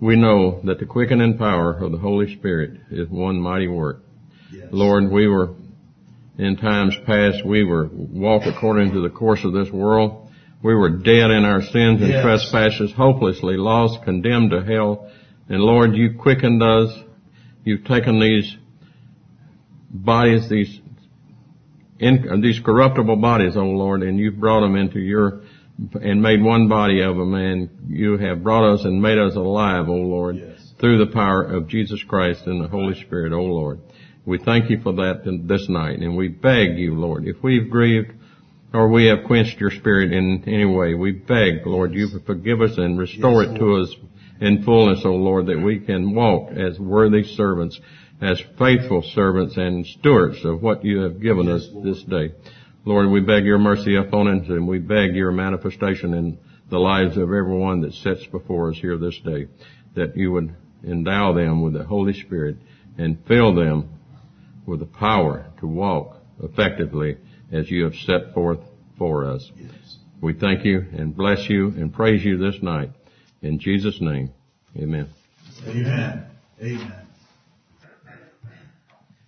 we 0.00 0.16
know 0.16 0.60
that 0.64 0.80
the 0.80 0.86
quickening 0.86 1.38
power 1.38 1.74
of 1.74 1.92
the 1.92 1.98
Holy 1.98 2.34
Spirit 2.36 2.80
is 2.90 3.08
one 3.08 3.40
mighty 3.40 3.68
work. 3.68 4.02
Yes. 4.50 4.68
Lord, 4.72 5.12
we 5.12 5.28
were, 5.28 5.54
in 6.38 6.56
times 6.56 6.96
past, 7.06 7.44
we 7.44 7.64
were 7.64 7.88
walked 7.92 8.46
according 8.46 8.92
to 8.92 9.02
the 9.02 9.10
course 9.10 9.44
of 9.44 9.52
this 9.52 9.70
world. 9.70 10.30
We 10.62 10.74
were 10.74 10.90
dead 10.90 11.30
in 11.30 11.44
our 11.44 11.60
sins 11.60 12.00
and 12.00 12.08
yes. 12.08 12.22
trespasses, 12.22 12.92
hopelessly 12.92 13.56
lost, 13.56 14.04
condemned 14.04 14.50
to 14.52 14.62
hell. 14.62 15.10
And 15.48 15.60
Lord, 15.60 15.94
you 15.94 16.14
quickened 16.18 16.62
us. 16.62 16.90
You've 17.64 17.84
taken 17.84 18.20
these 18.20 18.56
bodies, 19.90 20.48
these 20.48 20.80
in, 21.98 22.40
these 22.42 22.58
corruptible 22.58 23.16
bodies, 23.16 23.52
oh 23.56 23.64
Lord, 23.64 24.02
and 24.02 24.18
you've 24.18 24.40
brought 24.40 24.60
them 24.60 24.76
into 24.76 24.98
your 24.98 25.42
and 25.94 26.22
made 26.22 26.42
one 26.42 26.68
body 26.68 27.00
of 27.02 27.16
them, 27.16 27.34
and 27.34 27.70
you 27.88 28.18
have 28.18 28.42
brought 28.42 28.74
us 28.74 28.84
and 28.84 29.00
made 29.00 29.18
us 29.18 29.34
alive, 29.34 29.88
O 29.88 29.94
Lord, 29.94 30.36
yes. 30.36 30.72
through 30.78 31.04
the 31.04 31.12
power 31.12 31.42
of 31.42 31.68
Jesus 31.68 32.02
Christ 32.06 32.42
and 32.46 32.62
the 32.62 32.68
Holy 32.68 33.00
Spirit, 33.02 33.32
O 33.32 33.42
Lord. 33.42 33.80
We 34.24 34.38
thank 34.38 34.70
you 34.70 34.80
for 34.82 34.92
that 34.92 35.22
this 35.48 35.68
night, 35.68 35.98
and 35.98 36.16
we 36.16 36.28
beg 36.28 36.78
you, 36.78 36.94
Lord, 36.94 37.26
if 37.26 37.42
we've 37.42 37.68
grieved 37.68 38.12
or 38.72 38.88
we 38.88 39.06
have 39.06 39.24
quenched 39.26 39.60
your 39.60 39.70
spirit 39.72 40.12
in 40.12 40.44
any 40.46 40.64
way, 40.64 40.94
we 40.94 41.12
beg, 41.12 41.66
Lord, 41.66 41.92
you 41.92 42.08
forgive 42.24 42.60
us 42.60 42.78
and 42.78 42.98
restore 42.98 43.42
yes, 43.42 43.52
it 43.52 43.58
to 43.58 43.76
us 43.82 43.94
in 44.40 44.62
fullness, 44.62 45.02
O 45.04 45.10
Lord, 45.10 45.46
that 45.46 45.60
we 45.60 45.80
can 45.80 46.14
walk 46.14 46.52
as 46.52 46.78
worthy 46.78 47.24
servants, 47.24 47.78
as 48.20 48.40
faithful 48.58 49.02
servants 49.14 49.56
and 49.56 49.84
stewards 49.86 50.44
of 50.44 50.62
what 50.62 50.84
you 50.84 51.00
have 51.00 51.20
given 51.20 51.46
yes, 51.46 51.62
us 51.62 51.68
Lord. 51.72 51.86
this 51.88 52.02
day. 52.04 52.32
Lord, 52.84 53.10
we 53.10 53.20
beg 53.20 53.44
your 53.44 53.58
mercy 53.58 53.96
upon 53.96 54.28
us 54.28 54.48
and 54.48 54.66
we 54.66 54.78
beg 54.78 55.14
your 55.14 55.32
manifestation 55.32 56.14
in 56.14 56.38
the 56.70 56.78
lives 56.78 57.16
of 57.16 57.24
everyone 57.24 57.80
that 57.82 57.92
sits 57.92 58.24
before 58.26 58.70
us 58.70 58.78
here 58.78 58.96
this 58.96 59.18
day, 59.24 59.48
that 59.94 60.16
you 60.16 60.32
would 60.32 60.54
endow 60.84 61.32
them 61.32 61.60
with 61.62 61.74
the 61.74 61.84
Holy 61.84 62.14
Spirit 62.14 62.56
and 62.98 63.18
fill 63.26 63.54
them 63.54 63.98
with 64.66 64.80
the 64.80 64.86
power 64.86 65.46
to 65.60 65.66
walk 65.66 66.16
effectively 66.42 67.16
as 67.52 67.70
you 67.70 67.84
have 67.84 67.94
set 67.94 68.34
forth 68.34 68.60
for 68.98 69.24
us. 69.24 69.50
Yes. 69.56 69.70
We 70.20 70.34
thank 70.34 70.64
you 70.64 70.84
and 70.96 71.16
bless 71.16 71.48
you 71.48 71.68
and 71.68 71.92
praise 71.92 72.24
you 72.24 72.38
this 72.38 72.62
night. 72.62 72.90
In 73.42 73.58
Jesus' 73.58 74.00
name, 74.00 74.30
amen. 74.76 75.08
Amen. 75.66 76.26
Amen. 76.60 76.94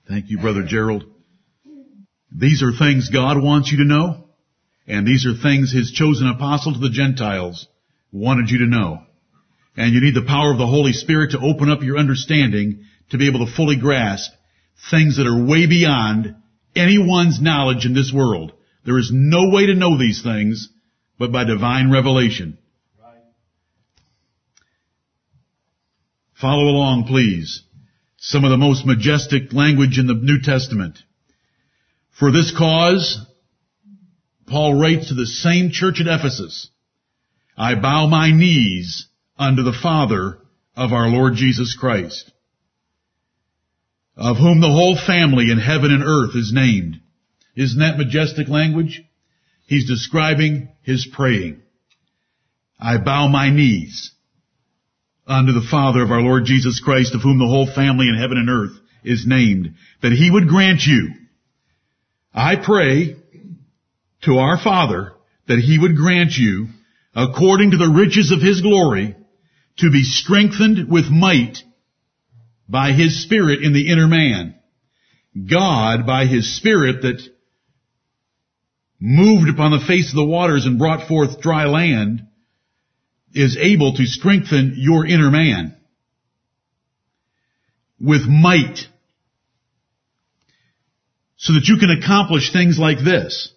Thank 0.09 0.31
you, 0.31 0.39
Brother 0.39 0.63
Gerald. 0.63 1.05
These 2.31 2.63
are 2.63 2.73
things 2.73 3.11
God 3.11 3.43
wants 3.43 3.73
you 3.73 3.79
to 3.79 3.85
know, 3.85 4.25
and 4.87 5.07
these 5.07 5.27
are 5.27 5.41
things 5.41 5.73
His 5.73 5.93
chosen 5.93 6.29
apostle 6.29 6.75
to 6.75 6.79
the 6.79 6.91
Gentiles 6.91 7.67
wanted 8.13 8.51
you 8.51 8.59
to 8.59 8.67
know. 8.67 9.03
And 9.77 9.93
you 9.93 10.01
need 10.01 10.15
the 10.15 10.27
power 10.27 10.53
of 10.53 10.59
the 10.59 10.67
Holy 10.67 10.93
Spirit 10.93 11.33
to 11.33 11.41
open 11.41 11.69
up 11.71 11.83
your 11.83 11.99
understanding 11.99 12.85
to 13.11 13.19
be 13.19 13.29
able 13.29 13.45
to 13.45 13.53
fully 13.53 13.77
grasp 13.77 14.31
things 14.91 15.17
that 15.17 15.27
are 15.27 15.47
way 15.47 15.67
beyond 15.67 16.37
anyone's 16.77 17.41
knowledge 17.41 17.87
in 17.87 17.95
this 17.95 18.13
world. 18.13 18.53
There 18.85 18.99
is 18.99 19.11
no 19.13 19.51
way 19.51 19.67
to 19.67 19.75
know 19.75 19.99
these 19.99 20.23
things 20.23 20.69
but 21.19 21.33
by 21.33 21.45
divine 21.45 21.91
revelation. 21.91 22.59
Right. 23.01 23.19
Follow 26.41 26.65
along, 26.65 27.05
please. 27.05 27.63
Some 28.19 28.45
of 28.45 28.51
the 28.51 28.57
most 28.57 28.87
majestic 28.87 29.53
language 29.53 29.99
in 29.99 30.07
the 30.07 30.15
New 30.15 30.41
Testament. 30.43 30.99
For 32.19 32.31
this 32.31 32.57
cause, 32.57 33.19
Paul 34.47 34.81
writes 34.81 35.09
to 35.09 35.15
the 35.15 35.27
same 35.27 35.71
church 35.71 36.01
at 36.01 36.07
Ephesus, 36.07 36.69
I 37.57 37.75
bow 37.75 38.07
my 38.07 38.31
knees 38.31 39.07
unto 39.39 39.63
the 39.63 39.73
Father 39.73 40.39
of 40.77 40.93
our 40.93 41.09
Lord 41.09 41.35
Jesus 41.35 41.77
Christ, 41.79 42.31
of 44.17 44.37
whom 44.37 44.61
the 44.61 44.71
whole 44.71 44.97
family 44.97 45.51
in 45.51 45.59
heaven 45.59 45.93
and 45.93 46.03
earth 46.05 46.37
is 46.37 46.53
named. 46.53 47.01
Isn't 47.57 47.81
that 47.81 47.99
majestic 47.99 48.49
language? 48.49 49.03
He's 49.67 49.89
describing 49.89 50.69
his 50.83 51.07
praying. 51.13 51.63
I 52.79 52.99
bow 52.99 53.29
my 53.29 53.51
knees 53.51 54.13
unto 55.27 55.53
the 55.53 55.67
Father 55.71 56.03
of 56.03 56.11
our 56.11 56.21
Lord 56.21 56.45
Jesus 56.45 56.81
Christ, 56.81 57.15
of 57.15 57.23
whom 57.23 57.39
the 57.39 57.47
whole 57.47 57.67
family 57.67 58.09
in 58.09 58.19
heaven 58.19 58.37
and 58.37 58.51
earth 58.51 58.79
is 59.05 59.25
named, 59.27 59.75
that 60.03 60.13
he 60.13 60.31
would 60.31 60.49
grant 60.49 60.85
you 60.85 61.15
I 62.35 62.57
pray 62.57 63.15
to 64.23 64.39
our 64.39 64.59
Father 64.59 65.13
that 65.47 65.61
He 65.61 65.79
would 65.79 65.97
grant 65.97 66.33
you, 66.37 66.67
according 67.15 67.71
to 67.71 67.77
the 67.77 67.89
riches 67.89 68.33
of 68.33 68.43
His 68.43 68.61
glory, 68.61 69.15
to 69.79 69.91
be 69.91 70.03
strengthened 70.03 70.91
with 70.91 71.11
might 71.11 71.59
by 72.69 72.93
His 72.93 73.23
Spirit 73.23 73.63
in 73.63 73.73
the 73.73 73.91
inner 73.91 74.09
man. 74.09 74.55
God, 75.51 76.07
by 76.07 76.27
His 76.27 76.57
Spirit 76.57 77.03
that 77.03 77.21
moved 79.01 79.49
upon 79.51 79.73
the 79.73 79.85
face 79.87 80.11
of 80.11 80.17
the 80.17 80.25
waters 80.25 80.65
and 80.67 80.79
brought 80.79 81.09
forth 81.09 81.41
dry 81.41 81.67
land, 81.67 82.27
is 83.35 83.57
able 83.61 83.95
to 83.95 84.07
strengthen 84.07 84.75
your 84.77 85.05
inner 85.05 85.31
man 85.31 85.77
with 88.01 88.27
might 88.29 88.79
so 91.37 91.53
that 91.55 91.67
you 91.67 91.79
can 91.79 91.91
accomplish 91.91 92.53
things 92.53 92.79
like 92.79 92.99
this, 92.99 93.53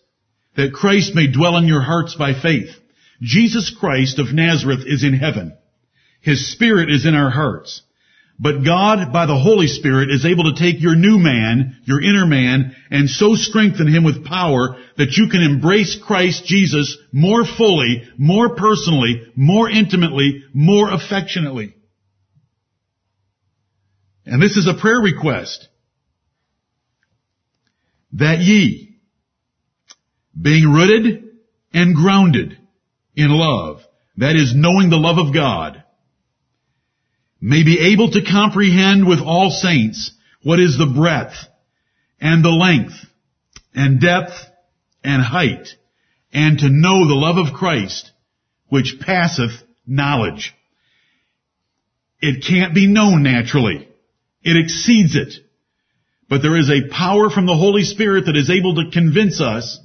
that 0.56 0.74
Christ 0.74 1.16
may 1.16 1.32
dwell 1.32 1.56
in 1.58 1.68
your 1.68 1.82
hearts 1.82 2.16
by 2.16 2.34
faith. 2.34 2.70
Jesus 3.22 3.76
Christ 3.80 4.20
of 4.20 4.34
Nazareth 4.34 4.82
is 4.86 5.04
in 5.04 5.14
heaven. 5.14 5.56
His 6.22 6.52
Spirit 6.52 6.90
is 6.92 7.06
in 7.06 7.16
our 7.16 7.30
hearts. 7.30 7.82
But 8.40 8.64
God, 8.64 9.12
by 9.12 9.26
the 9.26 9.38
Holy 9.38 9.66
Spirit, 9.66 10.12
is 10.12 10.26
able 10.26 10.54
to 10.54 10.60
take 10.60 10.80
your 10.80 10.96
new 10.96 11.18
man, 11.18 11.78
your 11.86 12.02
inner 12.02 12.28
man, 12.28 12.76
and 12.92 13.10
so 13.10 13.34
strengthen 13.34 13.88
him 13.88 14.04
with 14.04 14.26
power 14.26 14.78
that 14.98 15.18
you 15.18 15.28
can 15.30 15.42
embrace 15.42 15.98
Christ 16.06 16.46
Jesus 16.46 16.98
more 17.12 17.46
fully, 17.46 18.04
more 18.18 18.56
personally, 18.56 19.24
more 19.36 19.68
intimately, 19.68 20.44
more 20.54 20.94
affectionately. 20.94 21.74
And 24.26 24.42
this 24.42 24.56
is 24.56 24.68
a 24.68 24.80
prayer 24.80 25.00
request 25.00 25.68
that 28.14 28.40
ye, 28.40 29.00
being 30.40 30.72
rooted 30.72 31.24
and 31.74 31.96
grounded 31.96 32.58
in 33.16 33.30
love, 33.30 33.82
that 34.18 34.36
is 34.36 34.54
knowing 34.56 34.90
the 34.90 34.98
love 34.98 35.18
of 35.18 35.34
God, 35.34 35.84
may 37.40 37.64
be 37.64 37.94
able 37.94 38.12
to 38.12 38.24
comprehend 38.24 39.08
with 39.08 39.20
all 39.20 39.52
saints 39.52 40.12
what 40.44 40.60
is 40.60 40.78
the 40.78 40.92
breadth 40.94 41.36
and 42.20 42.44
the 42.44 42.50
length 42.50 42.96
and 43.74 44.02
depth 44.02 44.34
and 45.04 45.22
height, 45.22 45.70
and 46.34 46.60
to 46.60 46.70
know 46.70 47.08
the 47.08 47.14
love 47.14 47.38
of 47.38 47.54
Christ, 47.54 48.12
which 48.70 48.98
passeth 49.00 49.52
knowledge. 49.86 50.54
It 52.20 52.44
can't 52.46 52.74
be 52.74 52.88
known 52.88 53.24
naturally. 53.24 53.88
It 54.42 54.58
exceeds 54.58 55.16
it. 55.16 55.34
But 56.30 56.42
there 56.42 56.58
is 56.58 56.70
a 56.70 56.90
power 56.90 57.30
from 57.30 57.46
the 57.46 57.56
Holy 57.56 57.84
Spirit 57.84 58.26
that 58.26 58.36
is 58.36 58.50
able 58.50 58.76
to 58.76 58.92
convince 58.92 59.40
us 59.40 59.80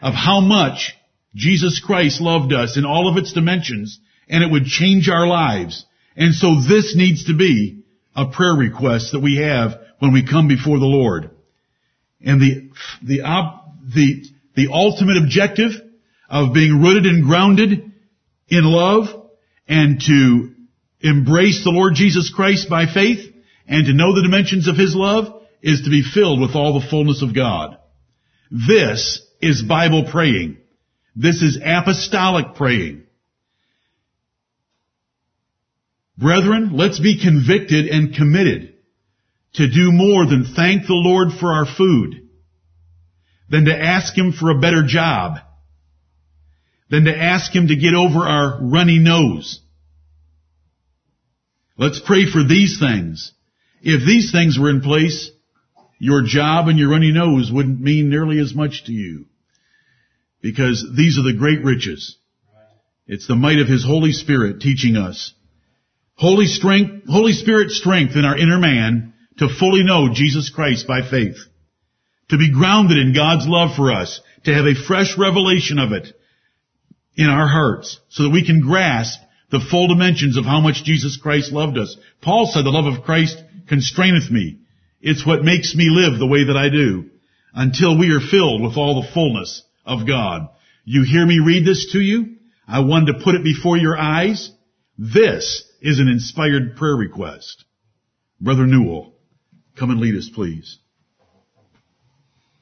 of 0.00 0.14
how 0.14 0.40
much 0.40 0.94
Jesus 1.34 1.80
Christ 1.84 2.20
loved 2.20 2.52
us 2.52 2.76
in 2.76 2.84
all 2.84 3.08
of 3.08 3.16
its 3.16 3.32
dimensions 3.32 3.98
and 4.28 4.42
it 4.42 4.50
would 4.50 4.64
change 4.64 5.08
our 5.08 5.26
lives. 5.26 5.84
And 6.16 6.34
so 6.34 6.60
this 6.60 6.94
needs 6.96 7.24
to 7.26 7.36
be 7.36 7.84
a 8.14 8.26
prayer 8.26 8.54
request 8.54 9.12
that 9.12 9.20
we 9.20 9.36
have 9.36 9.72
when 9.98 10.12
we 10.12 10.26
come 10.26 10.48
before 10.48 10.78
the 10.78 10.84
Lord. 10.84 11.30
And 12.20 12.40
the, 12.40 12.70
the, 13.02 13.20
the, 13.94 14.24
the 14.54 14.68
ultimate 14.72 15.22
objective 15.22 15.72
of 16.28 16.54
being 16.54 16.80
rooted 16.80 17.06
and 17.06 17.24
grounded 17.24 17.92
in 18.48 18.64
love 18.64 19.06
and 19.68 20.00
to 20.00 20.54
embrace 21.00 21.64
the 21.64 21.70
Lord 21.70 21.94
Jesus 21.94 22.32
Christ 22.34 22.68
by 22.70 22.86
faith 22.86 23.32
and 23.66 23.86
to 23.86 23.94
know 23.94 24.14
the 24.14 24.22
dimensions 24.22 24.68
of 24.68 24.76
His 24.76 24.94
love 24.94 25.42
is 25.62 25.82
to 25.82 25.90
be 25.90 26.02
filled 26.02 26.40
with 26.40 26.54
all 26.54 26.78
the 26.78 26.86
fullness 26.86 27.22
of 27.22 27.34
God. 27.34 27.78
This 28.50 29.22
is 29.40 29.62
Bible 29.62 30.08
praying. 30.10 30.58
This 31.16 31.42
is 31.42 31.58
apostolic 31.64 32.54
praying. 32.54 33.03
Brethren, 36.16 36.76
let's 36.76 36.98
be 36.98 37.20
convicted 37.20 37.86
and 37.86 38.14
committed 38.14 38.74
to 39.54 39.68
do 39.68 39.92
more 39.92 40.26
than 40.26 40.44
thank 40.44 40.86
the 40.86 40.94
Lord 40.94 41.28
for 41.38 41.52
our 41.52 41.66
food, 41.66 42.28
than 43.48 43.66
to 43.66 43.76
ask 43.76 44.16
Him 44.16 44.32
for 44.32 44.50
a 44.50 44.60
better 44.60 44.84
job, 44.86 45.38
than 46.90 47.04
to 47.04 47.16
ask 47.16 47.54
Him 47.54 47.68
to 47.68 47.76
get 47.76 47.94
over 47.94 48.20
our 48.20 48.58
runny 48.62 48.98
nose, 48.98 49.60
Let's 51.76 52.00
pray 52.00 52.30
for 52.30 52.44
these 52.44 52.78
things. 52.78 53.32
If 53.82 54.06
these 54.06 54.30
things 54.30 54.58
were 54.58 54.70
in 54.70 54.80
place, 54.80 55.30
your 55.98 56.22
job 56.22 56.68
and 56.68 56.78
your 56.78 56.90
runny 56.90 57.12
nose 57.12 57.50
wouldn't 57.52 57.80
mean 57.80 58.08
nearly 58.08 58.38
as 58.38 58.54
much 58.54 58.84
to 58.84 58.92
you. 58.92 59.26
Because 60.40 60.86
these 60.96 61.18
are 61.18 61.22
the 61.22 61.36
great 61.36 61.64
riches. 61.64 62.16
It's 63.06 63.26
the 63.26 63.34
might 63.34 63.58
of 63.58 63.66
His 63.66 63.84
Holy 63.84 64.12
Spirit 64.12 64.60
teaching 64.60 64.96
us. 64.96 65.32
Holy 66.16 66.46
strength, 66.46 67.08
Holy 67.08 67.32
Spirit 67.32 67.70
strength 67.70 68.14
in 68.16 68.24
our 68.24 68.36
inner 68.36 68.58
man 68.58 69.14
to 69.38 69.48
fully 69.48 69.82
know 69.82 70.12
Jesus 70.12 70.50
Christ 70.50 70.86
by 70.86 71.00
faith. 71.08 71.36
To 72.30 72.38
be 72.38 72.52
grounded 72.52 72.98
in 72.98 73.14
God's 73.14 73.46
love 73.46 73.76
for 73.76 73.92
us. 73.92 74.20
To 74.44 74.54
have 74.54 74.66
a 74.66 74.74
fresh 74.74 75.18
revelation 75.18 75.78
of 75.78 75.92
it 75.92 76.08
in 77.16 77.26
our 77.26 77.46
hearts 77.46 78.00
so 78.08 78.24
that 78.24 78.30
we 78.30 78.46
can 78.46 78.60
grasp 78.60 79.20
the 79.50 79.60
full 79.60 79.88
dimensions 79.88 80.36
of 80.36 80.44
how 80.44 80.60
much 80.60 80.84
Jesus 80.84 81.16
Christ 81.16 81.52
loved 81.52 81.78
us. 81.78 81.96
Paul 82.22 82.46
said 82.46 82.64
the 82.64 82.70
love 82.70 82.92
of 82.92 83.04
Christ 83.04 83.42
constraineth 83.68 84.30
me. 84.30 84.58
It's 85.00 85.26
what 85.26 85.44
makes 85.44 85.74
me 85.74 85.88
live 85.90 86.18
the 86.18 86.26
way 86.26 86.44
that 86.44 86.56
I 86.56 86.70
do 86.70 87.10
until 87.54 87.98
we 87.98 88.10
are 88.10 88.20
filled 88.20 88.62
with 88.62 88.76
all 88.76 89.00
the 89.00 89.08
fullness 89.12 89.62
of 89.84 90.06
God. 90.06 90.48
You 90.84 91.04
hear 91.04 91.26
me 91.26 91.40
read 91.44 91.66
this 91.66 91.92
to 91.92 91.98
you? 91.98 92.36
I 92.66 92.80
wanted 92.80 93.12
to 93.12 93.24
put 93.24 93.34
it 93.34 93.44
before 93.44 93.76
your 93.76 93.98
eyes. 93.98 94.50
This 94.98 95.62
is 95.84 95.98
an 95.98 96.08
inspired 96.08 96.76
prayer 96.76 96.96
request. 96.96 97.66
Brother 98.40 98.66
Newell, 98.66 99.12
come 99.78 99.90
and 99.90 100.00
lead 100.00 100.16
us 100.16 100.30
please. 100.34 100.78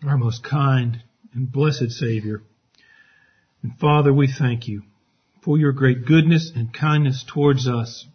Our 0.04 0.18
most 0.18 0.42
kind 0.42 1.04
and 1.32 1.50
blessed 1.50 1.92
Savior, 1.92 2.42
and 3.62 3.78
Father, 3.78 4.12
we 4.12 4.26
thank 4.26 4.66
you 4.66 4.82
for 5.44 5.56
your 5.56 5.70
great 5.70 6.04
goodness 6.04 6.50
and 6.52 6.74
kindness 6.74 7.24
towards 7.32 7.68
us 7.68 8.06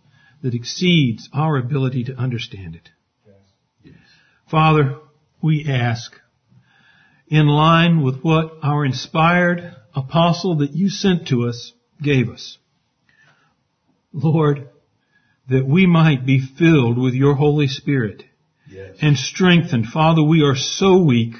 that 0.43 0.53
exceeds 0.53 1.29
our 1.33 1.57
ability 1.57 2.03
to 2.03 2.15
understand 2.15 2.75
it. 2.75 2.89
Yes. 3.85 3.95
Father, 4.51 4.97
we 5.41 5.67
ask, 5.69 6.11
in 7.27 7.47
line 7.47 8.03
with 8.03 8.21
what 8.23 8.57
our 8.61 8.83
inspired 8.83 9.73
apostle 9.95 10.57
that 10.57 10.71
you 10.73 10.89
sent 10.89 11.29
to 11.29 11.47
us 11.47 11.71
gave 12.01 12.27
us, 12.27 12.57
Lord, 14.11 14.67
that 15.49 15.65
we 15.65 15.85
might 15.85 16.25
be 16.25 16.39
filled 16.39 16.97
with 16.97 17.13
your 17.13 17.35
Holy 17.35 17.67
Spirit 17.67 18.23
yes. 18.69 18.97
and 19.01 19.17
strengthened. 19.17 19.87
Father, 19.87 20.23
we 20.23 20.43
are 20.43 20.55
so 20.55 21.03
weak. 21.03 21.35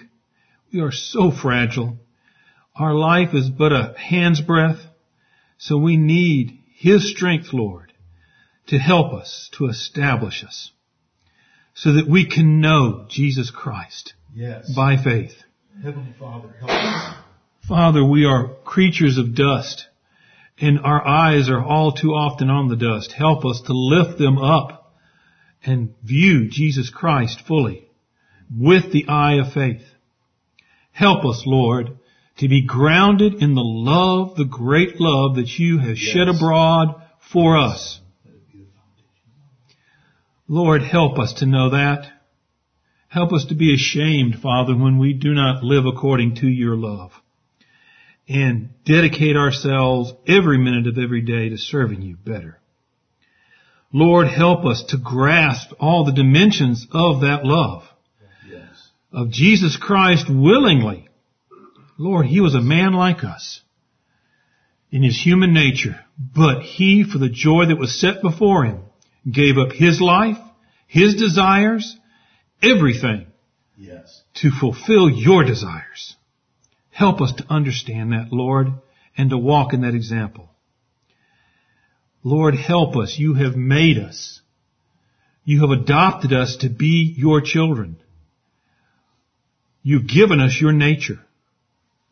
We 0.74 0.82
are 0.82 0.92
so 0.92 1.32
fragile. 1.32 1.98
Our 2.76 2.94
life 2.94 3.34
is 3.34 3.50
but 3.50 3.72
a 3.72 3.96
hand's 3.98 4.42
breadth. 4.42 4.80
So 5.58 5.78
we 5.78 5.98
need 5.98 6.60
His 6.76 7.12
strength, 7.12 7.52
Lord, 7.52 7.92
to 8.68 8.78
help 8.78 9.14
us, 9.14 9.50
to 9.54 9.68
establish 9.68 10.44
us, 10.44 10.72
so 11.74 11.94
that 11.94 12.08
we 12.08 12.30
can 12.30 12.62
know 12.62 13.06
Jesus 13.10 13.50
Christ 13.50 14.14
yes. 14.34 14.72
by 14.76 14.98
faith. 14.98 15.34
Heavenly 15.84 16.14
Father, 16.20 16.50
help 16.60 16.70
us. 16.70 17.16
Father, 17.68 18.06
we 18.06 18.26
are 18.26 18.56
creatures 18.64 19.18
of 19.18 19.36
dust, 19.36 19.88
and 20.60 20.80
our 20.80 21.06
eyes 21.06 21.50
are 21.50 21.64
all 21.64 21.92
too 21.92 22.10
often 22.10 22.50
on 22.50 22.68
the 22.68 22.76
dust. 22.76 23.12
Help 23.12 23.46
us 23.46 23.62
to 23.62 23.74
lift 23.74 24.18
them 24.18 24.38
up 24.38 24.96
and 25.64 25.94
view 26.04 26.50
Jesus 26.50 26.90
Christ 26.90 27.42
fully 27.48 27.90
with 28.56 28.92
the 28.92 29.08
eye 29.08 29.36
of 29.36 29.54
faith. 29.54 29.84
Help 30.92 31.26
us, 31.26 31.44
Lord, 31.46 31.98
to 32.38 32.48
be 32.48 32.66
grounded 32.66 33.36
in 33.36 33.56
the 33.56 33.64
love, 33.64 34.36
the 34.36 34.46
great 34.46 35.00
love 35.00 35.36
that 35.36 35.60
you 35.60 35.80
have 35.80 35.98
yes. 35.98 35.98
shed 35.98 36.28
abroad 36.28 37.02
for 37.32 37.58
us. 37.58 38.00
Lord, 40.48 40.82
help 40.82 41.20
us 41.20 41.34
to 41.34 41.46
know 41.46 41.72
that. 41.72 42.08
Help 43.10 43.34
us 43.34 43.46
to 43.46 43.56
be 43.56 43.74
ashamed, 43.74 44.40
Father, 44.42 44.76
when 44.76 44.98
we 44.98 45.14
do 45.14 45.34
not 45.34 45.64
live 45.64 45.86
according 45.86 46.36
to 46.36 46.48
your 46.48 46.76
love. 46.76 47.12
And 48.30 48.70
dedicate 48.84 49.38
ourselves 49.38 50.12
every 50.28 50.58
minute 50.58 50.88
of 50.88 50.98
every 50.98 51.22
day 51.22 51.50
to 51.50 51.58
serving 51.58 52.02
you 52.02 52.18
better. 52.18 52.60
Lord, 53.94 54.28
help 54.28 54.66
us 54.66 54.84
to 54.90 54.98
grasp 54.98 55.72
all 55.80 56.04
the 56.04 56.12
dimensions 56.12 56.86
of 56.92 57.22
that 57.22 57.46
love. 57.46 57.84
Yes. 58.50 58.90
Of 59.14 59.30
Jesus 59.30 59.78
Christ 59.78 60.26
willingly 60.30 61.08
Lord, 61.98 62.28
he 62.28 62.42
was 62.42 62.54
a 62.54 62.62
man 62.62 62.94
like 62.94 63.24
us 63.24 63.62
in 64.92 65.04
his 65.04 65.20
human 65.20 65.54
nature, 65.54 66.00
but 66.18 66.62
he, 66.62 67.04
for 67.04 67.18
the 67.18 67.30
joy 67.30 67.66
that 67.68 67.80
was 67.80 68.00
set 68.00 68.22
before 68.22 68.66
him, 68.66 68.82
gave 69.30 69.58
up 69.58 69.72
his 69.72 70.00
life, 70.00 70.38
his 70.86 71.16
desires, 71.16 71.98
everything 72.62 73.28
yes. 73.78 74.22
to 74.36 74.52
fulfill 74.52 75.10
your 75.10 75.44
desires. 75.44 76.16
Help 76.98 77.22
us 77.22 77.32
to 77.34 77.46
understand 77.48 78.12
that, 78.12 78.30
Lord, 78.32 78.70
and 79.16 79.30
to 79.30 79.38
walk 79.38 79.72
in 79.72 79.82
that 79.82 79.94
example. 79.94 80.50
Lord, 82.24 82.56
help 82.56 82.96
us. 82.96 83.20
You 83.20 83.36
have 83.36 83.56
made 83.56 84.00
us. 84.00 84.42
You 85.44 85.62
have 85.62 85.70
adopted 85.70 86.34
us 86.34 86.58
to 86.62 86.70
be 86.70 87.14
your 87.16 87.42
children. 87.42 87.98
You've 89.84 90.08
given 90.08 90.40
us 90.40 90.58
your 90.60 90.72
nature 90.72 91.20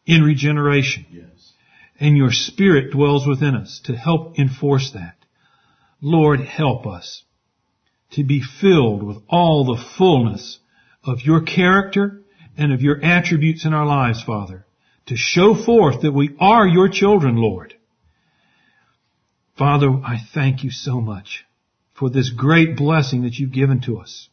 in 0.06 0.22
regeneration. 0.22 1.08
Yes. 1.12 1.54
And 2.00 2.16
your 2.16 2.32
spirit 2.32 2.92
dwells 2.92 3.26
within 3.26 3.56
us 3.56 3.82
to 3.86 3.96
help 3.96 4.38
enforce 4.38 4.92
that. 4.92 5.16
Lord, 6.00 6.42
help 6.42 6.86
us 6.86 7.24
to 8.12 8.24
be 8.24 8.40
filled 8.62 9.02
with 9.02 9.18
all 9.28 9.66
the 9.66 9.84
fullness 9.98 10.60
of 11.04 11.22
your 11.22 11.42
character 11.42 12.22
and 12.56 12.72
of 12.72 12.82
your 12.82 13.04
attributes 13.04 13.66
in 13.66 13.74
our 13.74 13.88
lives, 13.88 14.22
Father, 14.22 14.65
to 15.08 15.16
show 15.16 15.56
forth 15.56 16.02
that 16.02 16.12
we 16.12 16.36
are 16.40 16.68
your 16.68 16.90
children, 16.90 17.36
Lord. 17.36 17.74
Father, 19.58 19.90
I 19.90 20.18
thank 20.34 20.64
you 20.64 20.72
so 20.72 21.00
much 21.00 21.46
for 21.98 22.10
this 22.10 22.30
great 22.30 22.76
blessing 22.76 23.24
that 23.24 23.36
you've 23.36 23.54
given 23.54 23.82
to 23.82 24.00
us. 24.00 24.30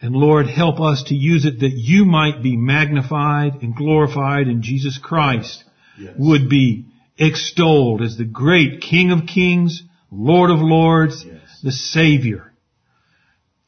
And 0.00 0.14
Lord, 0.14 0.46
help 0.46 0.80
us 0.80 1.04
to 1.04 1.14
use 1.14 1.46
it 1.46 1.60
that 1.60 1.72
you 1.72 2.04
might 2.04 2.42
be 2.42 2.56
magnified 2.56 3.62
and 3.62 3.74
glorified 3.74 4.46
and 4.46 4.62
Jesus 4.62 4.98
Christ 4.98 5.64
yes. 5.98 6.14
would 6.18 6.50
be 6.50 6.86
extolled 7.18 8.02
as 8.02 8.18
the 8.18 8.24
great 8.24 8.82
King 8.82 9.10
of 9.10 9.26
Kings, 9.26 9.82
Lord 10.10 10.50
of 10.50 10.58
Lords, 10.58 11.24
yes. 11.26 11.60
the 11.62 11.72
Savior. 11.72 12.52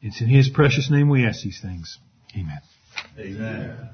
It's 0.03 0.21
in 0.21 0.29
His 0.29 0.49
precious 0.49 0.91
name 0.91 1.09
we 1.09 1.25
ask 1.25 1.43
these 1.43 1.61
things. 1.61 1.99
Amen. 2.37 2.61
Amen. 3.19 3.91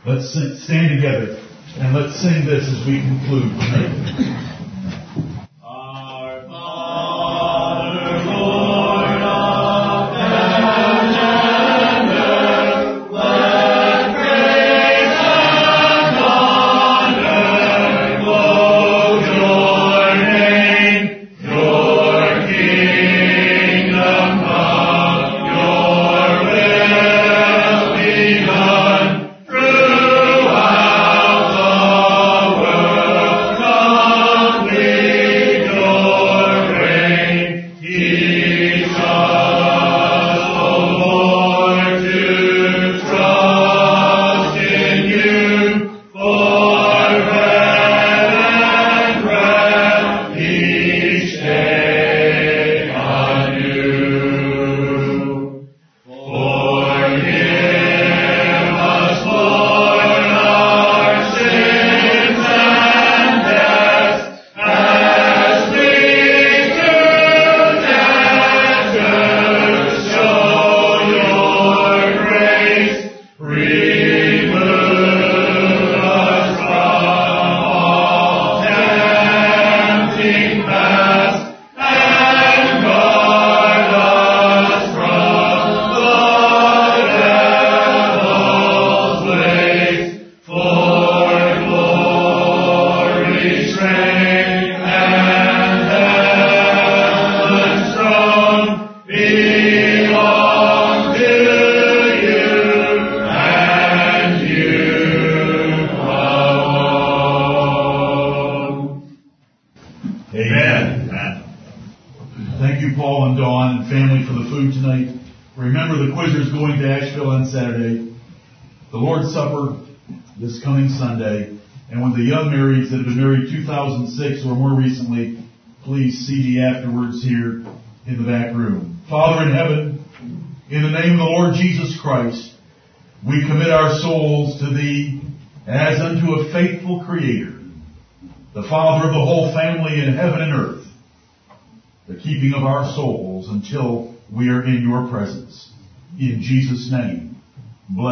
Let's 0.07 0.30
stand 0.30 1.01
together 1.01 1.42
and 1.76 1.94
let's 1.94 2.20
sing 2.20 2.46
this 2.46 2.66
as 2.66 2.86
we 2.86 3.01
conclude 3.01 3.51
tonight. 3.51 4.44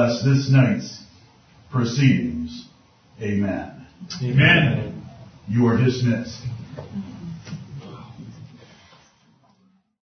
Bless 0.06 0.24
this 0.24 0.50
night's 0.50 1.02
proceedings. 1.70 2.68
Amen. 3.20 3.86
Amen. 4.22 5.04
You 5.48 5.66
are 5.66 5.76
dismissed. 5.76 6.42